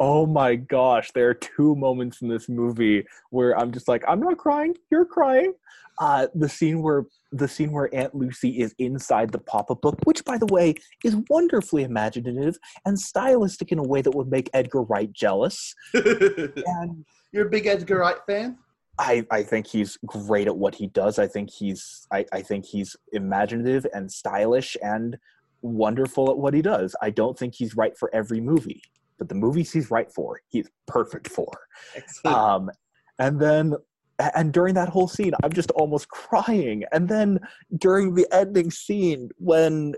Oh 0.00 0.26
my 0.26 0.56
gosh. 0.56 1.12
There 1.12 1.28
are 1.28 1.34
two 1.34 1.76
moments 1.76 2.22
in 2.22 2.28
this 2.28 2.48
movie 2.48 3.06
where 3.30 3.56
I'm 3.56 3.70
just 3.70 3.86
like, 3.86 4.02
I'm 4.08 4.18
not 4.18 4.36
crying. 4.36 4.74
You're 4.90 5.04
crying. 5.04 5.54
Uh, 6.00 6.26
the 6.34 6.48
scene 6.48 6.82
where 6.82 7.04
the 7.30 7.46
scene 7.46 7.70
where 7.70 7.88
Aunt 7.94 8.16
Lucy 8.16 8.60
is 8.60 8.74
inside 8.78 9.30
the 9.30 9.38
pop-up 9.38 9.80
book, 9.80 9.96
which 10.02 10.24
by 10.24 10.36
the 10.36 10.46
way 10.46 10.74
is 11.04 11.14
wonderfully 11.28 11.84
imaginative 11.84 12.58
and 12.84 12.98
stylistic 12.98 13.70
in 13.70 13.78
a 13.78 13.84
way 13.84 14.02
that 14.02 14.10
would 14.10 14.28
make 14.28 14.50
Edgar 14.54 14.82
Wright 14.82 15.12
jealous. 15.12 15.72
and 15.94 17.04
you're 17.30 17.46
a 17.46 17.50
big 17.50 17.68
Edgar 17.68 17.98
Wright 17.98 18.18
fan? 18.26 18.58
I, 19.00 19.26
I 19.30 19.42
think 19.42 19.66
he's 19.66 19.96
great 20.04 20.46
at 20.46 20.56
what 20.56 20.74
he 20.74 20.86
does. 20.86 21.18
I 21.18 21.26
think 21.26 21.50
he's 21.50 22.06
I, 22.12 22.26
I 22.32 22.42
think 22.42 22.66
he's 22.66 22.94
imaginative 23.12 23.86
and 23.94 24.12
stylish 24.12 24.76
and 24.82 25.16
wonderful 25.62 26.30
at 26.30 26.36
what 26.36 26.52
he 26.52 26.60
does. 26.60 26.94
I 27.00 27.08
don't 27.10 27.38
think 27.38 27.54
he's 27.54 27.74
right 27.76 27.96
for 27.96 28.14
every 28.14 28.40
movie, 28.40 28.82
but 29.18 29.30
the 29.30 29.34
movies 29.34 29.72
he's 29.72 29.90
right 29.90 30.12
for, 30.12 30.40
he's 30.48 30.68
perfect 30.86 31.28
for. 31.28 31.50
Excellent. 31.96 32.36
Um, 32.36 32.70
and 33.18 33.40
then 33.40 33.74
and 34.34 34.52
during 34.52 34.74
that 34.74 34.90
whole 34.90 35.08
scene 35.08 35.32
i'm 35.42 35.52
just 35.52 35.70
almost 35.70 36.06
crying 36.08 36.84
and 36.92 37.08
then 37.08 37.38
during 37.78 38.14
the 38.14 38.26
ending 38.32 38.70
scene 38.70 39.30
when 39.38 39.94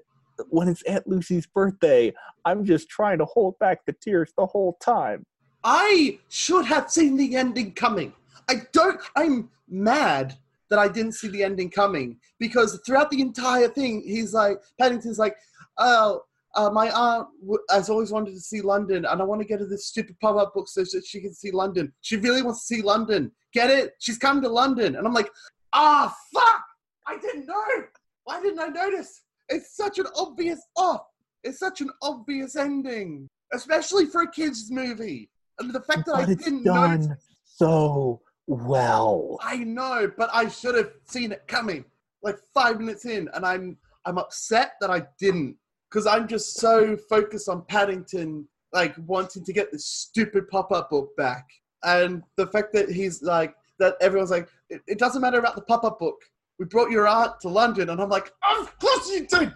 when 0.48 0.68
it's 0.68 0.82
aunt 0.82 1.04
lucy's 1.08 1.44
birthday 1.44 2.12
i'm 2.44 2.64
just 2.64 2.88
trying 2.88 3.18
to 3.18 3.24
hold 3.24 3.58
back 3.58 3.84
the 3.84 3.92
tears 3.92 4.32
the 4.38 4.46
whole 4.46 4.76
time 4.80 5.26
i 5.64 6.16
should 6.28 6.64
have 6.64 6.88
seen 6.88 7.16
the 7.16 7.34
ending 7.34 7.72
coming 7.72 8.12
i 8.52 8.62
don't 8.72 9.00
i'm 9.16 9.48
mad 9.68 10.36
that 10.70 10.78
i 10.78 10.88
didn't 10.88 11.12
see 11.12 11.28
the 11.28 11.42
ending 11.42 11.70
coming 11.70 12.16
because 12.38 12.80
throughout 12.84 13.10
the 13.10 13.20
entire 13.20 13.68
thing 13.68 14.02
he's 14.04 14.32
like 14.32 14.58
paddington's 14.78 15.18
like 15.18 15.36
oh 15.78 16.22
uh, 16.54 16.70
my 16.70 16.90
aunt 16.90 17.28
has 17.70 17.88
always 17.88 18.10
wanted 18.10 18.34
to 18.34 18.40
see 18.40 18.60
London, 18.60 19.06
and 19.06 19.20
I 19.20 19.24
want 19.24 19.40
to 19.40 19.46
get 19.46 19.60
her 19.60 19.66
this 19.66 19.86
stupid 19.86 20.18
pop-up 20.20 20.52
book 20.54 20.68
so 20.68 20.82
that 20.82 21.06
she 21.06 21.20
can 21.20 21.32
see 21.32 21.50
London. 21.50 21.92
She 22.02 22.16
really 22.16 22.42
wants 22.42 22.66
to 22.66 22.74
see 22.74 22.82
London. 22.82 23.32
Get 23.54 23.70
it? 23.70 23.94
She's 24.00 24.18
coming 24.18 24.42
to 24.42 24.48
London, 24.48 24.96
and 24.96 25.06
I'm 25.06 25.14
like, 25.14 25.30
ah, 25.72 26.14
fuck! 26.32 26.64
I 27.06 27.18
didn't 27.18 27.46
know. 27.46 27.84
Why 28.24 28.40
didn't 28.40 28.60
I 28.60 28.68
notice? 28.68 29.22
It's 29.48 29.76
such 29.76 29.98
an 29.98 30.06
obvious 30.16 30.60
off. 30.76 31.06
It's 31.42 31.58
such 31.58 31.80
an 31.80 31.90
obvious 32.02 32.54
ending, 32.56 33.28
especially 33.52 34.06
for 34.06 34.22
a 34.22 34.30
kids' 34.30 34.70
movie. 34.70 35.30
And 35.58 35.72
the 35.72 35.80
fact 35.80 36.06
that 36.06 36.14
but 36.14 36.28
I 36.28 36.34
didn't 36.34 36.64
done 36.64 37.00
notice, 37.00 37.26
so 37.44 38.20
well. 38.46 39.38
I 39.42 39.58
know, 39.58 40.10
but 40.16 40.30
I 40.32 40.48
should 40.48 40.74
have 40.74 40.92
seen 41.04 41.32
it 41.32 41.46
coming 41.46 41.84
like 42.22 42.38
five 42.54 42.78
minutes 42.80 43.04
in, 43.04 43.28
and 43.34 43.44
I'm 43.44 43.76
I'm 44.04 44.18
upset 44.18 44.72
that 44.80 44.90
I 44.90 45.02
didn't 45.18 45.56
because 45.90 46.06
I'm 46.06 46.26
just 46.26 46.58
so 46.58 46.96
focused 46.96 47.48
on 47.48 47.64
Paddington, 47.66 48.48
like 48.72 48.94
wanting 49.06 49.44
to 49.44 49.52
get 49.52 49.70
this 49.70 49.86
stupid 49.86 50.48
pop-up 50.48 50.90
book 50.90 51.14
back, 51.16 51.48
and 51.84 52.22
the 52.36 52.46
fact 52.46 52.72
that 52.74 52.90
he's 52.90 53.22
like 53.22 53.54
that 53.78 53.96
everyone's 54.00 54.30
like, 54.30 54.48
it, 54.70 54.82
it 54.86 54.98
doesn't 54.98 55.22
matter 55.22 55.38
about 55.38 55.56
the 55.56 55.62
pop-up 55.62 55.98
book. 55.98 56.22
We 56.58 56.66
brought 56.66 56.90
your 56.90 57.08
aunt 57.08 57.40
to 57.42 57.48
London, 57.48 57.90
and 57.90 58.00
I'm 58.00 58.10
like, 58.10 58.32
of 58.58 58.78
course 58.78 59.10
you 59.10 59.26
did. 59.26 59.52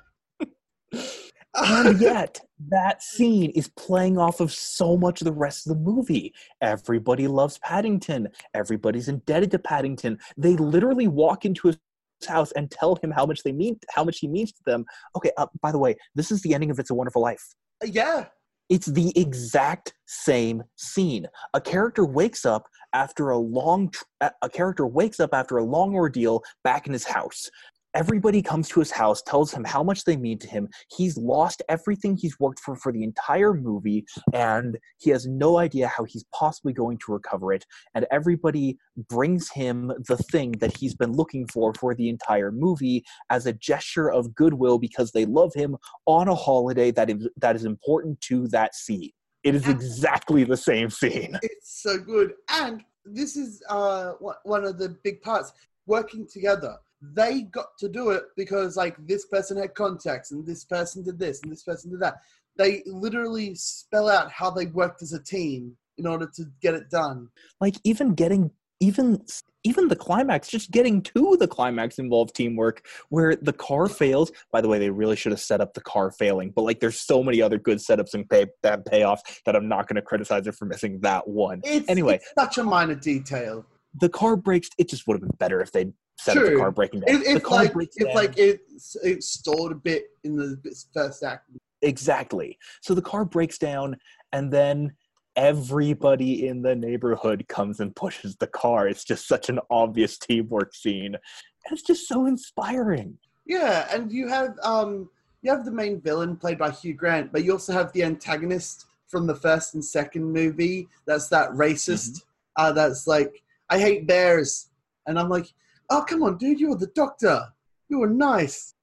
and 1.57 2.01
yet 2.01 2.41
that 2.71 3.03
scene 3.03 3.51
is 3.51 3.69
playing 3.69 4.19
off 4.19 4.41
of 4.41 4.53
so 4.53 4.97
much 4.97 5.21
of 5.21 5.25
the 5.25 5.33
rest 5.33 5.67
of 5.67 5.75
the 5.75 5.83
movie. 5.83 6.35
Everybody 6.61 7.29
loves 7.29 7.59
paddington. 7.59 8.29
Everybody's 8.55 9.09
indebted 9.09 9.51
to 9.53 9.59
paddington. 9.59 10.19
They 10.37 10.57
literally 10.57 11.09
walk 11.09 11.45
into 11.45 11.69
his 11.69 11.79
house 12.27 12.53
and 12.53 12.71
tell 12.71 12.97
him 13.03 13.11
how 13.11 13.27
much 13.27 13.43
they 13.43 13.53
mean 13.53 13.79
how 13.91 14.03
much 14.03 14.19
he 14.21 14.29
means 14.29 14.53
to 14.53 14.63
them. 14.65 14.85
Okay 15.17 15.31
uh, 15.37 15.47
by 15.61 15.71
the 15.71 15.79
way 15.79 15.97
this 16.15 16.31
is 16.31 16.41
the 16.43 16.55
ending 16.55 16.71
of 16.71 16.79
it's 16.79 16.91
a 16.91 16.95
wonderful 16.95 17.23
life. 17.23 17.43
Uh, 17.83 17.89
yeah. 17.91 18.27
It's 18.69 18.87
the 18.87 19.13
exact 19.17 19.95
same 20.07 20.65
scene. 20.75 21.27
A 21.55 21.61
character 21.61 22.05
wakes 22.05 22.45
up 22.45 22.67
after 22.95 23.31
a 23.31 23.39
long 23.39 23.93
a 24.21 24.49
character 24.49 24.87
wakes 24.87 25.21
up 25.21 25.31
after 25.33 25.59
a 25.59 25.65
long 25.65 25.95
ordeal 25.95 26.43
back 26.65 26.87
in 26.87 26.93
his 26.93 27.05
house 27.05 27.49
Everybody 27.97 28.43
comes 28.43 28.69
to 28.69 28.81
his 28.81 28.91
house, 28.91 29.23
tells 29.23 29.55
him 29.55 29.65
how 29.65 29.83
much 29.83 30.05
they 30.05 30.19
mean 30.19 30.39
to 30.41 30.47
him. 30.47 30.69
He's 30.95 31.17
lost 31.17 31.63
everything 31.71 32.15
he's 32.15 32.39
worked 32.39 32.61
for 32.61 32.77
for 32.77 32.93
the 32.93 33.03
entire 33.03 33.55
movie, 33.55 34.05
and 34.35 34.77
he 34.99 35.09
has 35.09 35.27
no 35.27 35.57
idea 35.57 35.89
how 35.89 36.05
he's 36.05 36.27
possibly 36.35 36.75
going 36.75 36.99
to 36.99 37.13
recover 37.13 37.55
it. 37.55 37.65
And 37.95 38.07
everybody 38.11 38.77
brings 39.09 39.51
him 39.51 39.95
the 40.09 40.19
thing 40.31 40.53
that 40.61 40.77
he's 40.77 40.95
been 40.95 41.13
looking 41.13 41.47
for 41.47 41.73
for 41.73 41.95
the 41.95 42.11
entire 42.11 42.53
movie 42.53 43.03
as 43.31 43.47
a 43.47 43.55
gesture 43.55 44.13
of 44.13 44.35
goodwill 44.35 44.79
because 44.79 45.13
they 45.13 45.25
love 45.25 45.55
him 45.55 45.75
on 46.05 46.29
a 46.29 46.35
holiday 46.35 46.91
that 46.91 47.09
is 47.09 47.27
that 47.39 47.57
is 47.57 47.65
important 47.65 48.21
to 48.23 48.47
that 48.49 48.75
scene. 48.75 49.11
It 49.43 49.55
is 49.55 49.67
exactly 49.69 50.45
the 50.45 50.59
same 50.59 50.91
scene. 50.91 51.39
It's 51.43 51.81
so 51.83 51.97
good, 51.97 52.35
and 52.51 52.85
this 53.07 53.37
is 53.37 53.63
uh, 53.71 54.13
one 54.43 54.67
of 54.67 54.77
the 54.77 54.91
big 55.03 55.23
parts 55.23 55.55
working 55.87 56.27
together 56.27 56.77
they 57.15 57.43
got 57.43 57.77
to 57.79 57.89
do 57.89 58.11
it 58.11 58.25
because 58.37 58.77
like 58.77 58.97
this 59.07 59.27
person 59.27 59.57
had 59.57 59.75
contacts 59.75 60.31
and 60.33 60.47
this 60.47 60.65
person 60.65 61.03
did 61.03 61.19
this 61.19 61.43
and 61.43 61.53
this 61.53 61.63
person 61.63 61.91
did 61.91 62.01
that. 62.01 62.17
They 62.57 62.83
literally 62.87 63.55
spell 63.55 64.09
out 64.09 64.31
how 64.31 64.51
they 64.51 64.67
worked 64.67 65.03
as 65.03 65.13
a 65.13 65.23
team 65.23 65.77
in 65.99 66.07
order 66.07 66.31
to 66.37 66.45
get 66.63 66.75
it 66.75 66.91
done. 66.91 67.29
Like 67.61 67.77
even 67.85 68.15
getting 68.15 68.51
even 68.81 69.25
even 69.65 69.89
the 69.89 69.97
climax, 69.97 70.49
just 70.49 70.71
getting 70.71 71.03
to 71.03 71.37
the 71.41 71.49
climax 71.49 71.99
involved 71.99 72.37
teamwork 72.37 72.87
where 73.09 73.35
the 73.35 73.53
car 73.53 73.89
fails. 73.89 74.31
By 74.53 74.61
the 74.61 74.69
way, 74.69 74.79
they 74.79 74.91
really 74.91 75.17
should 75.17 75.33
have 75.33 75.41
set 75.41 75.61
up 75.61 75.75
the 75.75 75.81
car 75.81 76.13
failing, 76.13 76.53
but 76.55 76.63
like 76.63 76.79
there's 76.79 77.01
so 77.01 77.23
many 77.23 77.43
other 77.43 77.59
good 77.59 77.79
setups 77.79 78.15
and 78.15 78.29
pay 78.29 78.47
that 78.63 78.87
payoff 78.87 79.23
that 79.45 79.57
I'm 79.57 79.67
not 79.69 79.89
going 79.89 79.97
to 79.97 80.03
criticize 80.03 80.47
it 80.47 80.55
for 80.55 80.67
missing 80.67 81.01
that 81.01 81.27
one. 81.27 81.63
It's, 81.65 81.89
Anyway. 81.89 82.17
it's 82.17 82.33
such 82.39 82.59
a 82.59 82.63
minor 82.63 82.95
detail. 82.95 83.67
The 83.99 84.09
car 84.09 84.37
breaks. 84.37 84.69
It 84.79 84.89
just 84.89 85.07
would 85.09 85.15
have 85.15 85.23
been 85.23 85.37
better 85.39 85.61
if 85.61 85.73
they 85.73 85.87
set 86.19 86.37
up 86.37 86.45
the 86.45 86.57
car 86.57 86.71
breaking 86.71 87.01
down. 87.01 87.17
If, 87.17 87.27
if 87.27 87.43
car 87.43 87.59
like 87.59 87.73
breaks 87.73 87.97
if 87.97 88.07
down. 88.07 88.15
like 88.15 88.39
it 88.39 88.61
it 89.03 89.23
stalled 89.23 89.73
a 89.73 89.77
bit 89.77 90.05
in 90.25 90.37
the 90.37 90.59
first 90.93 91.23
act. 91.23 91.51
Exactly. 91.83 92.59
So 92.81 92.95
the 92.95 93.03
car 93.03 93.25
breaks 93.25 93.59
down, 93.59 93.97
and 94.33 94.53
then 94.53 94.95
everybody 95.37 96.49
in 96.49 96.63
the 96.63 96.75
neighborhood 96.75 97.47
comes 97.49 97.81
and 97.81 97.95
pushes 97.95 98.37
the 98.37 98.47
car. 98.47 98.89
It's 98.89 99.05
just 99.05 99.29
such 99.29 99.49
an 99.51 99.61
obvious 99.71 100.19
teamwork 100.19 100.75
scene. 100.75 101.15
And 101.15 101.73
it's 101.73 101.83
just 101.83 102.09
so 102.09 102.27
inspiring. 102.27 103.19
Yeah, 103.45 103.87
and 103.93 104.11
you 104.11 104.29
have 104.29 104.59
um 104.63 105.09
you 105.43 105.51
have 105.53 105.65
the 105.65 105.71
main 105.71 106.01
villain 106.01 106.37
played 106.37 106.59
by 106.59 106.71
Hugh 106.71 106.95
Grant, 106.95 107.33
but 107.33 107.45
you 107.45 107.53
also 107.53 107.73
have 107.73 107.93
the 107.93 108.03
antagonist 108.03 108.87
from 109.09 109.27
the 109.27 109.35
first 109.35 109.75
and 109.75 109.85
second 109.85 110.25
movie. 110.25 110.89
That's 111.07 111.29
that 111.29 111.51
racist. 111.51 112.23
Uh, 112.57 112.73
that's 112.73 113.07
like 113.07 113.43
I 113.71 113.79
hate 113.79 114.07
bears, 114.07 114.71
and 115.07 115.19
I'm 115.19 115.29
like, 115.29 115.47
oh 115.91 116.05
come 116.09 116.23
on, 116.23 116.39
dude, 116.39 116.61
you're 116.61 116.77
the 116.77 116.91
doctor. 116.95 117.43
You 117.89 118.01
were 118.01 118.09
nice. 118.09 118.75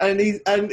And 0.00 0.20
he 0.20 0.38
and 0.46 0.72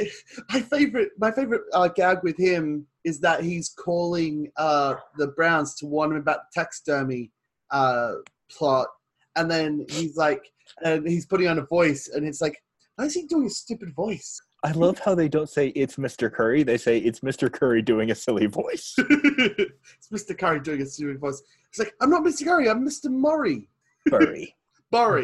my 0.51 0.59
favorite 0.61 1.11
my 1.18 1.32
favorite 1.32 1.61
uh, 1.74 1.88
gag 1.88 2.20
with 2.24 2.38
him 2.38 2.86
is 3.03 3.20
that 3.22 3.43
he's 3.43 3.70
calling 3.70 4.51
uh, 4.57 4.95
the 5.18 5.28
Browns 5.28 5.76
to 5.76 5.86
warn 5.86 6.11
him 6.11 6.18
about 6.18 6.39
the 6.53 6.61
taxidermy 6.61 7.32
uh, 7.72 8.16
plot, 8.51 8.88
and 9.36 9.49
then 9.49 9.86
he's 9.89 10.18
like, 10.18 10.43
and 10.84 11.07
he's 11.07 11.26
putting 11.26 11.47
on 11.47 11.59
a 11.59 11.66
voice, 11.66 12.09
and 12.14 12.26
it's 12.28 12.41
like, 12.41 12.57
why 12.95 13.05
is 13.05 13.14
he 13.14 13.26
doing 13.26 13.47
a 13.47 13.49
stupid 13.49 13.93
voice? 13.95 14.41
I 14.66 14.72
love 14.72 14.99
how 14.99 15.14
they 15.14 15.28
don't 15.28 15.49
say 15.49 15.68
it's 15.70 15.97
Mr. 15.97 16.32
Curry. 16.32 16.64
They 16.64 16.78
say 16.78 16.97
it's 16.97 17.20
Mr. 17.20 17.51
Curry 17.51 17.82
doing 17.82 18.11
a 18.11 18.16
silly 18.16 18.45
voice. 18.45 18.95
it's 18.97 20.09
Mr. 20.09 20.38
Curry 20.38 20.61
doing 20.61 20.82
a 20.82 20.86
silly 20.86 21.16
voice. 21.16 21.41
It's 21.70 21.80
like, 21.80 21.93
I'm 21.99 22.09
not 22.09 22.24
Mr. 22.24 22.45
Curry, 22.45 22.70
I'm 22.70 22.88
Mr. 22.88 23.11
Murray. 23.11 23.68
Murray. 24.09 24.55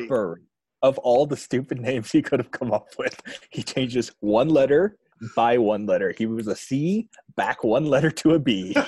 Burry. 0.08 0.42
Of 0.82 0.98
all 1.00 1.26
the 1.26 1.38
stupid 1.38 1.80
names 1.90 2.12
he 2.12 2.22
could 2.22 2.40
have 2.40 2.52
come 2.52 2.72
up 2.72 2.88
with, 2.98 3.22
he 3.50 3.64
changes 3.64 4.12
one 4.20 4.50
letter 4.50 4.98
by 5.36 5.58
one 5.58 5.86
letter. 5.86 6.14
He 6.18 6.26
was 6.26 6.48
a 6.48 6.56
C, 6.56 7.10
back 7.36 7.64
one 7.64 7.86
letter 7.86 8.12
to 8.12 8.34
a 8.34 8.40
B. 8.40 8.76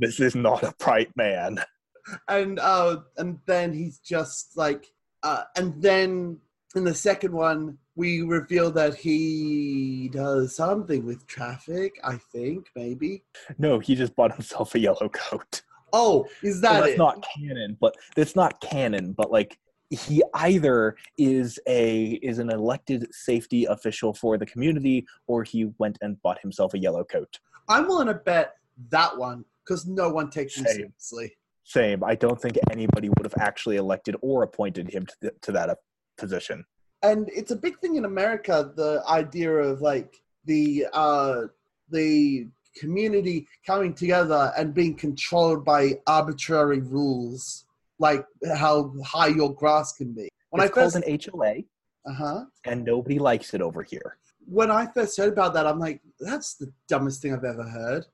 This 0.00 0.20
is 0.20 0.34
not 0.34 0.62
a 0.64 0.74
bright 0.78 1.10
man. 1.16 1.60
and 2.28 2.58
uh, 2.58 2.98
and 3.16 3.38
then 3.46 3.72
he's 3.72 3.98
just 4.00 4.56
like, 4.56 4.86
uh, 5.22 5.44
and 5.56 5.80
then 5.80 6.38
in 6.74 6.84
the 6.84 6.94
second 6.94 7.32
one, 7.32 7.78
we 7.96 8.22
reveal 8.22 8.70
that 8.72 8.94
he 8.94 10.10
does 10.12 10.54
something 10.56 11.06
with 11.06 11.26
traffic. 11.26 11.98
I 12.04 12.16
think 12.32 12.66
maybe. 12.76 13.24
No, 13.58 13.78
he 13.78 13.94
just 13.94 14.14
bought 14.14 14.32
himself 14.34 14.74
a 14.74 14.78
yellow 14.78 15.08
coat. 15.08 15.62
Oh, 15.92 16.26
is 16.42 16.60
Well, 16.62 16.72
that 16.74 16.80
that's 16.80 16.92
it? 16.94 16.98
not 16.98 17.24
canon, 17.36 17.76
but 17.80 17.94
it's 18.16 18.36
not 18.36 18.60
canon, 18.60 19.12
but 19.12 19.30
like 19.30 19.58
he 19.90 20.22
either 20.34 20.96
is 21.16 21.58
a 21.66 22.18
is 22.22 22.38
an 22.38 22.50
elected 22.50 23.06
safety 23.14 23.64
official 23.64 24.12
for 24.12 24.36
the 24.36 24.44
community 24.46 25.06
or 25.26 25.42
he 25.44 25.66
went 25.78 25.96
and 26.02 26.20
bought 26.22 26.38
himself 26.40 26.74
a 26.74 26.78
yellow 26.78 27.04
coat. 27.04 27.38
I'm 27.68 27.86
willing 27.86 28.08
to 28.08 28.14
bet 28.14 28.54
that 28.90 29.16
one 29.16 29.44
because 29.64 29.86
no 29.86 30.08
one 30.10 30.30
takes 30.30 30.56
him 30.56 30.66
seriously. 30.66 31.36
Same. 31.64 32.02
I 32.04 32.14
don't 32.14 32.40
think 32.40 32.56
anybody 32.70 33.08
would 33.10 33.24
have 33.24 33.34
actually 33.40 33.76
elected 33.76 34.16
or 34.22 34.42
appointed 34.42 34.90
him 34.90 35.06
to, 35.22 35.32
to 35.42 35.52
that 35.52 35.68
uh, 35.70 35.74
position. 36.16 36.64
and 37.02 37.28
it's 37.34 37.50
a 37.50 37.56
big 37.56 37.78
thing 37.80 37.96
in 37.96 38.04
America. 38.04 38.72
The 38.74 39.02
idea 39.08 39.52
of 39.52 39.80
like 39.82 40.16
the 40.44 40.86
uh, 40.92 41.42
the 41.90 42.48
community 42.78 43.46
coming 43.66 43.94
together 43.94 44.52
and 44.56 44.74
being 44.74 44.94
controlled 44.94 45.64
by 45.64 45.94
arbitrary 46.06 46.80
rules, 46.80 47.64
like 47.98 48.24
how 48.56 48.92
high 49.04 49.28
your 49.28 49.54
grass 49.54 49.92
can 49.92 50.12
be. 50.12 50.28
When 50.50 50.62
it's 50.62 50.70
I 50.70 50.74
first, 50.74 50.94
called 50.94 51.04
an 51.04 51.20
HOA, 51.32 51.54
uh 52.06 52.14
huh. 52.14 52.44
and 52.64 52.84
nobody 52.84 53.18
likes 53.18 53.54
it 53.54 53.60
over 53.60 53.82
here. 53.82 54.18
When 54.46 54.70
I 54.70 54.86
first 54.86 55.16
heard 55.18 55.32
about 55.32 55.52
that, 55.54 55.66
I'm 55.66 55.78
like, 55.78 56.00
that's 56.20 56.54
the 56.54 56.72
dumbest 56.88 57.20
thing 57.20 57.34
I've 57.34 57.44
ever 57.44 57.64
heard. 57.64 58.04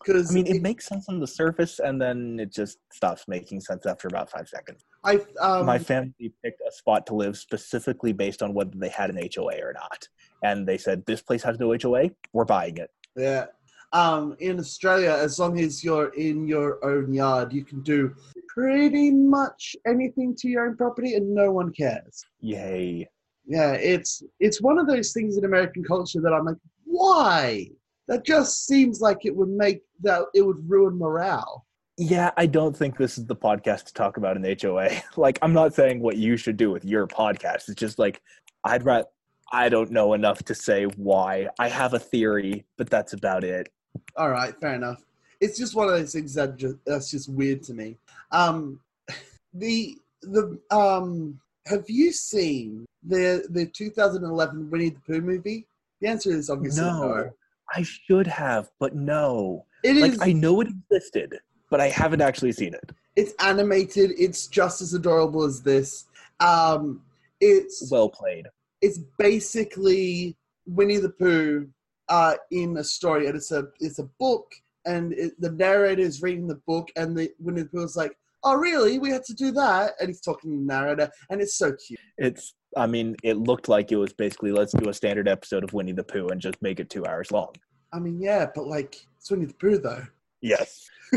Because 0.00 0.30
I 0.30 0.34
mean, 0.34 0.46
it 0.46 0.62
makes 0.62 0.86
sense 0.86 1.08
on 1.08 1.18
the 1.18 1.26
surface, 1.26 1.80
and 1.80 2.00
then 2.00 2.38
it 2.38 2.52
just 2.52 2.78
stops 2.92 3.24
making 3.26 3.60
sense 3.60 3.84
after 3.84 4.06
about 4.06 4.30
five 4.30 4.48
seconds. 4.48 4.84
I 5.04 5.20
um, 5.40 5.66
My 5.66 5.78
family 5.78 6.32
picked 6.42 6.60
a 6.66 6.72
spot 6.72 7.06
to 7.08 7.14
live 7.14 7.36
specifically 7.36 8.12
based 8.12 8.42
on 8.42 8.54
whether 8.54 8.72
they 8.76 8.88
had 8.88 9.10
an 9.10 9.28
HOA 9.34 9.56
or 9.60 9.72
not. 9.72 10.08
And 10.44 10.66
they 10.66 10.78
said, 10.78 11.04
This 11.06 11.20
place 11.20 11.42
has 11.42 11.58
no 11.58 11.76
HOA, 11.80 12.10
we're 12.32 12.44
buying 12.44 12.76
it. 12.76 12.90
Yeah. 13.16 13.46
Um, 13.92 14.36
in 14.40 14.58
Australia, 14.58 15.16
as 15.18 15.38
long 15.38 15.58
as 15.60 15.82
you're 15.82 16.08
in 16.14 16.46
your 16.46 16.84
own 16.84 17.12
yard, 17.12 17.52
you 17.52 17.64
can 17.64 17.80
do 17.80 18.14
pretty 18.48 19.10
much 19.10 19.74
anything 19.86 20.34
to 20.36 20.48
your 20.48 20.66
own 20.66 20.76
property 20.76 21.14
and 21.14 21.34
no 21.34 21.50
one 21.52 21.72
cares. 21.72 22.24
Yay. 22.40 23.08
Yeah, 23.46 23.72
it's 23.72 24.22
it's 24.40 24.60
one 24.60 24.78
of 24.78 24.86
those 24.86 25.12
things 25.12 25.38
in 25.38 25.44
American 25.46 25.82
culture 25.82 26.20
that 26.20 26.34
I'm 26.34 26.44
like, 26.44 26.56
why? 26.84 27.70
That 28.08 28.24
just 28.24 28.66
seems 28.66 29.00
like 29.00 29.24
it 29.24 29.34
would 29.34 29.48
make 29.48 29.82
that 30.02 30.24
it 30.34 30.42
would 30.42 30.68
ruin 30.68 30.98
morale. 30.98 31.64
Yeah, 31.96 32.30
I 32.36 32.46
don't 32.46 32.76
think 32.76 32.96
this 32.96 33.18
is 33.18 33.26
the 33.26 33.34
podcast 33.34 33.86
to 33.86 33.94
talk 33.94 34.18
about 34.18 34.36
an 34.36 34.56
HOA. 34.60 34.90
Like, 35.16 35.38
I'm 35.42 35.52
not 35.52 35.74
saying 35.74 36.00
what 36.00 36.16
you 36.16 36.36
should 36.36 36.56
do 36.56 36.70
with 36.70 36.84
your 36.84 37.08
podcast. 37.08 37.68
It's 37.68 37.74
just 37.74 37.98
like, 37.98 38.22
I'd 38.62 38.84
rather, 38.84 39.06
I 39.52 39.68
don't 39.68 39.90
know 39.90 40.14
enough 40.14 40.44
to 40.44 40.54
say 40.54 40.84
why. 40.84 41.48
I 41.58 41.68
have 41.68 41.94
a 41.94 41.98
theory, 41.98 42.64
but 42.76 42.88
that's 42.88 43.14
about 43.14 43.42
it. 43.42 43.68
All 44.16 44.30
right, 44.30 44.54
fair 44.60 44.74
enough. 44.74 45.04
It's 45.40 45.56
just 45.58 45.74
one 45.74 45.88
of 45.88 45.94
those 45.94 46.12
things 46.12 46.34
that 46.34 46.56
just, 46.56 46.76
that's 46.84 47.10
just 47.10 47.28
weird 47.28 47.62
to 47.64 47.74
me. 47.74 47.96
Um, 48.32 48.80
the 49.54 49.96
the 50.22 50.58
um, 50.70 51.38
have 51.66 51.84
you 51.88 52.12
seen 52.12 52.86
the 53.06 53.46
the 53.50 53.66
2011 53.66 54.70
Winnie 54.70 54.90
the 54.90 55.00
Pooh 55.00 55.20
movie? 55.20 55.66
The 56.00 56.08
answer 56.08 56.30
is 56.30 56.50
obviously 56.50 56.82
no. 56.84 57.00
No. 57.16 57.30
I 57.76 57.82
should 57.82 58.26
have, 58.26 58.70
but 58.80 58.94
no. 58.94 59.64
It 59.84 59.96
Like, 59.96 60.12
is. 60.12 60.18
I 60.22 60.32
know 60.32 60.60
it 60.62 60.68
existed, 60.68 61.38
but 61.70 61.80
I 61.80 61.88
haven't 61.88 62.20
actually 62.22 62.52
seen 62.52 62.72
it. 62.74 62.90
it's 63.14 63.34
animated. 63.40 64.12
It's 64.18 64.46
just 64.46 64.80
as 64.80 64.94
adorable 64.94 65.44
as 65.44 65.60
this. 65.62 66.06
Um, 66.40 67.02
it's 67.40 67.88
Well 67.90 68.08
played. 68.08 68.46
it's 68.80 68.98
basically 69.18 70.36
Winnie 70.66 70.96
the 70.98 71.10
Pooh 71.10 71.68
uh, 72.08 72.34
in 72.50 72.76
a 72.76 72.84
story, 72.84 73.26
and 73.26 73.36
it's 73.36 73.52
a 73.52 73.68
it's 73.80 73.98
a 73.98 74.04
book, 74.18 74.52
and 74.86 75.12
it, 75.12 75.40
the 75.40 75.50
narrator 75.50 76.02
is 76.02 76.22
reading 76.22 76.46
the 76.46 76.60
book, 76.66 76.90
and 76.96 77.16
the 77.16 77.30
Winnie 77.38 77.62
the 77.62 77.68
Pooh 77.68 77.84
is 77.84 77.96
like, 77.96 78.16
"Oh, 78.42 78.54
really? 78.54 78.98
We 78.98 79.10
had 79.10 79.24
to 79.24 79.34
do 79.34 79.50
that?" 79.52 79.94
And 80.00 80.08
he's 80.08 80.20
talking 80.20 80.50
to 80.50 80.56
the 80.56 80.62
narrator, 80.64 81.10
and 81.30 81.40
it's 81.40 81.54
so 81.54 81.72
cute. 81.72 82.00
It's, 82.16 82.54
I 82.76 82.86
mean, 82.86 83.16
it 83.22 83.36
looked 83.36 83.68
like 83.68 83.92
it 83.92 83.96
was 83.96 84.12
basically 84.12 84.52
let's 84.52 84.72
do 84.72 84.88
a 84.88 84.94
standard 84.94 85.28
episode 85.28 85.64
of 85.64 85.72
Winnie 85.72 85.92
the 85.92 86.04
Pooh 86.04 86.28
and 86.28 86.40
just 86.40 86.60
make 86.62 86.80
it 86.80 86.90
two 86.90 87.06
hours 87.06 87.30
long. 87.30 87.54
I 87.92 87.98
mean, 87.98 88.20
yeah, 88.20 88.46
but 88.54 88.66
like 88.66 88.96
it's 89.16 89.30
Winnie 89.30 89.46
the 89.46 89.54
Pooh, 89.54 89.78
though. 89.78 90.04
Yes. 90.40 90.88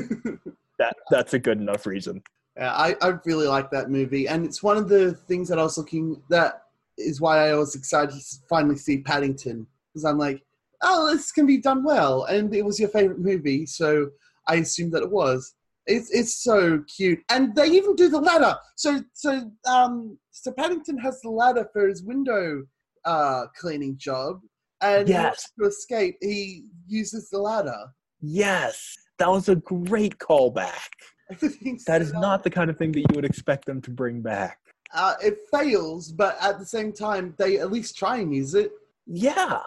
that 0.79 0.95
That's 1.09 1.33
a 1.33 1.39
good 1.39 1.59
enough 1.59 1.85
reason. 1.85 2.23
Yeah, 2.57 2.73
I, 2.73 2.95
I 3.01 3.13
really 3.25 3.47
like 3.47 3.71
that 3.71 3.89
movie, 3.89 4.27
and 4.27 4.45
it's 4.45 4.61
one 4.61 4.77
of 4.77 4.89
the 4.89 5.13
things 5.13 5.47
that 5.49 5.59
I 5.59 5.63
was 5.63 5.77
looking. 5.77 6.21
That 6.29 6.63
is 6.97 7.21
why 7.21 7.49
I 7.49 7.55
was 7.55 7.75
excited 7.75 8.13
to 8.13 8.35
finally 8.49 8.77
see 8.77 8.97
Paddington, 8.97 9.65
because 9.93 10.03
I'm 10.03 10.17
like, 10.17 10.43
oh, 10.84 11.11
this 11.13 11.32
can 11.32 11.45
be 11.45 11.57
done 11.57 11.84
well, 11.84 12.23
and 12.25 12.53
it 12.53 12.65
was 12.65 12.79
your 12.79 12.89
favorite 12.89 13.19
movie, 13.19 13.65
so 13.65 14.09
I 14.47 14.55
assumed 14.55 14.91
that 14.93 15.03
it 15.03 15.11
was. 15.11 15.53
It's 15.88 16.11
it's 16.11 16.36
so 16.43 16.84
cute, 16.95 17.19
and 17.29 17.55
they 17.55 17.67
even 17.67 17.95
do 17.95 18.07
the 18.09 18.19
ladder. 18.19 18.55
So 18.75 19.01
so 19.13 19.51
um 19.67 20.17
so 20.32 20.51
Paddington 20.51 20.97
has 20.99 21.19
the 21.21 21.29
ladder 21.32 21.67
for 21.73 21.88
his 21.88 22.03
window 22.03 22.63
uh 23.05 23.45
cleaning 23.59 23.97
job, 23.97 24.41
and 24.82 25.07
Yes. 25.09 25.49
to 25.59 25.65
escape, 25.67 26.17
he 26.21 26.65
uses 26.88 27.29
the 27.29 27.39
ladder. 27.39 27.82
Yes. 28.21 28.95
That 29.17 29.29
was 29.29 29.49
a 29.49 29.55
great 29.55 30.17
callback. 30.19 30.89
That 31.88 32.01
is 32.01 32.11
not 32.13 32.43
the 32.43 32.49
kind 32.49 32.69
of 32.69 32.77
thing 32.77 32.91
that 32.91 32.99
you 32.99 33.15
would 33.15 33.25
expect 33.25 33.65
them 33.65 33.82
to 33.82 33.91
bring 33.91 34.21
back. 34.21 34.59
uh, 34.93 35.15
it 35.23 35.38
fails, 35.51 36.11
but 36.11 36.38
at 36.41 36.59
the 36.59 36.65
same 36.65 36.91
time, 36.91 37.34
they 37.38 37.57
at 37.59 37.71
least 37.71 37.97
try 37.97 38.17
and 38.17 38.36
use 38.36 38.53
it. 38.53 38.71
Yeah. 39.07 39.61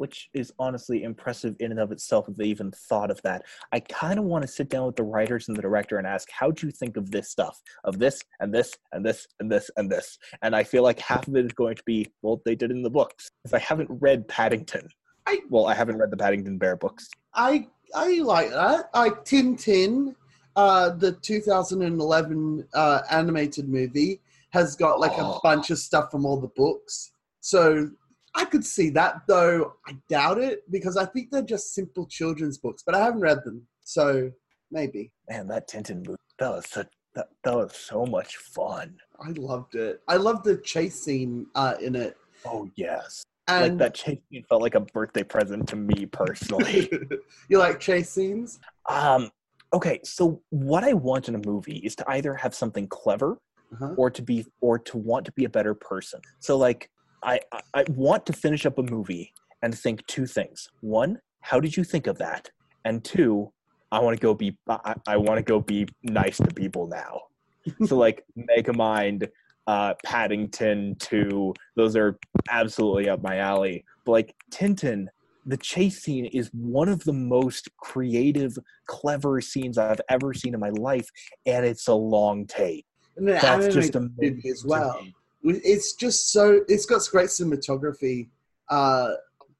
Which 0.00 0.30
is 0.32 0.50
honestly 0.58 1.02
impressive 1.02 1.54
in 1.60 1.72
and 1.72 1.78
of 1.78 1.92
itself 1.92 2.26
if 2.26 2.34
they 2.34 2.46
even 2.46 2.70
thought 2.88 3.10
of 3.10 3.20
that. 3.20 3.42
I 3.70 3.80
kind 3.80 4.18
of 4.18 4.24
want 4.24 4.40
to 4.40 4.48
sit 4.48 4.70
down 4.70 4.86
with 4.86 4.96
the 4.96 5.02
writers 5.02 5.46
and 5.46 5.54
the 5.54 5.60
director 5.60 5.98
and 5.98 6.06
ask, 6.06 6.26
how 6.30 6.50
do 6.52 6.66
you 6.66 6.72
think 6.72 6.96
of 6.96 7.10
this 7.10 7.28
stuff? 7.30 7.60
Of 7.84 7.98
this 7.98 8.22
and 8.40 8.52
this 8.52 8.74
and 8.92 9.04
this 9.04 9.26
and 9.40 9.52
this 9.52 9.70
and 9.76 9.92
this? 9.92 10.16
And 10.40 10.56
I 10.56 10.64
feel 10.64 10.82
like 10.82 10.98
half 11.00 11.28
of 11.28 11.36
it 11.36 11.44
is 11.44 11.52
going 11.52 11.76
to 11.76 11.82
be, 11.84 12.10
well, 12.22 12.40
they 12.46 12.54
did 12.54 12.70
in 12.70 12.82
the 12.82 12.88
books. 12.88 13.30
If 13.44 13.52
I 13.52 13.58
haven't 13.58 13.90
read 13.90 14.26
Paddington, 14.26 14.88
I- 15.26 15.40
well, 15.50 15.66
I 15.66 15.74
haven't 15.74 15.98
read 15.98 16.10
the 16.10 16.16
Paddington 16.16 16.56
Bear 16.56 16.76
books. 16.76 17.06
I 17.34 17.68
I 17.94 18.20
like 18.20 18.48
that. 18.52 18.88
I 18.94 19.10
Tintin, 19.10 20.14
uh, 20.56 20.90
the 20.96 21.12
2011 21.12 22.66
uh, 22.72 23.00
animated 23.10 23.68
movie, 23.68 24.22
has 24.54 24.76
got 24.76 24.98
like 24.98 25.12
a 25.18 25.24
Oh. 25.26 25.40
bunch 25.42 25.68
of 25.70 25.78
stuff 25.78 26.10
from 26.10 26.24
all 26.24 26.40
the 26.40 26.48
books. 26.56 27.12
So 27.42 27.90
I 28.34 28.44
could 28.44 28.64
see 28.64 28.90
that, 28.90 29.22
though 29.26 29.74
I 29.86 29.96
doubt 30.08 30.38
it 30.38 30.70
because 30.70 30.96
I 30.96 31.04
think 31.04 31.30
they're 31.30 31.42
just 31.42 31.74
simple 31.74 32.06
children's 32.06 32.58
books. 32.58 32.82
But 32.84 32.94
I 32.94 33.00
haven't 33.04 33.20
read 33.20 33.44
them, 33.44 33.66
so 33.84 34.30
maybe. 34.70 35.10
Man, 35.28 35.48
that 35.48 35.68
Tintin 35.68 36.06
movie, 36.06 36.16
that 36.38 36.50
was 36.50 36.68
such, 36.70 36.88
that, 37.14 37.28
that 37.44 37.54
was 37.54 37.74
so 37.74 38.06
much 38.06 38.36
fun. 38.36 38.96
I 39.24 39.30
loved 39.32 39.74
it. 39.74 40.00
I 40.08 40.16
loved 40.16 40.44
the 40.44 40.58
chase 40.58 41.00
scene 41.02 41.46
uh, 41.54 41.74
in 41.80 41.94
it, 41.96 42.16
Oh 42.46 42.70
yes, 42.76 43.22
and 43.48 43.62
like 43.72 43.78
that 43.78 43.94
chase 43.94 44.18
scene 44.30 44.44
felt 44.48 44.62
like 44.62 44.74
a 44.76 44.80
birthday 44.80 45.24
present 45.24 45.68
to 45.68 45.76
me 45.76 46.06
personally. 46.06 46.88
you 47.48 47.58
like 47.58 47.80
chase 47.80 48.10
scenes. 48.10 48.60
um, 48.88 49.28
okay, 49.74 50.00
so 50.04 50.40
what 50.50 50.84
I 50.84 50.92
want 50.94 51.28
in 51.28 51.34
a 51.34 51.40
movie 51.44 51.78
is 51.78 51.94
to 51.96 52.10
either 52.10 52.34
have 52.34 52.54
something 52.54 52.86
clever 52.86 53.38
Uh-huh. 53.72 53.94
or 53.98 54.08
to 54.10 54.22
be 54.22 54.46
or 54.60 54.78
to 54.78 54.96
want 54.96 55.24
to 55.26 55.32
be 55.32 55.44
a 55.44 55.48
better 55.50 55.74
person. 55.74 56.20
So 56.38 56.56
like 56.56 56.90
I 57.22 57.40
I- 57.52 57.60
I 57.74 57.84
want 57.90 58.26
to 58.26 58.32
finish 58.32 58.66
up 58.66 58.78
a 58.78 58.82
movie 58.82 59.32
and 59.62 59.76
think 59.76 60.06
two 60.06 60.26
things. 60.26 60.68
One, 60.80 61.20
how 61.40 61.60
did 61.60 61.76
you 61.76 61.84
think 61.84 62.06
of 62.06 62.18
that? 62.18 62.50
And 62.84 63.04
two, 63.04 63.52
I 63.92 63.98
want 64.00 64.16
to 64.16 64.20
go 64.20 64.34
be 64.34 64.56
I, 64.68 64.94
I 65.06 65.16
want 65.16 65.38
to 65.38 65.42
go 65.42 65.60
be 65.60 65.86
nice 66.02 66.38
to 66.38 66.48
people 66.54 66.86
now. 66.86 67.22
so 67.86 67.96
like 67.96 68.24
Megamind, 68.38 69.28
uh, 69.66 69.94
Paddington 70.04 70.96
2, 70.98 71.54
those 71.76 71.94
are 71.96 72.18
absolutely 72.48 73.08
up 73.08 73.22
my 73.22 73.36
alley. 73.38 73.84
But 74.04 74.12
like 74.12 74.34
Tintin, 74.50 75.06
the 75.46 75.56
chase 75.56 76.02
scene 76.02 76.24
is 76.26 76.50
one 76.54 76.88
of 76.88 77.04
the 77.04 77.12
most 77.12 77.68
creative, 77.78 78.56
clever 78.86 79.40
scenes 79.40 79.78
I've 79.78 80.00
ever 80.08 80.32
seen 80.32 80.54
in 80.54 80.60
my 80.60 80.70
life, 80.70 81.08
and 81.46 81.64
it's 81.66 81.88
a 81.88 81.94
long 81.94 82.46
take. 82.46 82.86
And 83.16 83.28
That's 83.28 83.66
just 83.74 83.94
amazing 83.94 84.36
movie 84.36 84.48
as 84.50 84.64
well. 84.64 85.06
It's 85.42 85.94
just 85.94 86.32
so 86.32 86.60
it's 86.68 86.86
got 86.86 87.02
great 87.10 87.28
cinematography 87.28 88.28
uh, 88.68 89.12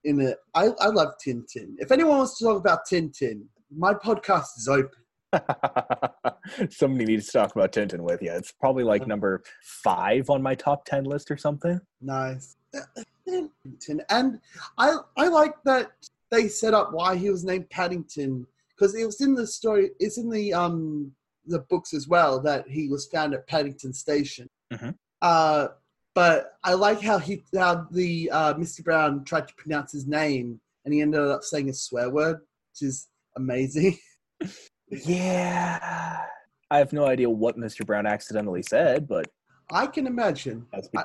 in 0.05 0.20
it. 0.20 0.39
I, 0.55 0.68
I 0.81 0.87
love 0.89 1.14
Tintin. 1.24 1.74
If 1.78 1.91
anyone 1.91 2.18
wants 2.18 2.39
to 2.39 2.45
talk 2.45 2.59
about 2.59 2.87
Tintin, 2.87 3.43
my 3.74 3.95
podcast 3.95 4.59
is 4.59 4.68
open. 4.68 4.91
Somebody 6.70 7.05
needs 7.05 7.26
to 7.26 7.33
talk 7.33 7.55
about 7.55 7.72
Tintin 7.72 8.01
with 8.01 8.20
you. 8.22 8.33
It's 8.33 8.53
probably 8.53 8.85
like 8.85 9.07
number 9.07 9.43
five 9.62 10.28
on 10.28 10.43
my 10.43 10.55
top 10.55 10.85
ten 10.85 11.05
list 11.05 11.31
or 11.31 11.37
something. 11.37 11.81
Nice. 12.01 12.57
Paddington. 13.26 14.03
And 14.11 14.41
I 14.78 14.97
I 15.16 15.28
like 15.28 15.55
that 15.64 15.93
they 16.31 16.49
set 16.49 16.74
up 16.74 16.93
why 16.93 17.16
he 17.16 17.31
was 17.31 17.45
named 17.45 17.70
Paddington 17.70 18.47
because 18.68 18.95
it 18.95 19.05
was 19.05 19.20
in 19.20 19.35
the 19.35 19.47
story. 19.47 19.91
It's 19.99 20.18
in 20.18 20.31
the 20.31 20.53
um 20.53 21.12
the 21.47 21.61
books 21.61 21.95
as 21.95 22.07
well 22.09 22.41
that 22.43 22.68
he 22.68 22.89
was 22.89 23.07
found 23.07 23.35
at 23.35 23.47
Paddington 23.47 23.93
Station. 23.93 24.49
Mhm. 24.72 24.95
Uh, 25.22 25.68
but 26.14 26.54
I 26.64 26.74
like 26.74 27.00
how 27.00 27.18
he 27.18 27.44
how 27.56 27.86
the 27.90 28.30
uh, 28.30 28.54
Mr. 28.54 28.82
Brown 28.84 29.24
tried 29.24 29.48
to 29.48 29.54
pronounce 29.54 29.92
his 29.92 30.06
name 30.06 30.60
and 30.84 30.92
he 30.94 31.00
ended 31.00 31.20
up 31.20 31.42
saying 31.42 31.68
a 31.68 31.74
swear 31.74 32.10
word, 32.10 32.38
which 32.72 32.82
is 32.88 33.08
amazing. 33.36 33.98
Yeah. 34.90 36.18
I 36.70 36.78
have 36.78 36.92
no 36.92 37.06
idea 37.06 37.28
what 37.30 37.56
Mr. 37.56 37.84
Brown 37.86 38.06
accidentally 38.06 38.62
said, 38.62 39.06
but 39.06 39.26
I 39.72 39.86
can 39.86 40.06
imagine 40.06 40.66
that's 40.72 40.88
be- 40.88 40.98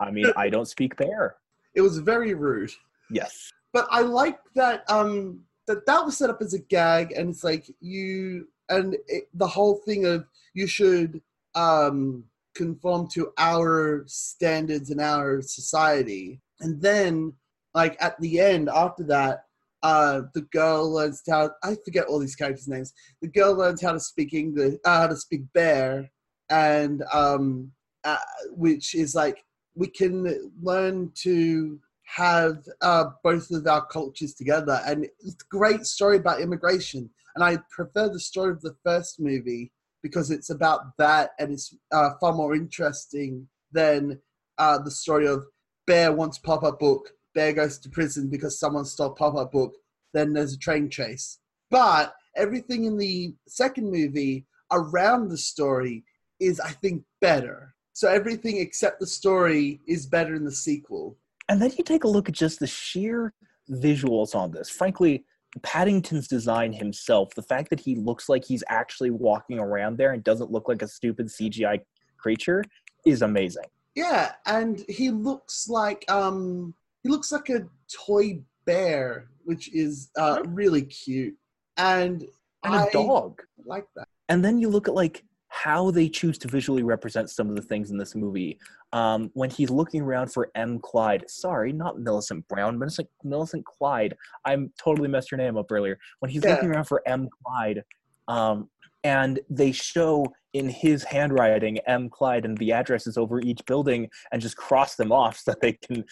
I 0.00 0.10
mean, 0.10 0.26
I 0.36 0.48
don't 0.48 0.66
speak 0.66 0.96
bear. 0.96 1.36
it 1.74 1.80
was 1.80 1.98
very 1.98 2.34
rude. 2.34 2.70
Yes. 3.10 3.50
but 3.72 3.86
I 3.90 4.00
like 4.00 4.38
that 4.54 4.88
um 4.90 5.40
that 5.66 5.86
that 5.86 6.04
was 6.04 6.16
set 6.16 6.30
up 6.30 6.40
as 6.42 6.54
a 6.54 6.58
gag, 6.58 7.12
and 7.12 7.30
it's 7.30 7.44
like 7.44 7.70
you 7.80 8.48
and 8.68 8.96
it, 9.06 9.28
the 9.34 9.46
whole 9.46 9.76
thing 9.86 10.04
of 10.04 10.26
you 10.54 10.66
should 10.66 11.20
um 11.54 12.24
conform 12.62 13.08
to 13.14 13.32
our 13.38 14.04
standards 14.06 14.90
in 14.90 15.00
our 15.00 15.40
society, 15.40 16.40
and 16.60 16.82
then 16.82 17.32
like 17.74 17.96
at 18.00 18.20
the 18.20 18.40
end 18.40 18.68
after 18.68 19.04
that. 19.04 19.44
Uh, 19.80 20.22
the 20.34 20.40
girl 20.50 20.92
learns 20.92 21.22
how 21.30 21.48
I 21.62 21.76
forget 21.84 22.06
all 22.06 22.18
these 22.18 22.34
characters' 22.34 22.66
names. 22.66 22.92
The 23.22 23.28
girl 23.28 23.54
learns 23.54 23.80
how 23.80 23.92
to 23.92 24.00
speak 24.00 24.34
English, 24.34 24.74
uh, 24.84 25.02
how 25.02 25.06
to 25.06 25.14
speak 25.14 25.42
bear, 25.52 26.10
and 26.50 27.04
um, 27.12 27.70
uh, 28.02 28.18
which 28.50 28.96
is 28.96 29.14
like 29.14 29.44
we 29.76 29.86
can 29.86 30.50
learn 30.60 31.12
to 31.22 31.78
have 32.08 32.64
uh, 32.80 33.04
both 33.22 33.50
of 33.50 33.66
our 33.66 33.86
cultures 33.86 34.34
together. 34.34 34.80
And 34.86 35.06
it's 35.20 35.42
a 35.42 35.56
great 35.56 35.84
story 35.86 36.16
about 36.16 36.40
immigration. 36.40 37.10
And 37.34 37.44
I 37.44 37.58
prefer 37.70 38.08
the 38.08 38.18
story 38.18 38.50
of 38.50 38.62
the 38.62 38.74
first 38.82 39.20
movie 39.20 39.70
because 40.08 40.30
it's 40.30 40.50
about 40.50 40.96
that 40.98 41.30
and 41.38 41.52
it's 41.52 41.74
uh, 41.92 42.10
far 42.20 42.32
more 42.32 42.54
interesting 42.54 43.46
than 43.72 44.18
uh, 44.58 44.78
the 44.78 44.90
story 44.90 45.26
of 45.26 45.44
Bear 45.86 46.12
wants 46.12 46.38
pop 46.38 46.64
up 46.64 46.78
book, 46.78 47.10
Bear 47.34 47.52
goes 47.52 47.78
to 47.78 47.88
prison 47.88 48.28
because 48.28 48.58
someone 48.58 48.84
stole 48.84 49.10
pop 49.10 49.36
up 49.36 49.52
book, 49.52 49.74
then 50.12 50.32
there's 50.32 50.54
a 50.54 50.58
train 50.58 50.90
chase. 50.90 51.38
But 51.70 52.14
everything 52.36 52.84
in 52.84 52.96
the 52.96 53.34
second 53.46 53.90
movie 53.90 54.46
around 54.72 55.28
the 55.28 55.38
story 55.38 56.04
is, 56.40 56.60
I 56.60 56.70
think, 56.70 57.04
better. 57.20 57.74
So 57.92 58.08
everything 58.08 58.58
except 58.58 59.00
the 59.00 59.06
story 59.06 59.80
is 59.86 60.06
better 60.06 60.34
in 60.34 60.44
the 60.44 60.52
sequel. 60.52 61.16
And 61.48 61.60
then 61.60 61.72
you 61.76 61.84
take 61.84 62.04
a 62.04 62.08
look 62.08 62.28
at 62.28 62.34
just 62.34 62.60
the 62.60 62.66
sheer 62.66 63.32
visuals 63.70 64.34
on 64.34 64.50
this. 64.50 64.70
Frankly, 64.70 65.24
Paddington's 65.62 66.28
design 66.28 66.72
himself, 66.72 67.34
the 67.34 67.42
fact 67.42 67.70
that 67.70 67.80
he 67.80 67.94
looks 67.96 68.28
like 68.28 68.44
he's 68.44 68.64
actually 68.68 69.10
walking 69.10 69.58
around 69.58 69.98
there 69.98 70.12
and 70.12 70.22
doesn't 70.24 70.50
look 70.50 70.68
like 70.68 70.82
a 70.82 70.88
stupid 70.88 71.26
CGI 71.26 71.80
creature 72.18 72.64
is 73.06 73.22
amazing. 73.22 73.64
Yeah, 73.94 74.32
and 74.46 74.84
he 74.88 75.10
looks 75.10 75.68
like 75.68 76.04
um 76.10 76.74
he 77.02 77.08
looks 77.08 77.32
like 77.32 77.48
a 77.48 77.66
toy 77.92 78.40
bear, 78.64 79.28
which 79.44 79.72
is 79.74 80.10
uh, 80.18 80.42
really 80.46 80.82
cute. 80.82 81.34
And 81.76 82.24
And 82.64 82.74
a 82.74 82.78
I 82.78 82.90
dog. 82.90 83.40
like 83.64 83.86
that. 83.96 84.08
And 84.28 84.44
then 84.44 84.58
you 84.58 84.68
look 84.68 84.88
at 84.88 84.94
like 84.94 85.24
how 85.48 85.90
they 85.90 86.08
choose 86.08 86.38
to 86.38 86.48
visually 86.48 86.82
represent 86.82 87.30
some 87.30 87.48
of 87.48 87.56
the 87.56 87.62
things 87.62 87.90
in 87.90 87.96
this 87.98 88.14
movie. 88.14 88.58
Um, 88.92 89.30
when 89.34 89.50
he's 89.50 89.70
looking 89.70 90.02
around 90.02 90.32
for 90.32 90.50
M. 90.54 90.78
Clyde, 90.78 91.24
sorry, 91.28 91.72
not 91.72 91.98
Millicent 92.00 92.46
Brown, 92.48 92.78
Millicent, 92.78 93.08
Millicent 93.24 93.64
Clyde. 93.64 94.14
I'm 94.44 94.72
totally 94.78 95.08
messed 95.08 95.30
your 95.30 95.38
name 95.38 95.56
up 95.56 95.70
earlier. 95.70 95.98
When 96.20 96.30
he's 96.30 96.44
Yeah. 96.44 96.54
looking 96.54 96.70
around 96.70 96.84
for 96.84 97.02
M. 97.06 97.28
Clyde, 97.44 97.82
um, 98.28 98.70
and 99.04 99.40
they 99.48 99.72
show 99.72 100.26
in 100.52 100.68
his 100.68 101.04
handwriting 101.04 101.78
M. 101.86 102.08
Clyde 102.10 102.44
and 102.44 102.56
the 102.58 102.72
addresses 102.72 103.16
over 103.16 103.40
each 103.40 103.64
building 103.66 104.08
and 104.32 104.42
just 104.42 104.56
cross 104.56 104.96
them 104.96 105.12
off 105.12 105.38
so 105.38 105.52
that 105.52 105.60
they 105.60 105.72
can. 105.74 106.04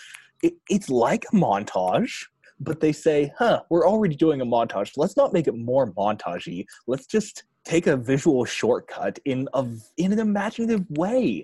It, 0.43 0.55
it's 0.69 0.91
like 0.91 1.25
a 1.33 1.37
montage, 1.37 2.13
but 2.61 2.81
they 2.81 2.93
say, 2.93 3.33
huh, 3.39 3.63
we're 3.71 3.87
already 3.89 4.15
doing 4.15 4.41
a 4.41 4.47
montage. 4.47 4.93
Let's 4.97 5.17
not 5.17 5.33
make 5.33 5.47
it 5.49 5.57
more 5.57 5.91
montagey. 5.93 6.65
Let's 6.87 7.07
just 7.07 7.45
take 7.67 7.87
a 7.87 7.97
visual 7.97 8.45
shortcut 8.45 9.19
in 9.25 9.49
a 9.53 9.67
in 9.99 10.13
an 10.13 10.19
imaginative 10.21 10.85
way 10.91 11.43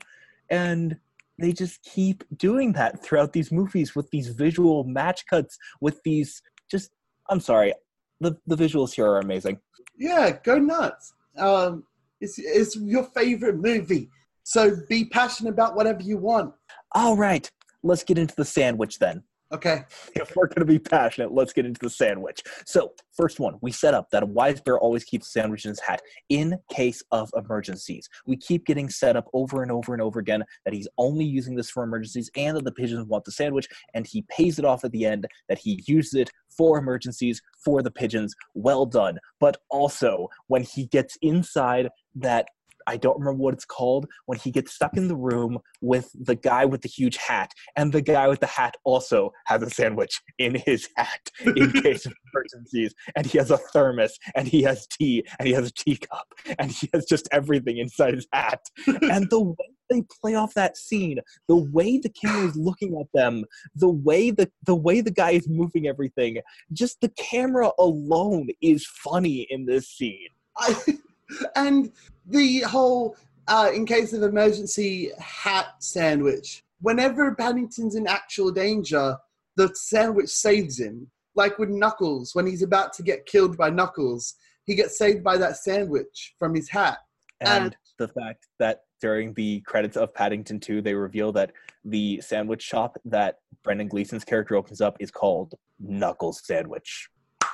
and 0.50 0.96
they 1.38 1.52
just 1.52 1.82
keep 1.82 2.22
doing 2.36 2.72
that 2.72 3.02
throughout 3.02 3.32
these 3.32 3.50
movies 3.50 3.94
with 3.96 4.08
these 4.10 4.28
visual 4.28 4.84
match 4.84 5.26
cuts 5.26 5.58
with 5.80 6.00
these 6.04 6.40
just 6.70 6.90
i'm 7.28 7.40
sorry 7.40 7.74
the 8.20 8.32
the 8.46 8.56
visuals 8.56 8.94
here 8.94 9.06
are 9.06 9.18
amazing 9.18 9.58
Yeah, 9.98 10.38
go 10.44 10.58
nuts. 10.58 11.12
Um, 11.36 11.84
it's 12.20 12.38
it's 12.38 12.76
your 12.76 13.04
favorite 13.18 13.56
movie, 13.56 14.10
so 14.44 14.60
be 14.88 15.06
passionate 15.06 15.50
about 15.50 15.74
whatever 15.76 16.02
you 16.02 16.18
want. 16.18 16.54
all 16.94 17.16
right 17.16 17.50
let's 17.82 18.04
get 18.04 18.16
into 18.18 18.34
the 18.36 18.44
sandwich 18.44 18.94
then 19.00 19.22
Okay. 19.52 19.84
if 20.14 20.34
we're 20.34 20.46
going 20.46 20.60
to 20.60 20.64
be 20.64 20.78
passionate, 20.78 21.32
let's 21.32 21.52
get 21.52 21.66
into 21.66 21.80
the 21.82 21.90
sandwich. 21.90 22.42
So, 22.64 22.92
first 23.14 23.38
one, 23.38 23.56
we 23.60 23.70
set 23.70 23.92
up 23.92 24.08
that 24.10 24.22
a 24.22 24.26
wise 24.26 24.60
bear 24.60 24.78
always 24.78 25.04
keeps 25.04 25.26
a 25.28 25.30
sandwich 25.30 25.64
in 25.64 25.70
his 25.70 25.80
hat 25.80 26.00
in 26.30 26.58
case 26.70 27.02
of 27.10 27.30
emergencies. 27.36 28.08
We 28.26 28.36
keep 28.36 28.64
getting 28.64 28.88
set 28.88 29.16
up 29.16 29.28
over 29.34 29.62
and 29.62 29.70
over 29.70 29.92
and 29.92 30.00
over 30.00 30.20
again 30.20 30.42
that 30.64 30.72
he's 30.72 30.88
only 30.96 31.24
using 31.24 31.54
this 31.54 31.70
for 31.70 31.82
emergencies 31.84 32.30
and 32.34 32.56
that 32.56 32.64
the 32.64 32.72
pigeons 32.72 33.06
want 33.06 33.24
the 33.24 33.32
sandwich, 33.32 33.68
and 33.94 34.06
he 34.06 34.24
pays 34.28 34.58
it 34.58 34.64
off 34.64 34.84
at 34.84 34.92
the 34.92 35.04
end 35.04 35.26
that 35.48 35.58
he 35.58 35.82
uses 35.86 36.14
it 36.14 36.30
for 36.48 36.78
emergencies 36.78 37.42
for 37.64 37.82
the 37.82 37.90
pigeons. 37.90 38.34
Well 38.54 38.86
done. 38.86 39.18
But 39.38 39.58
also, 39.70 40.28
when 40.46 40.62
he 40.62 40.86
gets 40.86 41.16
inside 41.20 41.88
that 42.16 42.46
I 42.86 42.96
don't 42.96 43.18
remember 43.18 43.42
what 43.42 43.54
it's 43.54 43.64
called 43.64 44.06
when 44.26 44.38
he 44.38 44.50
gets 44.50 44.74
stuck 44.74 44.96
in 44.96 45.08
the 45.08 45.16
room 45.16 45.58
with 45.80 46.10
the 46.14 46.34
guy 46.34 46.64
with 46.64 46.82
the 46.82 46.88
huge 46.88 47.16
hat, 47.16 47.52
and 47.76 47.92
the 47.92 48.02
guy 48.02 48.28
with 48.28 48.40
the 48.40 48.46
hat 48.46 48.76
also 48.84 49.32
has 49.46 49.62
a 49.62 49.70
sandwich 49.70 50.20
in 50.38 50.54
his 50.54 50.88
hat 50.96 51.30
in 51.40 51.72
case 51.72 52.06
of 52.06 52.14
emergencies, 52.32 52.94
and 53.16 53.26
he 53.26 53.38
has 53.38 53.50
a 53.50 53.58
thermos, 53.58 54.18
and 54.34 54.48
he 54.48 54.62
has 54.62 54.86
tea, 54.86 55.24
and 55.38 55.48
he 55.48 55.54
has 55.54 55.68
a 55.68 55.72
teacup, 55.72 56.26
and 56.58 56.70
he 56.70 56.88
has 56.92 57.04
just 57.06 57.28
everything 57.32 57.78
inside 57.78 58.14
his 58.14 58.26
hat. 58.32 58.60
And 59.12 59.28
the 59.30 59.40
way 59.40 59.72
they 59.90 60.02
play 60.20 60.34
off 60.34 60.54
that 60.54 60.76
scene, 60.76 61.18
the 61.48 61.56
way 61.56 61.98
the 61.98 62.08
camera 62.08 62.48
is 62.48 62.56
looking 62.56 62.98
at 62.98 63.06
them, 63.12 63.44
the 63.74 63.90
way 63.90 64.30
the 64.30 64.50
the 64.64 64.74
way 64.74 65.00
the 65.00 65.10
guy 65.10 65.32
is 65.32 65.48
moving 65.48 65.86
everything, 65.86 66.38
just 66.72 67.00
the 67.00 67.10
camera 67.10 67.70
alone 67.78 68.48
is 68.60 68.86
funny 68.86 69.46
in 69.50 69.66
this 69.66 69.88
scene. 69.88 70.28
I, 70.56 70.74
and 71.56 71.92
the 72.26 72.60
whole 72.60 73.16
uh, 73.48 73.70
in 73.74 73.86
case 73.86 74.12
of 74.12 74.22
emergency 74.22 75.10
hat 75.18 75.74
sandwich. 75.78 76.64
Whenever 76.80 77.34
Paddington's 77.34 77.94
in 77.94 78.06
actual 78.06 78.50
danger, 78.50 79.16
the 79.56 79.70
sandwich 79.74 80.30
saves 80.30 80.80
him. 80.80 81.10
Like 81.34 81.58
with 81.58 81.70
Knuckles, 81.70 82.34
when 82.34 82.46
he's 82.46 82.62
about 82.62 82.92
to 82.94 83.02
get 83.02 83.26
killed 83.26 83.56
by 83.56 83.70
Knuckles, 83.70 84.34
he 84.64 84.74
gets 84.74 84.98
saved 84.98 85.24
by 85.24 85.36
that 85.38 85.56
sandwich 85.56 86.34
from 86.38 86.54
his 86.54 86.68
hat. 86.68 86.98
And, 87.40 87.64
And- 87.64 87.76
the 87.98 88.08
fact 88.08 88.46
that 88.58 88.82
during 89.00 89.32
the 89.34 89.60
credits 89.60 89.96
of 89.96 90.14
Paddington 90.14 90.60
2, 90.60 90.80
they 90.80 90.94
reveal 90.94 91.32
that 91.32 91.52
the 91.84 92.20
sandwich 92.20 92.62
shop 92.62 92.96
that 93.04 93.38
Brendan 93.62 93.88
Gleeson's 93.88 94.24
character 94.24 94.56
opens 94.56 94.80
up 94.80 94.96
is 95.00 95.10
called 95.10 95.54
Knuckles 95.78 96.40
Sandwich. 96.44 97.08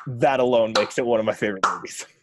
That 0.07 0.41
alone 0.41 0.72
makes 0.76 0.99
it 0.99 1.05
one 1.07 1.20
of 1.20 1.26
my 1.26 1.35
favorite 1.35 1.66
movies. 1.66 2.07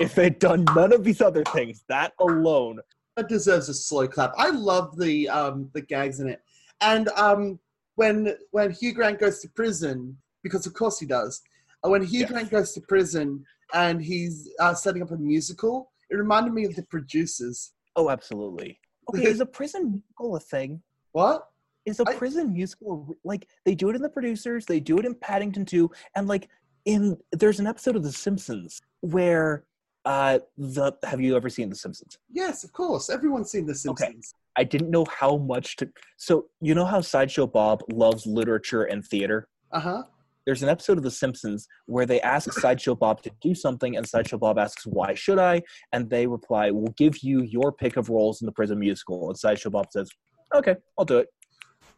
if 0.00 0.14
they'd 0.14 0.38
done 0.38 0.64
none 0.74 0.92
of 0.92 1.04
these 1.04 1.20
other 1.20 1.44
things, 1.44 1.84
that 1.88 2.12
alone, 2.20 2.80
that 3.16 3.28
deserves 3.28 3.68
a 3.68 3.74
slow 3.74 4.06
clap. 4.08 4.32
I 4.36 4.50
love 4.50 4.96
the 4.98 5.28
um, 5.28 5.70
the 5.74 5.80
gags 5.82 6.20
in 6.20 6.28
it, 6.28 6.40
and 6.80 7.08
um, 7.10 7.58
when 7.96 8.34
when 8.50 8.70
Hugh 8.70 8.92
Grant 8.92 9.18
goes 9.18 9.40
to 9.40 9.48
prison, 9.48 10.16
because 10.42 10.66
of 10.66 10.74
course 10.74 10.98
he 10.98 11.06
does. 11.06 11.42
uh, 11.84 11.88
When 11.90 12.02
Hugh 12.02 12.20
Yeah. 12.20 12.26
Grant 12.28 12.50
goes 12.50 12.72
to 12.72 12.80
prison 12.82 13.44
and 13.74 14.02
he's 14.02 14.48
uh, 14.58 14.74
setting 14.74 15.02
up 15.02 15.10
a 15.12 15.16
musical, 15.16 15.90
it 16.10 16.16
reminded 16.16 16.52
me 16.52 16.64
of 16.64 16.74
the 16.76 16.82
producers. 16.84 17.72
oh, 17.96 18.10
absolutely. 18.10 18.78
Okay, 19.12 19.24
is 19.28 19.40
a 19.40 19.46
prison 19.46 19.90
musical 19.90 20.36
a 20.36 20.40
thing? 20.40 20.82
What? 21.12 21.46
is 21.86 21.98
a 21.98 22.04
I- 22.06 22.14
prison 22.14 22.52
musical 22.52 23.16
like 23.24 23.48
they 23.64 23.74
do 23.74 23.88
it 23.88 23.96
in 23.96 24.02
the 24.02 24.08
producers 24.08 24.66
they 24.66 24.78
do 24.80 24.98
it 24.98 25.06
in 25.06 25.14
paddington 25.14 25.64
2 25.64 25.90
and 26.14 26.28
like 26.28 26.46
in 26.84 27.16
there's 27.32 27.58
an 27.58 27.66
episode 27.66 27.96
of 27.96 28.02
the 28.02 28.12
simpsons 28.12 28.82
where 29.00 29.64
uh 30.04 30.38
the 30.56 30.92
have 31.04 31.20
you 31.20 31.36
ever 31.36 31.48
seen 31.48 31.68
the 31.68 31.76
simpsons 31.76 32.18
Yes, 32.32 32.64
of 32.64 32.72
course. 32.72 33.10
Everyone's 33.10 33.50
seen 33.50 33.66
The 33.66 33.74
Simpsons. 33.74 34.08
Okay. 34.08 34.20
i 34.56 34.64
didn't 34.64 34.90
know 34.90 35.04
how 35.20 35.36
much 35.36 35.76
to 35.76 35.88
so 36.16 36.46
you 36.60 36.74
know 36.74 36.84
how 36.86 37.00
sideshow 37.00 37.46
bob 37.46 37.82
loves 37.92 38.26
literature 38.26 38.84
and 38.84 39.04
theater 39.04 39.48
Uh 39.72 39.80
huh. 39.80 40.02
there's 40.46 40.62
an 40.62 40.68
episode 40.70 40.96
of 40.96 41.04
the 41.04 41.10
simpsons 41.10 41.68
where 41.86 42.06
they 42.06 42.20
ask 42.22 42.50
sideshow 42.52 42.94
bob 42.94 43.20
to 43.22 43.30
do 43.42 43.54
something 43.54 43.96
and 43.96 44.08
sideshow 44.08 44.38
bob 44.38 44.58
asks 44.58 44.86
why 44.86 45.12
should 45.14 45.38
i 45.38 45.60
and 45.92 46.08
they 46.08 46.26
reply 46.26 46.70
we'll 46.70 46.94
give 46.96 47.18
you 47.22 47.42
your 47.42 47.70
pick 47.70 47.96
of 47.98 48.08
roles 48.08 48.40
in 48.40 48.46
the 48.46 48.52
prison 48.52 48.78
musical 48.78 49.28
and 49.28 49.38
sideshow 49.38 49.70
bob 49.70 49.86
says 49.90 50.08
okay 50.54 50.74
i'll 50.98 51.04
do 51.04 51.18
it 51.18 51.28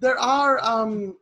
There 0.01 0.19
are 0.19 0.55
um, 0.65 1.17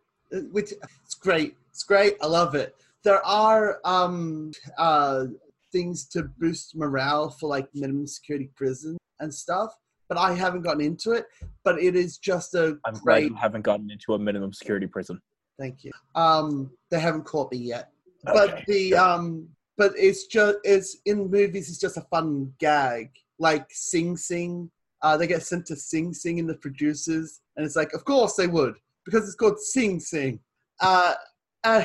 which 0.57 0.71
it's 1.05 1.15
great. 1.27 1.57
It's 1.73 1.83
great. 1.83 2.15
I 2.23 2.27
love 2.27 2.55
it. 2.55 2.75
There 3.05 3.23
are 3.27 3.79
um 3.85 4.53
uh 4.79 5.27
things 5.73 6.07
to 6.09 6.25
boost 6.39 6.77
morale 6.77 7.31
for 7.31 7.49
like 7.49 7.69
minimum 7.75 8.07
security 8.07 8.51
prison 8.57 8.97
and 9.21 9.33
stuff, 9.33 9.75
but 10.09 10.19
I 10.19 10.35
haven't 10.35 10.63
gotten 10.63 10.83
into 10.83 11.13
it. 11.13 11.27
But 11.65 11.81
it 11.83 11.97
is 11.97 12.19
just 12.19 12.55
a 12.55 12.79
i'm 12.85 12.95
glad 12.95 13.25
you 13.25 13.35
haven't 13.35 13.63
gotten 13.63 13.91
into 13.91 14.15
a 14.15 14.19
minimum 14.19 14.53
security 14.53 14.87
prison 14.87 15.21
Thank 15.61 15.85
you. 15.85 15.93
Um, 16.15 16.71
they 16.91 16.99
haven't 16.99 17.25
caught 17.25 17.53
me 17.53 17.59
yet, 17.59 17.91
but 18.25 18.51
Okay. 18.51 18.65
the 18.67 18.95
um, 18.95 19.47
but 19.77 19.93
it's 19.95 20.25
just 20.27 20.57
it's 20.65 20.97
in 21.05 21.31
movies. 21.31 21.69
It's 21.69 21.79
just 21.79 21.99
a 21.99 22.07
fun 22.11 22.55
gag, 22.59 23.11
like 23.39 23.67
Sing 23.71 24.17
Sing. 24.17 24.71
Uh, 25.03 25.19
they 25.19 25.27
get 25.27 25.43
sent 25.43 25.67
to 25.67 25.77
Sing 25.77 26.15
Sing 26.15 26.39
in 26.39 26.47
the 26.47 26.57
producers, 26.57 27.41
and 27.57 27.67
it's 27.67 27.77
like, 27.77 27.93
of 27.93 28.07
course 28.07 28.37
they 28.37 28.47
would 28.47 28.77
because 29.05 29.25
it's 29.25 29.35
called 29.35 29.61
Sing 29.61 30.01
Sing. 30.01 30.41
Uh, 30.81 31.13
uh, 31.65 31.85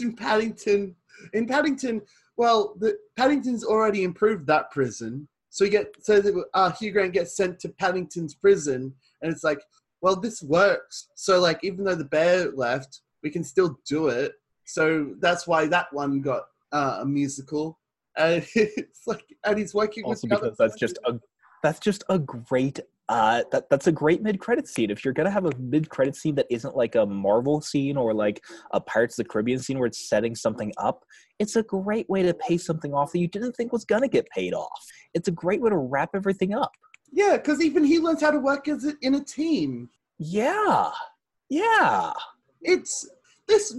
in 0.00 0.14
Paddington, 0.14 0.94
in 1.32 1.46
Paddington, 1.46 2.02
well, 2.38 2.74
the 2.78 2.96
Paddington's 3.16 3.64
already 3.64 4.04
improved 4.04 4.46
that 4.46 4.70
prison, 4.70 5.28
so 5.50 5.64
you 5.64 5.70
get 5.70 5.94
so 6.00 6.20
that, 6.20 6.44
uh, 6.54 6.70
Hugh 6.70 6.92
Grant 6.92 7.12
gets 7.12 7.36
sent 7.36 7.58
to 7.60 7.68
Paddington's 7.68 8.34
prison, 8.34 8.94
and 9.20 9.32
it's 9.32 9.44
like, 9.44 9.60
well, 10.00 10.16
this 10.16 10.40
works. 10.42 11.08
So 11.16 11.40
like, 11.40 11.58
even 11.62 11.84
though 11.84 11.96
the 11.96 12.04
bear 12.04 12.52
left, 12.52 13.00
we 13.22 13.30
can 13.30 13.42
still 13.42 13.78
do 13.86 14.08
it. 14.08 14.32
So 14.64 15.14
that's 15.18 15.46
why 15.46 15.66
that 15.66 15.92
one 15.92 16.20
got 16.20 16.44
uh, 16.72 16.98
a 17.00 17.04
musical. 17.04 17.78
And 18.16 18.46
it's 18.54 19.06
like, 19.06 19.24
and 19.44 19.58
he's 19.58 19.74
working 19.74 20.04
also 20.04 20.28
because 20.28 20.56
that's 20.56 20.76
just 20.76 20.98
a 21.06 21.18
that's 21.62 21.80
just 21.80 22.04
a 22.08 22.20
great 22.20 22.78
uh 23.08 23.42
that 23.52 23.68
that's 23.70 23.86
a 23.86 23.92
great 23.92 24.22
mid 24.22 24.38
credit 24.38 24.68
scene. 24.68 24.90
If 24.90 25.04
you're 25.04 25.14
gonna 25.14 25.30
have 25.30 25.46
a 25.46 25.56
mid 25.58 25.88
credit 25.88 26.16
scene 26.16 26.34
that 26.36 26.46
isn't 26.50 26.76
like 26.76 26.94
a 26.94 27.06
Marvel 27.06 27.60
scene 27.60 27.96
or 27.96 28.12
like 28.14 28.42
a 28.72 28.80
Pirates 28.80 29.18
of 29.18 29.24
the 29.24 29.30
Caribbean 29.30 29.58
scene 29.58 29.78
where 29.78 29.86
it's 29.86 30.08
setting 30.08 30.34
something 30.34 30.72
up, 30.78 31.04
it's 31.38 31.56
a 31.56 31.62
great 31.62 32.08
way 32.08 32.22
to 32.22 32.34
pay 32.34 32.58
something 32.58 32.92
off 32.94 33.12
that 33.12 33.18
you 33.20 33.28
didn't 33.28 33.52
think 33.52 33.72
was 33.72 33.84
gonna 33.84 34.08
get 34.08 34.28
paid 34.30 34.52
off. 34.54 34.84
It's 35.14 35.28
a 35.28 35.32
great 35.32 35.60
way 35.60 35.70
to 35.70 35.76
wrap 35.76 36.10
everything 36.14 36.54
up. 36.54 36.72
yeah, 37.12 37.36
because 37.36 37.62
even 37.62 37.84
he 37.84 37.98
learns 37.98 38.20
how 38.20 38.30
to 38.30 38.38
work 38.38 38.68
as 38.68 38.84
a, 38.84 38.92
in 39.02 39.14
a 39.14 39.24
team. 39.24 39.88
Yeah. 40.18 40.90
Yeah. 41.48 42.12
It's 42.60 43.08
this 43.46 43.74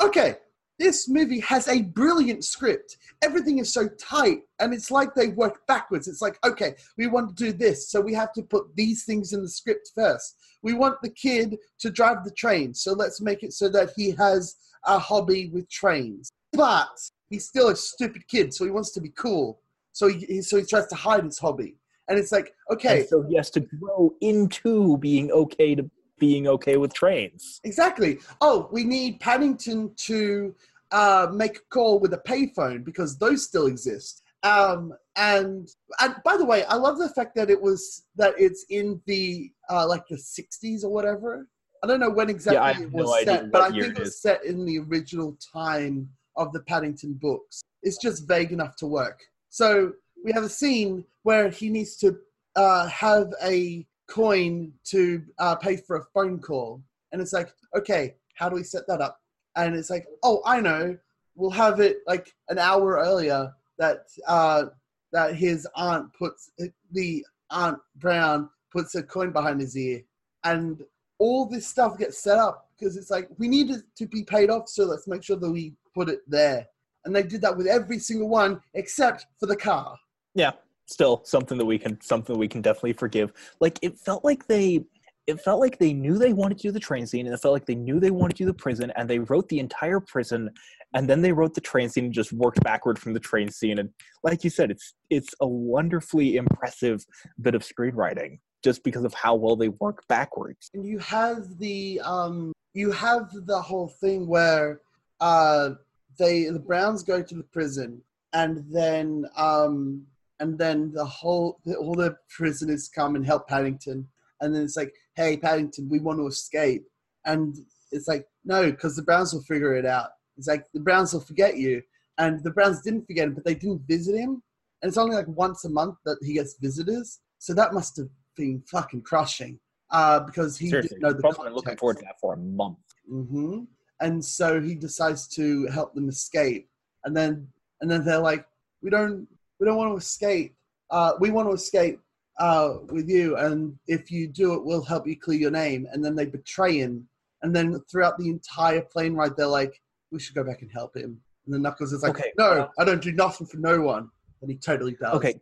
okay. 0.00 0.36
This 0.78 1.08
movie 1.08 1.40
has 1.40 1.68
a 1.68 1.82
brilliant 1.82 2.44
script. 2.44 2.96
Everything 3.22 3.58
is 3.58 3.72
so 3.72 3.88
tight, 3.88 4.40
and 4.58 4.74
it's 4.74 4.90
like 4.90 5.14
they 5.14 5.28
work 5.28 5.66
backwards. 5.66 6.08
It's 6.08 6.22
like, 6.22 6.38
okay, 6.44 6.74
we 6.96 7.06
want 7.06 7.36
to 7.36 7.44
do 7.44 7.52
this, 7.52 7.90
so 7.90 8.00
we 8.00 8.14
have 8.14 8.32
to 8.32 8.42
put 8.42 8.74
these 8.74 9.04
things 9.04 9.32
in 9.32 9.42
the 9.42 9.48
script 9.48 9.90
first. 9.94 10.36
We 10.62 10.72
want 10.72 11.00
the 11.02 11.10
kid 11.10 11.56
to 11.80 11.90
drive 11.90 12.24
the 12.24 12.30
train, 12.32 12.74
so 12.74 12.92
let's 12.92 13.20
make 13.20 13.42
it 13.42 13.52
so 13.52 13.68
that 13.70 13.90
he 13.96 14.12
has 14.12 14.56
a 14.86 14.98
hobby 14.98 15.50
with 15.50 15.70
trains. 15.70 16.30
But 16.52 16.88
he's 17.28 17.46
still 17.46 17.68
a 17.68 17.76
stupid 17.76 18.26
kid, 18.28 18.52
so 18.54 18.64
he 18.64 18.70
wants 18.70 18.92
to 18.92 19.00
be 19.00 19.10
cool. 19.10 19.60
So 19.92 20.08
he 20.08 20.40
so 20.42 20.56
he 20.58 20.64
tries 20.64 20.86
to 20.88 20.96
hide 20.96 21.24
his 21.24 21.38
hobby, 21.38 21.76
and 22.08 22.18
it's 22.18 22.32
like, 22.32 22.54
okay, 22.70 23.00
And 23.00 23.08
so 23.08 23.22
he 23.22 23.36
has 23.36 23.50
to 23.50 23.60
grow 23.60 24.14
into 24.20 24.96
being 24.98 25.30
okay 25.30 25.74
to 25.74 25.90
being 26.22 26.46
okay 26.46 26.76
with 26.76 26.94
trains. 26.94 27.60
Exactly. 27.64 28.20
Oh, 28.40 28.68
we 28.70 28.84
need 28.84 29.18
Paddington 29.18 29.92
to 30.08 30.54
uh, 30.92 31.26
make 31.34 31.56
a 31.56 31.60
call 31.68 31.98
with 31.98 32.14
a 32.14 32.18
payphone 32.18 32.84
because 32.84 33.18
those 33.18 33.44
still 33.44 33.66
exist. 33.66 34.22
Um, 34.44 34.94
and 35.16 35.68
and 36.00 36.14
by 36.24 36.36
the 36.36 36.44
way, 36.44 36.64
I 36.66 36.76
love 36.76 36.98
the 36.98 37.08
fact 37.08 37.34
that 37.34 37.50
it 37.50 37.60
was 37.60 38.04
that 38.14 38.34
it's 38.38 38.64
in 38.70 39.02
the 39.06 39.50
uh, 39.68 39.84
like 39.88 40.06
the 40.08 40.14
'60s 40.16 40.84
or 40.84 40.90
whatever. 40.90 41.48
I 41.82 41.88
don't 41.88 41.98
know 41.98 42.10
when 42.10 42.30
exactly 42.30 42.84
I 42.84 42.86
it 42.86 42.92
was 42.92 43.26
no 43.26 43.32
set, 43.32 43.50
but 43.50 43.62
I 43.62 43.70
think 43.70 43.82
it 43.82 43.96
it 43.96 43.98
was 43.98 44.10
is. 44.10 44.22
set 44.22 44.44
in 44.44 44.64
the 44.64 44.78
original 44.78 45.36
time 45.52 46.08
of 46.36 46.52
the 46.52 46.60
Paddington 46.60 47.14
books. 47.14 47.62
It's 47.82 47.98
just 47.98 48.28
vague 48.28 48.52
enough 48.52 48.76
to 48.76 48.86
work. 48.86 49.18
So 49.48 49.92
we 50.24 50.30
have 50.30 50.44
a 50.44 50.48
scene 50.48 51.04
where 51.24 51.48
he 51.50 51.68
needs 51.68 51.96
to 51.96 52.16
uh, 52.54 52.86
have 52.86 53.32
a 53.42 53.84
coin 54.12 54.72
to 54.84 55.22
uh, 55.38 55.56
pay 55.56 55.76
for 55.76 55.96
a 55.96 56.04
phone 56.12 56.38
call, 56.38 56.82
and 57.12 57.22
it's 57.22 57.32
like, 57.32 57.52
okay, 57.76 58.14
how 58.34 58.48
do 58.48 58.56
we 58.56 58.62
set 58.62 58.86
that 58.88 59.00
up? 59.00 59.18
And 59.56 59.74
it's 59.74 59.88
like, 59.88 60.06
oh, 60.22 60.42
I 60.44 60.60
know, 60.60 60.98
we'll 61.34 61.50
have 61.50 61.80
it 61.80 61.98
like 62.06 62.34
an 62.48 62.58
hour 62.58 62.98
earlier 62.98 63.52
that 63.78 64.06
uh, 64.28 64.64
that 65.12 65.34
his 65.34 65.66
aunt 65.76 66.12
puts 66.12 66.50
the 66.90 67.24
aunt 67.50 67.78
Brown 67.96 68.50
puts 68.70 68.94
a 68.94 69.02
coin 69.02 69.32
behind 69.32 69.60
his 69.60 69.76
ear, 69.76 70.02
and 70.44 70.82
all 71.18 71.46
this 71.46 71.66
stuff 71.66 71.98
gets 71.98 72.22
set 72.22 72.38
up 72.38 72.68
because 72.78 72.96
it's 72.96 73.10
like 73.10 73.28
we 73.38 73.48
need 73.48 73.70
it 73.70 73.82
to 73.96 74.06
be 74.06 74.24
paid 74.24 74.50
off, 74.50 74.68
so 74.68 74.84
let's 74.84 75.08
make 75.08 75.22
sure 75.22 75.36
that 75.36 75.50
we 75.50 75.74
put 75.94 76.08
it 76.10 76.20
there. 76.28 76.66
And 77.04 77.16
they 77.16 77.22
did 77.22 77.40
that 77.40 77.56
with 77.56 77.66
every 77.66 77.98
single 77.98 78.28
one 78.28 78.60
except 78.74 79.26
for 79.40 79.46
the 79.46 79.56
car. 79.56 79.98
yeah 80.34 80.52
still 80.86 81.22
something 81.24 81.58
that 81.58 81.64
we 81.64 81.78
can 81.78 82.00
something 82.00 82.36
we 82.38 82.48
can 82.48 82.62
definitely 82.62 82.92
forgive. 82.92 83.32
Like 83.60 83.78
it 83.82 83.98
felt 83.98 84.24
like 84.24 84.46
they 84.46 84.84
it 85.26 85.40
felt 85.40 85.60
like 85.60 85.78
they 85.78 85.92
knew 85.92 86.18
they 86.18 86.32
wanted 86.32 86.58
to 86.58 86.62
do 86.62 86.72
the 86.72 86.80
train 86.80 87.06
scene 87.06 87.26
and 87.26 87.34
it 87.34 87.38
felt 87.38 87.54
like 87.54 87.66
they 87.66 87.76
knew 87.76 88.00
they 88.00 88.10
wanted 88.10 88.36
to 88.36 88.42
do 88.42 88.46
the 88.46 88.54
prison 88.54 88.92
and 88.96 89.08
they 89.08 89.20
wrote 89.20 89.48
the 89.48 89.60
entire 89.60 90.00
prison 90.00 90.50
and 90.94 91.08
then 91.08 91.22
they 91.22 91.32
wrote 91.32 91.54
the 91.54 91.60
train 91.60 91.88
scene 91.88 92.06
and 92.06 92.12
just 92.12 92.32
worked 92.32 92.62
backward 92.64 92.98
from 92.98 93.14
the 93.14 93.20
train 93.20 93.50
scene. 93.50 93.78
And 93.78 93.90
like 94.22 94.44
you 94.44 94.50
said 94.50 94.70
it's 94.70 94.94
it's 95.10 95.34
a 95.40 95.46
wonderfully 95.46 96.36
impressive 96.36 97.04
bit 97.40 97.54
of 97.54 97.62
screenwriting 97.62 98.38
just 98.64 98.82
because 98.84 99.04
of 99.04 99.14
how 99.14 99.34
well 99.34 99.56
they 99.56 99.68
work 99.68 100.06
backwards. 100.08 100.70
And 100.74 100.84
you 100.84 100.98
have 100.98 101.58
the 101.58 102.00
um 102.04 102.52
you 102.74 102.90
have 102.90 103.30
the 103.46 103.60
whole 103.60 103.88
thing 103.88 104.26
where 104.26 104.80
uh 105.20 105.70
they 106.18 106.44
the 106.44 106.58
browns 106.58 107.02
go 107.02 107.22
to 107.22 107.34
the 107.34 107.44
prison 107.44 108.02
and 108.32 108.64
then 108.72 109.26
um 109.36 110.06
and 110.42 110.58
then 110.58 110.90
the 110.92 111.04
whole 111.04 111.60
all 111.78 111.94
the 111.94 112.16
prisoners 112.28 112.90
come 112.92 113.14
and 113.14 113.24
help 113.24 113.48
Paddington, 113.48 114.08
and 114.40 114.52
then 114.52 114.62
it's 114.62 114.76
like, 114.76 114.92
hey 115.14 115.36
Paddington, 115.36 115.88
we 115.88 116.00
want 116.00 116.18
to 116.18 116.26
escape, 116.26 116.84
and 117.24 117.56
it's 117.92 118.08
like 118.08 118.26
no, 118.44 118.70
because 118.72 118.96
the 118.96 119.02
Browns 119.02 119.32
will 119.32 119.42
figure 119.42 119.74
it 119.76 119.86
out. 119.86 120.08
It's 120.36 120.48
like 120.48 120.64
the 120.74 120.80
Browns 120.80 121.12
will 121.12 121.20
forget 121.20 121.56
you, 121.58 121.80
and 122.18 122.42
the 122.42 122.50
Browns 122.50 122.82
didn't 122.82 123.06
forget 123.06 123.28
him, 123.28 123.34
but 123.34 123.44
they 123.44 123.54
didn't 123.54 123.82
visit 123.86 124.16
him, 124.16 124.42
and 124.82 124.88
it's 124.88 124.98
only 124.98 125.14
like 125.14 125.28
once 125.28 125.64
a 125.64 125.70
month 125.70 125.94
that 126.04 126.18
he 126.22 126.34
gets 126.34 126.56
visitors. 126.60 127.20
So 127.38 127.54
that 127.54 127.72
must 127.72 127.96
have 127.98 128.08
been 128.36 128.64
fucking 128.68 129.02
crushing, 129.02 129.60
uh, 129.92 130.20
because 130.20 130.58
he 130.58 130.70
Seriously, 130.70 130.96
didn't 130.96 131.02
know 131.02 131.12
the 131.12 131.20
probably 131.20 131.52
looking 131.52 131.76
forward 131.76 131.98
to 131.98 132.04
that 132.04 132.18
for 132.20 132.34
a 132.34 132.36
month. 132.36 132.78
hmm 133.08 133.60
And 134.00 134.24
so 134.24 134.60
he 134.60 134.74
decides 134.74 135.28
to 135.36 135.68
help 135.68 135.94
them 135.94 136.08
escape, 136.08 136.68
and 137.04 137.16
then 137.16 137.46
and 137.80 137.88
then 137.88 138.04
they're 138.04 138.26
like, 138.32 138.44
"We 138.82 138.90
don't, 138.90 139.28
we 139.62 139.66
don't 139.66 139.76
want 139.76 139.92
to 139.92 139.96
escape. 139.96 140.56
Uh, 140.90 141.12
we 141.20 141.30
want 141.30 141.48
to 141.48 141.54
escape 141.54 142.00
uh, 142.40 142.78
with 142.90 143.08
you, 143.08 143.36
and 143.36 143.78
if 143.86 144.10
you 144.10 144.26
do 144.26 144.54
it, 144.54 144.64
we'll 144.64 144.82
help 144.82 145.06
you 145.06 145.16
clear 145.16 145.38
your 145.38 145.52
name." 145.52 145.86
And 145.92 146.04
then 146.04 146.16
they 146.16 146.26
betray 146.26 146.78
him, 146.78 147.06
and 147.42 147.54
then 147.54 147.80
throughout 147.88 148.18
the 148.18 148.28
entire 148.28 148.80
plane 148.80 149.14
ride, 149.14 149.36
they're 149.36 149.46
like, 149.46 149.80
"We 150.10 150.18
should 150.18 150.34
go 150.34 150.42
back 150.42 150.62
and 150.62 150.72
help 150.72 150.96
him." 150.96 151.20
And 151.46 151.54
then 151.54 151.62
Knuckles 151.62 151.92
is 151.92 152.02
like, 152.02 152.18
Okay, 152.18 152.32
"No, 152.36 152.50
well- 152.50 152.72
I 152.80 152.84
don't 152.84 153.00
do 153.00 153.12
nothing 153.12 153.46
for 153.46 153.58
no 153.58 153.80
one," 153.82 154.10
and 154.40 154.50
he 154.50 154.56
totally 154.56 154.96
does. 155.00 155.14
Okay, 155.14 155.38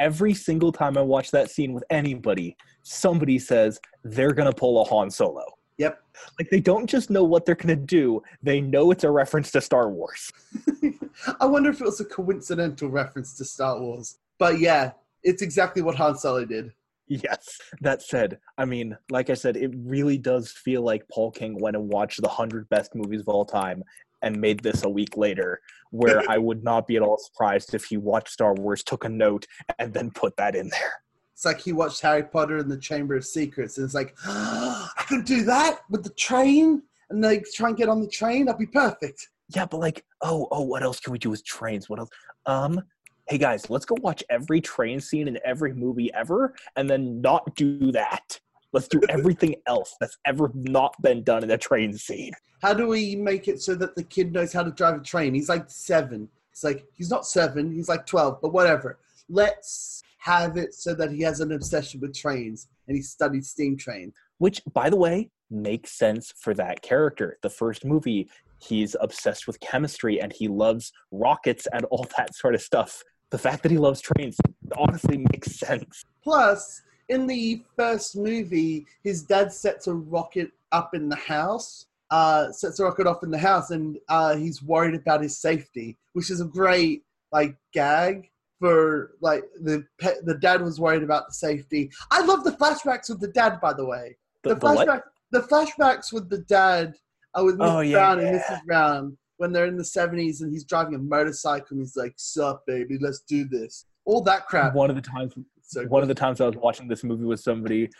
every 0.00 0.34
single 0.34 0.72
time 0.72 0.98
I 0.98 1.02
watch 1.02 1.30
that 1.30 1.48
scene 1.48 1.72
with 1.72 1.84
anybody, 1.90 2.56
somebody 2.82 3.38
says 3.38 3.78
they're 4.02 4.32
gonna 4.32 4.52
pull 4.52 4.82
a 4.82 4.84
Han 4.84 5.10
Solo. 5.10 5.44
Yep. 5.78 6.02
Like 6.40 6.50
they 6.50 6.60
don't 6.60 6.88
just 6.88 7.08
know 7.08 7.22
what 7.22 7.46
they're 7.46 7.54
gonna 7.54 7.76
do; 7.76 8.20
they 8.42 8.60
know 8.60 8.90
it's 8.90 9.04
a 9.04 9.10
reference 9.12 9.52
to 9.52 9.60
Star 9.60 9.90
Wars. 9.90 10.32
I 11.40 11.46
wonder 11.46 11.70
if 11.70 11.80
it 11.80 11.84
was 11.84 12.00
a 12.00 12.04
coincidental 12.04 12.88
reference 12.88 13.36
to 13.38 13.44
Star 13.44 13.80
Wars, 13.80 14.18
but 14.38 14.58
yeah, 14.58 14.92
it's 15.22 15.42
exactly 15.42 15.82
what 15.82 15.96
Han 15.96 16.16
Solo 16.16 16.44
did. 16.44 16.72
Yes. 17.06 17.58
That 17.80 18.02
said, 18.02 18.38
I 18.56 18.64
mean, 18.64 18.96
like 19.10 19.30
I 19.30 19.34
said, 19.34 19.56
it 19.56 19.72
really 19.76 20.16
does 20.18 20.50
feel 20.50 20.82
like 20.82 21.06
Paul 21.08 21.30
King 21.30 21.60
went 21.60 21.76
and 21.76 21.88
watched 21.88 22.22
the 22.22 22.28
hundred 22.28 22.68
best 22.68 22.94
movies 22.94 23.20
of 23.20 23.28
all 23.28 23.44
time 23.44 23.82
and 24.22 24.40
made 24.40 24.62
this 24.62 24.84
a 24.84 24.88
week 24.88 25.16
later. 25.16 25.60
Where 25.90 26.22
I 26.30 26.38
would 26.38 26.64
not 26.64 26.86
be 26.86 26.96
at 26.96 27.02
all 27.02 27.18
surprised 27.18 27.74
if 27.74 27.84
he 27.84 27.96
watched 27.96 28.30
Star 28.30 28.54
Wars, 28.54 28.82
took 28.82 29.04
a 29.04 29.08
note, 29.08 29.46
and 29.78 29.92
then 29.92 30.10
put 30.10 30.36
that 30.36 30.56
in 30.56 30.68
there. 30.68 31.02
It's 31.34 31.44
like 31.44 31.60
he 31.60 31.72
watched 31.72 32.00
Harry 32.00 32.22
Potter 32.22 32.58
and 32.58 32.70
the 32.70 32.78
Chamber 32.78 33.16
of 33.16 33.26
Secrets, 33.26 33.76
and 33.76 33.84
it's 33.84 33.94
like, 33.94 34.16
I 34.26 35.04
could 35.08 35.24
do 35.24 35.42
that 35.44 35.80
with 35.90 36.04
the 36.04 36.10
train, 36.10 36.82
and 37.10 37.22
they 37.22 37.42
try 37.54 37.68
and 37.68 37.76
get 37.76 37.88
on 37.88 38.00
the 38.00 38.08
train. 38.08 38.46
That'd 38.46 38.58
be 38.58 38.66
perfect. 38.66 39.28
Yeah, 39.48 39.66
but 39.66 39.78
like, 39.78 40.04
oh, 40.22 40.48
oh, 40.50 40.62
what 40.62 40.82
else 40.82 41.00
can 41.00 41.12
we 41.12 41.18
do 41.18 41.30
with 41.30 41.44
trains? 41.44 41.88
What 41.88 41.98
else? 41.98 42.10
Um, 42.46 42.80
hey 43.28 43.38
guys, 43.38 43.70
let's 43.70 43.84
go 43.84 43.96
watch 44.00 44.22
every 44.30 44.60
train 44.60 45.00
scene 45.00 45.28
in 45.28 45.38
every 45.44 45.74
movie 45.74 46.12
ever, 46.14 46.54
and 46.76 46.88
then 46.88 47.20
not 47.20 47.54
do 47.56 47.92
that. 47.92 48.38
Let's 48.72 48.88
do 48.88 49.00
everything 49.08 49.56
else 49.66 49.96
that's 50.00 50.18
ever 50.26 50.50
not 50.54 50.94
been 51.02 51.22
done 51.22 51.44
in 51.44 51.50
a 51.50 51.58
train 51.58 51.96
scene. 51.96 52.32
How 52.62 52.74
do 52.74 52.88
we 52.88 53.16
make 53.16 53.48
it 53.48 53.60
so 53.60 53.74
that 53.74 53.94
the 53.94 54.02
kid 54.02 54.32
knows 54.32 54.52
how 54.52 54.62
to 54.62 54.70
drive 54.70 54.96
a 54.96 55.04
train? 55.04 55.34
He's 55.34 55.48
like 55.48 55.64
seven. 55.68 56.28
It's 56.52 56.64
like 56.64 56.86
he's 56.94 57.10
not 57.10 57.26
seven. 57.26 57.72
He's 57.72 57.88
like 57.88 58.06
twelve, 58.06 58.40
but 58.40 58.52
whatever. 58.52 58.98
Let's 59.28 60.02
have 60.18 60.56
it 60.56 60.72
so 60.72 60.94
that 60.94 61.10
he 61.10 61.20
has 61.22 61.40
an 61.40 61.52
obsession 61.52 62.00
with 62.00 62.14
trains, 62.14 62.68
and 62.88 62.96
he 62.96 63.02
studied 63.02 63.44
steam 63.44 63.76
trains. 63.76 64.14
Which, 64.38 64.62
by 64.72 64.90
the 64.90 64.96
way, 64.96 65.30
makes 65.50 65.92
sense 65.92 66.32
for 66.36 66.54
that 66.54 66.82
character. 66.82 67.38
The 67.42 67.50
first 67.50 67.84
movie, 67.84 68.28
he's 68.58 68.96
obsessed 69.00 69.46
with 69.46 69.60
chemistry 69.60 70.20
and 70.20 70.32
he 70.32 70.48
loves 70.48 70.92
rockets 71.10 71.66
and 71.72 71.84
all 71.86 72.06
that 72.16 72.34
sort 72.34 72.54
of 72.54 72.62
stuff. 72.62 73.02
The 73.30 73.38
fact 73.38 73.62
that 73.62 73.72
he 73.72 73.78
loves 73.78 74.00
trains 74.00 74.36
honestly 74.76 75.18
makes 75.32 75.56
sense. 75.56 76.04
Plus, 76.22 76.82
in 77.08 77.26
the 77.26 77.62
first 77.76 78.16
movie, 78.16 78.86
his 79.02 79.22
dad 79.22 79.52
sets 79.52 79.86
a 79.86 79.94
rocket 79.94 80.50
up 80.72 80.94
in 80.94 81.08
the 81.08 81.16
house, 81.16 81.86
uh, 82.10 82.50
sets 82.52 82.78
a 82.80 82.84
rocket 82.84 83.06
off 83.06 83.22
in 83.22 83.30
the 83.30 83.38
house, 83.38 83.70
and 83.70 83.98
uh, 84.08 84.36
he's 84.36 84.62
worried 84.62 84.94
about 84.94 85.22
his 85.22 85.38
safety, 85.38 85.96
which 86.12 86.30
is 86.30 86.40
a 86.40 86.44
great 86.44 87.02
like 87.32 87.56
gag 87.72 88.30
for 88.60 89.12
like 89.20 89.42
the 89.60 89.84
pe- 89.98 90.20
the 90.22 90.38
dad 90.38 90.62
was 90.62 90.80
worried 90.80 91.02
about 91.02 91.26
the 91.26 91.34
safety. 91.34 91.90
I 92.10 92.24
love 92.24 92.44
the 92.44 92.52
flashbacks 92.52 93.08
with 93.10 93.20
the 93.20 93.28
dad, 93.28 93.60
by 93.60 93.72
the 93.74 93.84
way. 93.84 94.16
The, 94.42 94.50
The, 94.50 94.54
the 94.54 94.74
what? 94.74 95.04
the 95.32 95.40
flashbacks 95.40 96.12
with 96.12 96.30
the 96.30 96.38
dad 96.38 96.94
are 97.34 97.44
with 97.44 97.58
Mr. 97.58 97.76
Oh, 97.76 97.80
yeah, 97.80 97.92
Brown 97.94 98.18
and 98.20 98.28
yeah. 98.28 98.42
Mrs. 98.42 98.64
Brown 98.64 99.18
when 99.36 99.52
they're 99.52 99.66
in 99.66 99.76
the 99.76 99.84
seventies 99.84 100.40
and 100.40 100.52
he's 100.52 100.64
driving 100.64 100.94
a 100.94 100.98
motorcycle 100.98 101.68
and 101.72 101.80
he's 101.80 101.96
like, 101.96 102.14
"Sup, 102.16 102.64
baby, 102.66 102.98
let's 103.00 103.20
do 103.20 103.46
this." 103.46 103.86
All 104.04 104.22
that 104.22 104.46
crap. 104.46 104.74
One 104.74 104.90
of 104.90 104.96
the 104.96 105.02
times 105.02 105.34
So 105.62 105.84
one 105.86 106.02
of 106.02 106.08
the 106.08 106.14
times 106.14 106.40
I 106.40 106.46
was 106.46 106.56
watching 106.56 106.88
this 106.88 107.04
movie 107.04 107.24
with 107.24 107.40
somebody, 107.40 107.90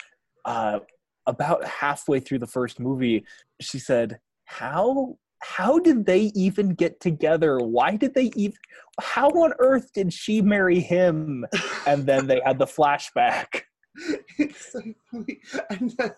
uh, 0.44 0.80
about 1.26 1.64
halfway 1.64 2.20
through 2.20 2.38
the 2.38 2.46
first 2.46 2.78
movie, 2.78 3.24
she 3.60 3.78
said, 3.78 4.20
"How 4.44 5.16
how 5.40 5.78
did 5.78 6.06
they 6.06 6.32
even 6.34 6.70
get 6.70 7.00
together? 7.00 7.58
Why 7.58 7.96
did 7.96 8.14
they 8.14 8.30
even? 8.36 8.56
How 9.00 9.28
on 9.30 9.52
earth 9.58 9.92
did 9.92 10.12
she 10.12 10.40
marry 10.40 10.80
him?" 10.80 11.44
And 11.86 12.06
then 12.06 12.26
they 12.26 12.40
had 12.44 12.58
the 12.58 12.66
flashback. 12.66 13.62
it's 14.38 14.72
so 14.72 14.80
funny. 15.10 15.40
And 15.70 15.90
then, 15.92 16.12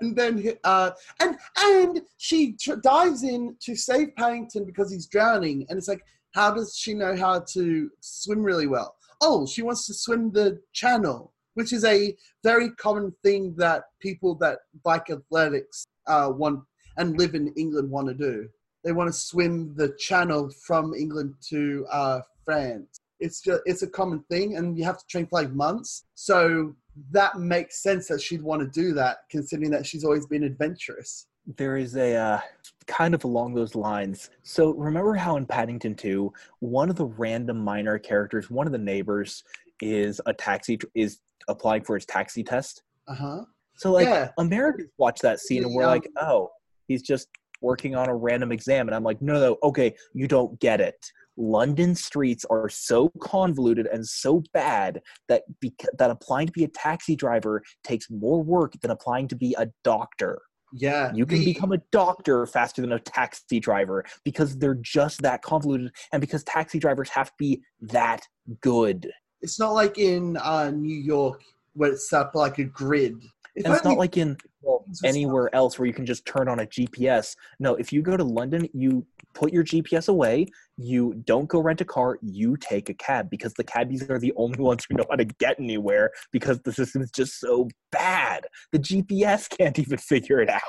and 0.00 0.16
then 0.16 0.52
uh, 0.64 0.90
and 1.20 1.36
and 1.58 2.02
she 2.16 2.54
tr- 2.54 2.74
dives 2.76 3.22
in 3.22 3.56
to 3.60 3.76
save 3.76 4.14
Paddington 4.16 4.64
because 4.64 4.90
he's 4.90 5.06
drowning. 5.06 5.66
And 5.68 5.78
it's 5.78 5.88
like, 5.88 6.04
how 6.34 6.52
does 6.52 6.76
she 6.76 6.94
know 6.94 7.16
how 7.16 7.40
to 7.52 7.90
swim 8.00 8.42
really 8.42 8.66
well? 8.66 8.96
Oh, 9.20 9.46
she 9.46 9.62
wants 9.62 9.86
to 9.86 9.94
swim 9.94 10.32
the 10.32 10.60
channel, 10.72 11.32
which 11.54 11.72
is 11.72 11.84
a 11.84 12.16
very 12.42 12.70
common 12.72 13.14
thing 13.22 13.54
that 13.56 13.84
people 14.00 14.34
that 14.36 14.58
like 14.84 15.10
athletics 15.10 15.86
uh, 16.06 16.30
want 16.34 16.64
and 16.96 17.18
live 17.18 17.34
in 17.34 17.52
England 17.56 17.90
want 17.90 18.08
to 18.08 18.14
do. 18.14 18.48
They 18.84 18.92
want 18.92 19.08
to 19.08 19.12
swim 19.12 19.74
the 19.76 19.94
channel 19.98 20.50
from 20.66 20.92
England 20.92 21.34
to 21.50 21.86
uh, 21.90 22.20
France. 22.44 22.98
It's 23.20 23.40
just 23.40 23.62
it's 23.64 23.82
a 23.82 23.86
common 23.86 24.24
thing, 24.28 24.56
and 24.56 24.76
you 24.76 24.84
have 24.84 24.98
to 24.98 25.06
train 25.06 25.26
for 25.26 25.40
like 25.40 25.52
months. 25.52 26.04
So 26.16 26.74
that 27.10 27.38
makes 27.38 27.82
sense 27.82 28.08
that 28.08 28.20
she'd 28.20 28.42
want 28.42 28.60
to 28.62 28.68
do 28.68 28.92
that, 28.94 29.18
considering 29.30 29.70
that 29.70 29.86
she's 29.86 30.04
always 30.04 30.26
been 30.26 30.44
adventurous. 30.44 31.26
There 31.56 31.76
is 31.76 31.96
a 31.96 32.14
uh, 32.14 32.40
kind 32.86 33.14
of 33.14 33.24
along 33.24 33.54
those 33.54 33.74
lines. 33.74 34.30
So 34.42 34.74
remember 34.74 35.14
how 35.14 35.36
in 35.36 35.46
Paddington 35.46 35.94
2, 35.94 36.32
one 36.60 36.90
of 36.90 36.96
the 36.96 37.06
random 37.06 37.58
minor 37.58 37.98
characters, 37.98 38.50
one 38.50 38.66
of 38.66 38.72
the 38.72 38.78
neighbors, 38.78 39.42
is 39.80 40.20
a 40.26 40.32
taxi 40.32 40.78
is 40.94 41.18
applying 41.48 41.82
for 41.82 41.96
his 41.96 42.06
taxi 42.06 42.44
test. 42.44 42.82
Uh 43.08 43.14
huh. 43.14 43.44
So 43.76 43.90
like 43.90 44.06
Yeah. 44.06 44.30
Americans 44.38 44.90
watch 44.98 45.20
that 45.20 45.40
scene 45.40 45.64
and 45.64 45.74
we're 45.74 45.82
Yeah. 45.82 45.88
like, 45.88 46.08
oh, 46.20 46.50
he's 46.86 47.02
just 47.02 47.28
working 47.60 47.94
on 47.94 48.08
a 48.08 48.14
random 48.14 48.52
exam, 48.52 48.88
and 48.88 48.94
I'm 48.94 49.04
like, 49.04 49.22
no, 49.22 49.34
no, 49.34 49.56
okay, 49.62 49.94
you 50.14 50.26
don't 50.28 50.58
get 50.60 50.80
it. 50.80 50.96
London 51.36 51.94
streets 51.94 52.44
are 52.50 52.68
so 52.68 53.08
convoluted 53.20 53.86
and 53.86 54.06
so 54.06 54.42
bad 54.52 55.00
that 55.28 55.42
bec- 55.60 55.88
that 55.98 56.10
applying 56.10 56.46
to 56.46 56.52
be 56.52 56.64
a 56.64 56.68
taxi 56.68 57.16
driver 57.16 57.62
takes 57.84 58.10
more 58.10 58.42
work 58.42 58.74
than 58.80 58.90
applying 58.90 59.28
to 59.28 59.36
be 59.36 59.54
a 59.58 59.68
doctor. 59.84 60.42
Yeah. 60.72 61.12
You 61.14 61.26
can 61.26 61.38
the- 61.38 61.52
become 61.52 61.72
a 61.72 61.82
doctor 61.90 62.46
faster 62.46 62.80
than 62.82 62.92
a 62.92 62.98
taxi 62.98 63.60
driver 63.60 64.04
because 64.24 64.56
they're 64.58 64.78
just 64.80 65.22
that 65.22 65.42
convoluted 65.42 65.90
and 66.12 66.20
because 66.20 66.44
taxi 66.44 66.78
drivers 66.78 67.10
have 67.10 67.28
to 67.28 67.34
be 67.38 67.62
that 67.80 68.26
good. 68.60 69.10
It's 69.40 69.58
not 69.58 69.72
like 69.72 69.98
in 69.98 70.36
uh, 70.36 70.70
New 70.70 70.96
York 70.96 71.42
where 71.74 71.92
it's 71.92 72.08
set 72.10 72.20
up 72.20 72.34
like 72.34 72.58
a 72.58 72.64
grid. 72.64 73.22
If 73.54 73.64
And 73.64 73.74
it's 73.74 73.84
not 73.84 73.98
like 73.98 74.16
in 74.16 74.36
well, 74.62 74.84
It's 74.88 75.00
just- 75.00 75.04
anywhere 75.16 75.54
else 75.54 75.78
where 75.78 75.86
you 75.86 75.92
can 75.92 76.06
just 76.06 76.24
turn 76.24 76.48
on 76.48 76.60
a 76.60 76.66
GPS. 76.66 77.34
No, 77.58 77.74
if 77.74 77.92
you 77.92 78.02
go 78.02 78.16
to 78.16 78.24
London, 78.24 78.68
you 78.72 79.04
put 79.34 79.52
your 79.52 79.64
GPS 79.64 80.08
away, 80.08 80.46
you 80.76 81.14
don't 81.26 81.48
go 81.48 81.60
rent 81.60 81.80
a 81.80 81.84
car, 81.84 82.18
you 82.22 82.56
take 82.56 82.88
a 82.88 82.94
cab 82.94 83.30
because 83.30 83.52
the 83.54 83.64
cabbies 83.64 84.08
are 84.10 84.18
the 84.18 84.32
only 84.36 84.58
ones 84.70 84.84
who 84.88 84.96
know 84.96 85.06
how 85.10 85.16
to 85.16 85.24
get 85.24 85.58
anywhere 85.58 86.10
because 86.32 86.60
the 86.60 86.72
system 86.72 87.02
is 87.02 87.10
just 87.10 87.40
so 87.40 87.68
bad. 87.90 88.46
The 88.72 88.78
GPS 88.78 89.48
can't 89.48 89.78
even 89.78 89.98
figure 89.98 90.40
it 90.40 90.48
out. 90.50 90.60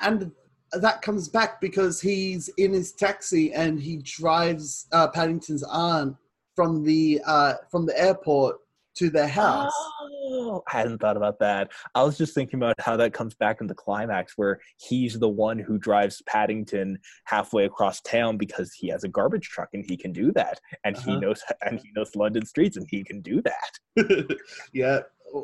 and 0.00 0.32
that 0.72 1.02
comes 1.02 1.28
back 1.28 1.60
because 1.60 2.00
he's 2.00 2.48
in 2.56 2.72
his 2.72 2.92
taxi 2.92 3.52
and 3.52 3.80
he 3.80 3.96
drives 4.04 4.86
uh, 4.92 5.08
Paddington's 5.08 5.64
aunt 5.64 6.14
from 6.54 6.84
the 6.84 7.20
uh, 7.26 7.54
from 7.72 7.86
the 7.86 8.00
airport 8.00 8.58
to 8.94 9.10
their 9.10 9.26
house. 9.26 9.72
Oh, 10.30 10.62
I 10.72 10.78
hadn't 10.78 10.98
thought 10.98 11.16
about 11.16 11.38
that. 11.40 11.72
I 11.94 12.02
was 12.02 12.16
just 12.16 12.34
thinking 12.34 12.58
about 12.58 12.80
how 12.80 12.96
that 12.96 13.12
comes 13.12 13.34
back 13.34 13.60
in 13.60 13.66
the 13.66 13.74
climax 13.74 14.34
where 14.36 14.60
he's 14.78 15.18
the 15.18 15.28
one 15.28 15.58
who 15.58 15.78
drives 15.78 16.22
Paddington 16.26 16.98
halfway 17.24 17.64
across 17.64 18.00
town 18.02 18.36
because 18.36 18.72
he 18.72 18.88
has 18.88 19.04
a 19.04 19.08
garbage 19.08 19.48
truck 19.48 19.68
and 19.72 19.84
he 19.88 19.96
can 19.96 20.12
do 20.12 20.32
that. 20.32 20.60
And 20.84 20.96
he 20.96 21.10
Uh-huh. 21.12 21.20
knows 21.20 21.42
and 21.62 21.78
he 21.80 21.90
knows 21.96 22.14
London 22.16 22.44
streets 22.46 22.76
and 22.76 22.86
he 22.90 23.02
can 23.02 23.20
do 23.20 23.42
that. 23.42 24.36
yeah, 24.72 25.00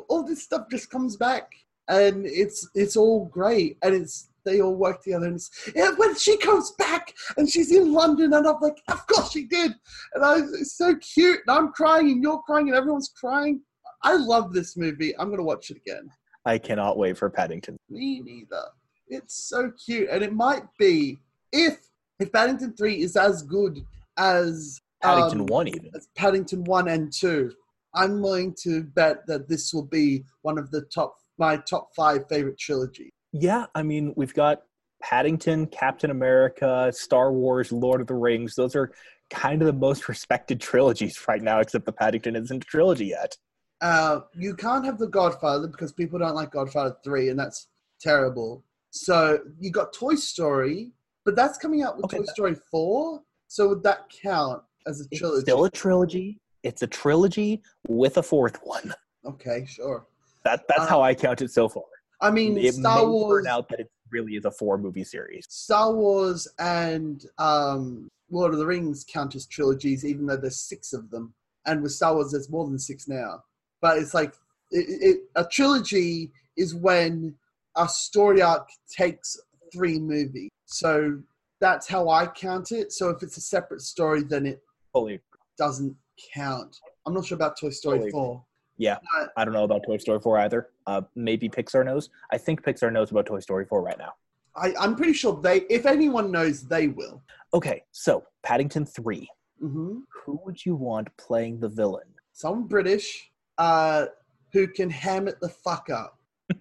all 0.09 0.23
this 0.23 0.43
stuff 0.43 0.67
just 0.69 0.89
comes 0.89 1.15
back, 1.17 1.51
and 1.87 2.25
it's 2.25 2.69
it's 2.75 2.97
all 2.97 3.25
great, 3.25 3.77
and 3.83 3.95
it's 3.95 4.29
they 4.45 4.61
all 4.61 4.75
work 4.75 5.03
together. 5.03 5.25
And 5.25 5.35
it's, 5.35 5.49
yeah, 5.75 5.91
when 5.97 6.15
she 6.15 6.37
comes 6.37 6.71
back 6.77 7.13
and 7.35 7.49
she's 7.49 7.71
in 7.71 7.91
London, 7.91 8.33
and 8.33 8.47
I'm 8.47 8.59
like, 8.61 8.77
of 8.89 9.05
course 9.07 9.31
she 9.31 9.43
did. 9.45 9.73
And 10.13 10.23
I, 10.23 10.37
it's 10.39 10.77
so 10.77 10.95
cute. 10.95 11.41
And 11.45 11.57
I'm 11.57 11.71
crying, 11.73 12.09
and 12.11 12.23
you're 12.23 12.41
crying, 12.43 12.67
and 12.69 12.77
everyone's 12.77 13.09
crying. 13.15 13.61
I 14.03 14.15
love 14.15 14.53
this 14.53 14.77
movie. 14.77 15.17
I'm 15.17 15.29
gonna 15.29 15.43
watch 15.43 15.69
it 15.69 15.77
again. 15.77 16.09
I 16.45 16.57
cannot 16.57 16.97
wait 16.97 17.17
for 17.17 17.29
Paddington. 17.29 17.77
Me 17.89 18.21
neither. 18.21 18.63
It's 19.07 19.47
so 19.49 19.71
cute, 19.85 20.09
and 20.09 20.23
it 20.23 20.33
might 20.33 20.63
be 20.79 21.19
if 21.51 21.77
if 22.19 22.31
Paddington 22.31 22.73
Three 22.75 23.01
is 23.01 23.15
as 23.15 23.43
good 23.43 23.79
as 24.17 24.79
Paddington 25.01 25.41
um, 25.41 25.45
one 25.47 25.67
even. 25.67 25.89
as 25.95 26.07
Paddington 26.15 26.63
One 26.65 26.87
and 26.87 27.11
Two. 27.11 27.51
I'm 27.93 28.21
willing 28.21 28.53
to 28.63 28.83
bet 28.83 29.25
that 29.27 29.49
this 29.49 29.73
will 29.73 29.85
be 29.85 30.23
one 30.41 30.57
of 30.57 30.69
the 30.71 30.81
top 30.93 31.15
my 31.37 31.57
top 31.57 31.89
five 31.95 32.27
favorite 32.29 32.59
trilogy. 32.59 33.11
Yeah, 33.31 33.65
I 33.75 33.83
mean 33.83 34.13
we've 34.15 34.33
got 34.33 34.61
Paddington, 35.01 35.67
Captain 35.67 36.11
America, 36.11 36.91
Star 36.93 37.31
Wars, 37.31 37.71
Lord 37.71 38.01
of 38.01 38.07
the 38.07 38.15
Rings. 38.15 38.55
Those 38.55 38.75
are 38.75 38.91
kind 39.29 39.61
of 39.61 39.65
the 39.67 39.73
most 39.73 40.07
respected 40.09 40.59
trilogies 40.59 41.19
right 41.27 41.41
now, 41.41 41.59
except 41.59 41.85
the 41.85 41.91
Paddington 41.91 42.35
isn't 42.35 42.63
a 42.63 42.67
trilogy 42.67 43.07
yet. 43.07 43.35
Uh, 43.81 44.21
you 44.33 44.55
can't 44.55 44.85
have 44.85 44.97
the 44.97 45.07
Godfather 45.07 45.67
because 45.67 45.91
people 45.91 46.17
don't 46.19 46.35
like 46.35 46.51
Godfather 46.51 46.95
Three, 47.03 47.29
and 47.29 47.39
that's 47.39 47.67
terrible. 48.01 48.63
So 48.89 49.39
you 49.59 49.71
got 49.71 49.93
Toy 49.93 50.15
Story, 50.15 50.91
but 51.25 51.35
that's 51.35 51.57
coming 51.57 51.83
out 51.83 51.95
with 51.95 52.05
Okay, 52.05 52.17
Toy 52.17 52.23
that- 52.25 52.33
Story 52.33 52.55
Four. 52.71 53.21
So 53.47 53.69
would 53.69 53.83
that 53.83 54.09
count 54.09 54.63
as 54.87 55.01
a 55.01 55.05
It's 55.11 55.19
trilogy? 55.19 55.41
still 55.41 55.65
a 55.65 55.69
trilogy. 55.69 56.39
It's 56.63 56.81
a 56.81 56.87
trilogy 56.87 57.61
with 57.87 58.17
a 58.17 58.23
fourth 58.23 58.59
one. 58.63 58.93
okay, 59.25 59.65
sure. 59.65 60.05
That 60.43 60.67
that's 60.67 60.81
Uh, 60.81 60.87
how 60.87 61.01
I 61.01 61.13
count 61.13 61.41
it 61.41 61.51
so 61.51 61.69
far. 61.69 61.83
I 62.19 62.31
mean, 62.31 62.57
it 62.57 62.73
Star 62.73 63.03
may 63.03 63.07
Wars, 63.07 63.45
turn 63.45 63.51
out 63.53 63.69
that 63.69 63.79
it 63.81 63.91
really 64.09 64.35
is 64.35 64.45
a 64.45 64.51
four 64.51 64.77
movie 64.77 65.03
series. 65.03 65.45
Star 65.49 65.93
Wars, 65.93 66.47
and 66.57 67.23
um, 67.37 68.09
Lord 68.31 68.53
of 68.53 68.59
the 68.59 68.65
Rings 68.65 69.05
count 69.07 69.35
as 69.35 69.45
trilogies, 69.45 70.03
even 70.03 70.25
though 70.25 70.35
there's 70.37 70.59
six 70.59 70.93
of 70.93 71.09
them. 71.11 71.33
And 71.65 71.83
with 71.83 71.91
Star 71.91 72.15
Wars, 72.15 72.31
there's 72.31 72.49
more 72.49 72.65
than 72.65 72.79
six 72.79 73.07
now. 73.07 73.43
But 73.81 73.97
it's 73.97 74.13
like 74.13 74.33
it, 74.71 74.85
it, 75.01 75.17
a 75.35 75.45
trilogy 75.45 76.31
is 76.57 76.73
when 76.75 77.35
a 77.75 77.87
story 77.87 78.41
arc 78.41 78.67
takes 78.91 79.37
three 79.73 79.99
movies. 79.99 80.49
So 80.65 81.19
that's 81.59 81.87
how 81.87 82.09
I 82.09 82.27
count 82.27 82.71
it. 82.71 82.91
So 82.91 83.09
if 83.09 83.21
it's 83.23 83.37
a 83.37 83.41
separate 83.41 83.81
story, 83.81 84.23
then 84.23 84.45
it 84.45 84.61
Fully, 84.93 85.19
doesn't 85.57 85.95
count. 86.33 86.77
I'm 87.05 87.13
not 87.13 87.25
sure 87.25 87.35
about 87.35 87.57
Toy 87.59 87.69
Story 87.69 87.97
Totally. 87.97 88.11
4. 88.11 88.43
yeah. 88.77 88.97
But- 89.19 89.29
I 89.37 89.45
don't 89.45 89.53
know 89.53 89.63
about 89.63 89.81
Toy 89.85 89.97
Story 89.97 90.19
four 90.19 90.39
either. 90.39 90.69
Uh, 90.87 91.01
maybe 91.15 91.47
Pixar 91.49 91.85
knows. 91.85 92.09
I 92.31 92.37
think 92.37 92.63
Pixar 92.63 92.91
knows 92.91 93.11
about 93.11 93.25
Toy 93.27 93.39
Story 93.39 93.65
four 93.65 93.81
right 93.81 93.97
now. 93.97 94.13
I, 94.55 94.73
I'm 94.79 94.95
pretty 94.95 95.13
sure 95.13 95.39
they, 95.39 95.61
if 95.69 95.85
anyone 95.85 96.31
knows, 96.31 96.63
they 96.63 96.87
will. 96.87 97.21
Okay, 97.53 97.83
so 97.91 98.23
Paddington 98.43 98.85
three. 98.87 99.29
hmm 99.61 99.99
Who 100.25 100.39
would 100.45 100.65
you 100.65 100.75
want 100.75 101.07
playing 101.17 101.59
the 101.59 101.69
villain? 101.69 102.07
Someone 102.33 102.67
British 102.67 103.31
uh, 103.57 104.05
who 104.53 104.67
can 104.67 104.89
ham 104.89 105.27
it 105.27 105.39
the 105.41 105.49
fuck 105.49 105.89
up. 105.89 106.19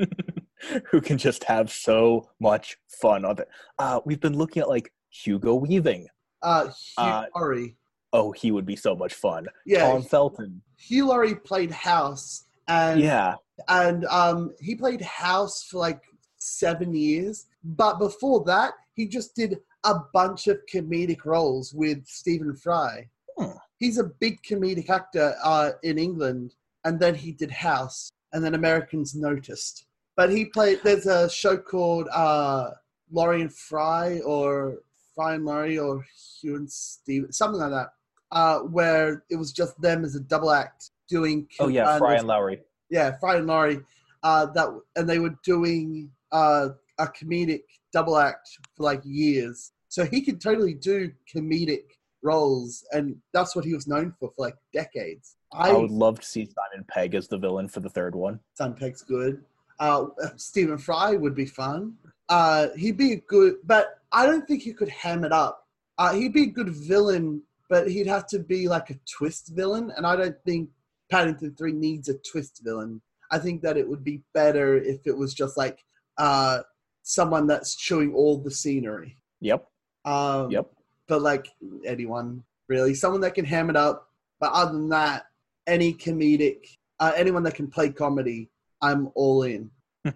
Who 0.91 1.01
can 1.01 1.19
just 1.19 1.45
have 1.45 1.71
so 1.71 2.31
much 2.41 2.79
fun 2.89 3.25
on 3.25 3.39
it? 3.39 3.49
Uh, 3.79 4.01
we've 4.05 4.21
been 4.21 4.37
looking 4.37 4.63
at 4.63 4.69
like 4.69 4.91
Hugo 5.11 5.55
Weaving. 5.55 6.09
Uh, 6.43 6.65
Hugh 6.65 6.73
Uh, 7.05 7.25
Laurie. 7.37 7.77
Oh, 8.13 8.33
he 8.33 8.51
would 8.51 8.65
be 8.67 8.75
so 8.75 8.97
much 8.97 9.15
fun. 9.15 9.47
Yeah, 9.67 9.81
Tom 9.93 10.03
Felton. 10.03 10.63
Hugh 10.79 11.07
Laurie 11.09 11.35
played 11.35 11.71
House, 11.71 12.45
and 12.69 13.01
Yeah. 13.01 13.35
and 13.69 14.07
um, 14.07 14.55
he 14.61 14.75
played 14.75 15.03
House 15.03 15.63
for 15.65 15.77
like 15.79 16.01
seven 16.39 16.95
years. 16.95 17.47
But 17.63 17.99
before 17.99 18.43
that, 18.45 18.73
he 18.95 19.07
just 19.07 19.37
did 19.37 19.59
a 19.85 19.97
bunch 20.15 20.47
of 20.49 20.59
comedic 20.73 21.25
roles 21.27 21.75
with 21.75 22.05
Stephen 22.07 22.57
Fry. 22.57 23.09
Hmm. 23.39 23.51
He's 23.79 23.99
a 23.99 24.05
big 24.05 24.43
comedic 24.43 24.89
actor 24.89 25.35
uh, 25.45 25.73
in 25.83 25.99
England, 25.99 26.55
and 26.87 27.01
then 27.01 27.17
he 27.17 27.33
did 27.33 27.51
House, 27.51 28.11
and 28.33 28.43
then 28.43 28.55
Americans 28.55 29.15
noticed. 29.15 29.87
But 30.17 30.31
he 30.31 30.47
played. 30.47 30.81
There's 30.83 31.07
a 31.07 31.29
show 31.29 31.59
called 31.59 32.09
uh, 32.13 32.71
Laurie 33.11 33.43
and 33.43 33.53
Fry, 33.53 34.21
or 34.21 34.79
Fry 35.15 35.35
and 35.35 35.45
Laurie, 35.45 35.79
or 35.79 36.07
Hugh 36.41 36.57
and 36.57 36.71
Steve, 36.71 37.27
something 37.31 37.61
like 37.61 37.71
that, 37.71 37.89
uh, 38.31 38.61
where 38.61 39.25
it 39.29 39.37
was 39.37 39.53
just 39.53 39.79
them 39.81 40.05
as 40.05 40.15
a 40.15 40.21
double 40.21 40.53
act 40.53 40.91
doing. 41.09 41.49
Oh 41.59 41.69
yeah, 41.69 41.99
Fry 41.99 42.15
and 42.15 42.29
Laurie. 42.29 42.61
yeah, 42.89 43.19
Fry 43.19 43.37
and 43.37 43.49
Laurie, 43.49 43.81
uh, 44.23 44.47
that 44.47 44.69
and 44.95 45.11
they 45.11 45.19
were 45.19 45.35
doing 45.45 46.11
uh, 46.31 46.69
a 46.99 47.07
comedic 47.09 47.65
double 47.93 48.17
act 48.17 48.49
for 48.77 48.85
like 48.85 49.01
years. 49.05 49.73
So 49.89 50.05
he 50.05 50.21
could 50.23 50.41
totally 50.41 50.75
do 50.75 51.11
comedic 51.35 51.85
roles, 52.23 52.85
and 52.93 53.17
that's 53.33 53.57
what 53.57 53.65
he 53.65 53.75
was 53.75 53.89
known 53.89 54.15
for 54.21 54.31
for 54.37 54.47
like 54.47 54.57
decades. 54.73 55.36
I, 55.53 55.71
I, 55.71 55.73
would 55.73 55.91
love 55.91 56.21
to 56.21 56.27
see 56.27 56.47
Simon 56.47 56.85
Pegg 56.89 57.15
as 57.15 57.29
the 57.29 57.39
villain 57.39 57.69
for 57.69 57.81
the 57.81 57.89
third 57.89 58.15
one. 58.15 58.41
Simon 58.55 58.77
Pegg's 58.77 59.03
good. 59.03 59.45
Uh, 59.79 60.07
Stephen 60.37 60.79
Fry 60.79 61.15
would 61.15 61.35
be 61.35 61.47
fun. 61.47 61.95
Uh, 62.29 62.69
he'd 62.77 62.97
be 62.97 63.13
a 63.13 63.17
good, 63.17 63.57
but 63.65 64.01
I 64.13 64.27
don't 64.27 64.47
think 64.47 64.63
he 64.63 64.73
could 64.73 64.89
ham 64.89 65.25
it 65.25 65.33
up. 65.33 65.67
Uh, 65.99 66.13
he'd 66.15 66.33
be 66.33 66.45
a 66.45 66.47
good 66.47 66.71
villain, 66.71 67.43
but 67.71 67.89
he'd 67.89 68.07
have 68.07 68.27
to 68.29 68.39
be 68.39 68.69
like 68.69 68.91
a 68.91 68.99
twist 69.17 69.53
villain, 69.55 69.93
and 69.97 70.07
I 70.07 70.17
don't 70.17 70.37
think 70.45 70.71
Paddington 71.11 71.55
Three 71.57 71.73
needs 71.73 72.09
a 72.09 72.19
twist 72.31 72.61
villain. 72.65 73.01
I 73.31 73.39
think 73.39 73.63
that 73.63 73.77
it 73.77 73.89
would 73.89 74.05
be 74.05 74.23
better 74.35 74.77
if 74.77 75.07
it 75.07 75.17
was 75.17 75.35
just 75.35 75.57
like 75.57 75.85
uh, 76.19 76.61
someone 77.03 77.47
that's 77.47 77.77
chewing 77.77 78.15
all 78.15 78.39
the 78.39 78.51
scenery. 78.51 79.17
Yep. 79.41 79.67
Um, 80.05 80.51
Yep. 80.51 80.71
But 81.09 81.23
like 81.23 81.49
anyone 81.85 82.43
really, 82.69 82.95
someone 82.95 83.21
that 83.21 83.35
can 83.35 83.45
ham 83.45 83.71
it 83.71 83.77
up. 83.77 84.09
But 84.41 84.53
other 84.53 84.73
than 84.73 84.89
that, 84.91 85.27
any 85.67 85.93
comedic, 85.93 86.77
uh, 87.01 87.13
anyone 87.17 87.43
that 87.45 87.55
can 87.55 87.69
play 87.69 87.91
comedy, 87.91 88.49
I'm 88.81 89.11
all 89.15 89.43
in. 89.43 89.71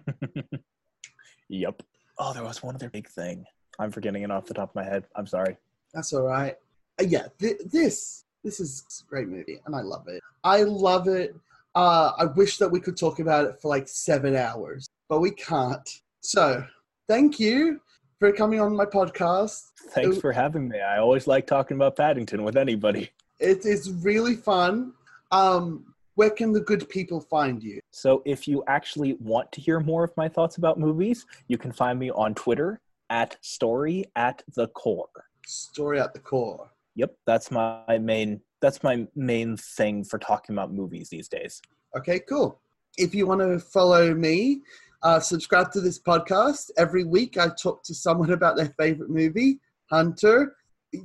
Yep. 1.51 1.83
Oh, 2.17 2.33
there 2.33 2.43
was 2.43 2.63
one 2.63 2.75
other 2.75 2.89
big 2.89 3.09
thing. 3.09 3.45
I'm 3.77 3.91
forgetting 3.91 4.23
it 4.23 4.31
off 4.31 4.45
the 4.45 4.53
top 4.53 4.69
of 4.69 4.75
my 4.75 4.83
head. 4.83 5.03
I'm 5.15 5.27
sorry. 5.27 5.57
That's 5.93 6.13
all 6.13 6.23
right. 6.23 6.55
Uh, 6.99 7.03
yeah, 7.03 7.27
th- 7.39 7.59
this 7.65 8.23
this 8.43 8.59
is 8.59 9.03
a 9.05 9.09
great 9.09 9.27
movie, 9.27 9.59
and 9.65 9.75
I 9.75 9.81
love 9.81 10.07
it. 10.07 10.21
I 10.43 10.63
love 10.63 11.07
it. 11.07 11.35
Uh, 11.75 12.13
I 12.17 12.25
wish 12.25 12.57
that 12.57 12.69
we 12.69 12.79
could 12.79 12.97
talk 12.97 13.19
about 13.19 13.45
it 13.45 13.61
for 13.61 13.67
like 13.67 13.87
seven 13.87 14.35
hours, 14.35 14.87
but 15.09 15.19
we 15.19 15.31
can't. 15.31 15.87
So, 16.21 16.65
thank 17.07 17.39
you 17.39 17.81
for 18.19 18.31
coming 18.31 18.61
on 18.61 18.75
my 18.75 18.85
podcast. 18.85 19.63
Thanks 19.89 20.17
Ooh. 20.17 20.21
for 20.21 20.31
having 20.31 20.69
me. 20.69 20.79
I 20.79 20.99
always 20.99 21.27
like 21.27 21.47
talking 21.47 21.75
about 21.75 21.97
Paddington 21.97 22.43
with 22.43 22.55
anybody. 22.55 23.09
It 23.39 23.65
is 23.65 23.91
really 23.91 24.35
fun. 24.35 24.93
Um, 25.31 25.85
where 26.15 26.29
can 26.29 26.51
the 26.51 26.61
good 26.61 26.87
people 26.89 27.21
find 27.21 27.63
you? 27.63 27.79
So 27.91 28.21
if 28.25 28.47
you 28.47 28.63
actually 28.67 29.13
want 29.19 29.51
to 29.53 29.61
hear 29.61 29.79
more 29.79 30.03
of 30.03 30.15
my 30.17 30.27
thoughts 30.27 30.57
about 30.57 30.79
movies, 30.79 31.25
you 31.47 31.57
can 31.57 31.71
find 31.71 31.97
me 31.97 32.11
on 32.11 32.35
Twitter 32.35 32.79
at 33.09 33.37
story 33.41 34.05
at 34.15 34.43
the 34.55 34.67
core. 34.67 35.07
Story 35.45 35.99
at 35.99 36.13
the 36.13 36.19
core. 36.19 36.69
Yep, 36.95 37.15
that's 37.25 37.51
my 37.51 37.97
main 37.97 38.41
that's 38.61 38.83
my 38.83 39.07
main 39.15 39.57
thing 39.57 40.03
for 40.03 40.19
talking 40.19 40.53
about 40.53 40.71
movies 40.71 41.09
these 41.09 41.27
days. 41.27 41.61
Okay, 41.97 42.19
cool. 42.19 42.61
If 42.97 43.15
you 43.15 43.25
want 43.25 43.41
to 43.41 43.59
follow 43.59 44.13
me, 44.13 44.61
uh, 45.01 45.19
subscribe 45.19 45.71
to 45.71 45.81
this 45.81 45.99
podcast. 45.99 46.69
Every 46.77 47.03
week 47.03 47.37
I 47.37 47.49
talk 47.61 47.83
to 47.83 47.95
someone 47.95 48.31
about 48.39 48.57
their 48.57 48.73
favorite 48.77 49.09
movie, 49.09 49.59
Hunter. 49.89 50.55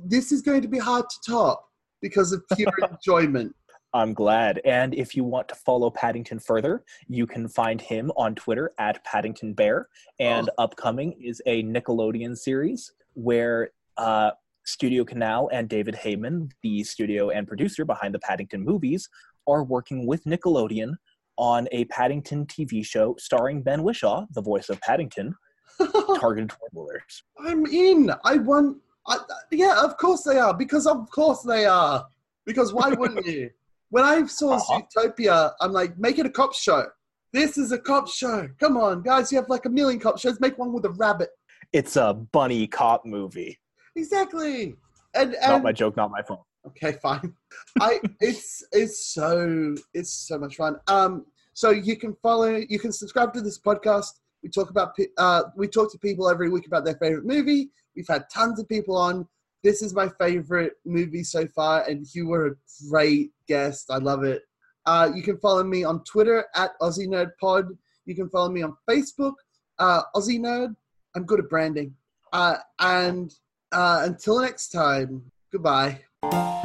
This 0.05 0.31
is 0.31 0.41
going 0.41 0.61
to 0.61 0.67
be 0.67 0.77
hard 0.77 1.05
to 1.09 1.31
top 1.31 1.67
because 2.01 2.31
of 2.31 2.43
pure 2.55 2.71
enjoyment. 2.91 3.55
I'm 3.93 4.13
glad. 4.13 4.61
And 4.65 4.93
if 4.93 5.15
you 5.15 5.23
want 5.23 5.47
to 5.49 5.55
follow 5.55 5.89
Paddington 5.89 6.39
further, 6.39 6.83
you 7.07 7.25
can 7.25 7.47
find 7.47 7.79
him 7.81 8.11
on 8.15 8.35
Twitter 8.35 8.71
at 8.77 9.03
Paddington 9.03 9.53
Bear. 9.53 9.87
And 10.19 10.49
upcoming 10.57 11.13
is 11.21 11.41
a 11.45 11.63
Nickelodeon 11.63 12.37
series 12.37 12.91
where 13.13 13.71
uh, 13.97 14.31
Studio 14.65 15.05
Canal 15.05 15.49
and 15.53 15.69
David 15.69 15.95
Heyman, 15.95 16.51
the 16.61 16.83
studio 16.83 17.29
and 17.29 17.47
producer 17.47 17.85
behind 17.85 18.13
the 18.13 18.19
Paddington 18.19 18.63
movies, 18.63 19.09
are 19.47 19.63
working 19.63 20.05
with 20.05 20.25
Nickelodeon 20.25 20.95
on 21.37 21.67
a 21.71 21.85
Paddington 21.85 22.45
TV 22.47 22.85
show 22.85 23.15
starring 23.17 23.61
Ben 23.61 23.81
Whishaw, 23.81 24.27
the 24.33 24.41
voice 24.41 24.69
of 24.69 24.81
Paddington, 24.81 25.33
targeted 26.19 26.49
toward 26.49 26.71
Willers. 26.73 27.23
I'm 27.39 27.65
in. 27.67 28.11
I 28.25 28.37
want. 28.37 28.77
I, 29.07 29.17
yeah, 29.51 29.81
of 29.81 29.95
course 29.97 30.23
they 30.23 30.37
are. 30.37 30.53
Because 30.53 30.85
of 30.85 31.09
course 31.11 31.43
they 31.43 31.65
are. 31.65 32.05
Because 32.45 32.73
why 32.73 32.89
wouldn't 32.89 33.25
you? 33.25 33.49
When 33.89 34.03
I 34.03 34.25
saw 34.25 34.55
Uh-huh. 34.55 34.81
Zootopia, 34.97 35.53
I'm 35.61 35.71
like, 35.71 35.97
make 35.97 36.19
it 36.19 36.25
a 36.25 36.29
cop 36.29 36.53
show. 36.53 36.85
This 37.33 37.57
is 37.57 37.71
a 37.71 37.77
cop 37.79 38.07
show. 38.07 38.47
Come 38.59 38.77
on, 38.77 39.01
guys. 39.01 39.31
You 39.31 39.37
have 39.39 39.49
like 39.49 39.65
a 39.65 39.69
million 39.69 39.99
cop 39.99 40.17
shows. 40.19 40.39
Make 40.39 40.57
one 40.57 40.71
with 40.73 40.85
a 40.85 40.89
rabbit. 40.91 41.29
It's 41.73 41.95
a 41.95 42.13
bunny 42.13 42.67
cop 42.67 43.05
movie. 43.05 43.59
Exactly. 43.95 44.75
And 45.13 45.35
Not 45.41 45.63
my 45.63 45.71
joke, 45.71 45.97
not 45.97 46.11
my 46.11 46.21
fault. 46.21 46.45
okay, 46.67 46.93
fine. 47.01 47.33
I 47.81 47.99
it's 48.21 48.63
it's 48.71 49.07
so 49.13 49.75
it's 49.93 50.11
so 50.13 50.37
much 50.37 50.55
fun. 50.57 50.77
Um, 50.87 51.25
so 51.53 51.71
you 51.71 51.95
can 51.97 52.15
follow, 52.21 52.55
you 52.69 52.77
can 52.79 52.91
subscribe 52.91 53.33
to 53.33 53.41
this 53.41 53.59
podcast. 53.59 54.11
We 54.43 54.49
talk 54.49 54.69
about 54.69 54.95
uh, 55.17 55.43
we 55.55 55.67
talk 55.67 55.91
to 55.91 55.97
people 55.99 56.29
every 56.29 56.49
week 56.49 56.67
about 56.67 56.85
their 56.85 56.95
favorite 56.95 57.25
movie. 57.25 57.69
We've 57.95 58.07
had 58.07 58.25
tons 58.33 58.59
of 58.59 58.67
people 58.69 58.95
on. 58.95 59.27
This 59.63 59.81
is 59.81 59.93
my 59.93 60.09
favorite 60.19 60.73
movie 60.85 61.23
so 61.23 61.47
far, 61.47 61.83
and 61.87 62.05
you 62.13 62.27
were 62.27 62.47
a 62.47 62.55
great 62.89 63.31
guest. 63.47 63.87
I 63.89 63.97
love 63.97 64.23
it. 64.23 64.43
Uh, 64.85 65.09
you 65.13 65.21
can 65.21 65.37
follow 65.39 65.63
me 65.63 65.83
on 65.83 66.03
Twitter 66.03 66.45
at 66.55 66.71
Aussie 66.81 67.07
Nerd 67.07 67.31
Pod. 67.41 67.65
You 68.05 68.15
can 68.15 68.29
follow 68.29 68.49
me 68.49 68.61
on 68.61 68.75
Facebook, 68.89 69.33
uh, 69.79 70.03
Aussie 70.15 70.39
Nerd. 70.39 70.75
I'm 71.15 71.25
good 71.25 71.39
at 71.39 71.49
branding. 71.49 71.93
Uh, 72.31 72.57
and 72.79 73.33
uh, 73.71 74.03
until 74.05 74.39
next 74.41 74.69
time, 74.69 75.23
goodbye. 75.51 76.56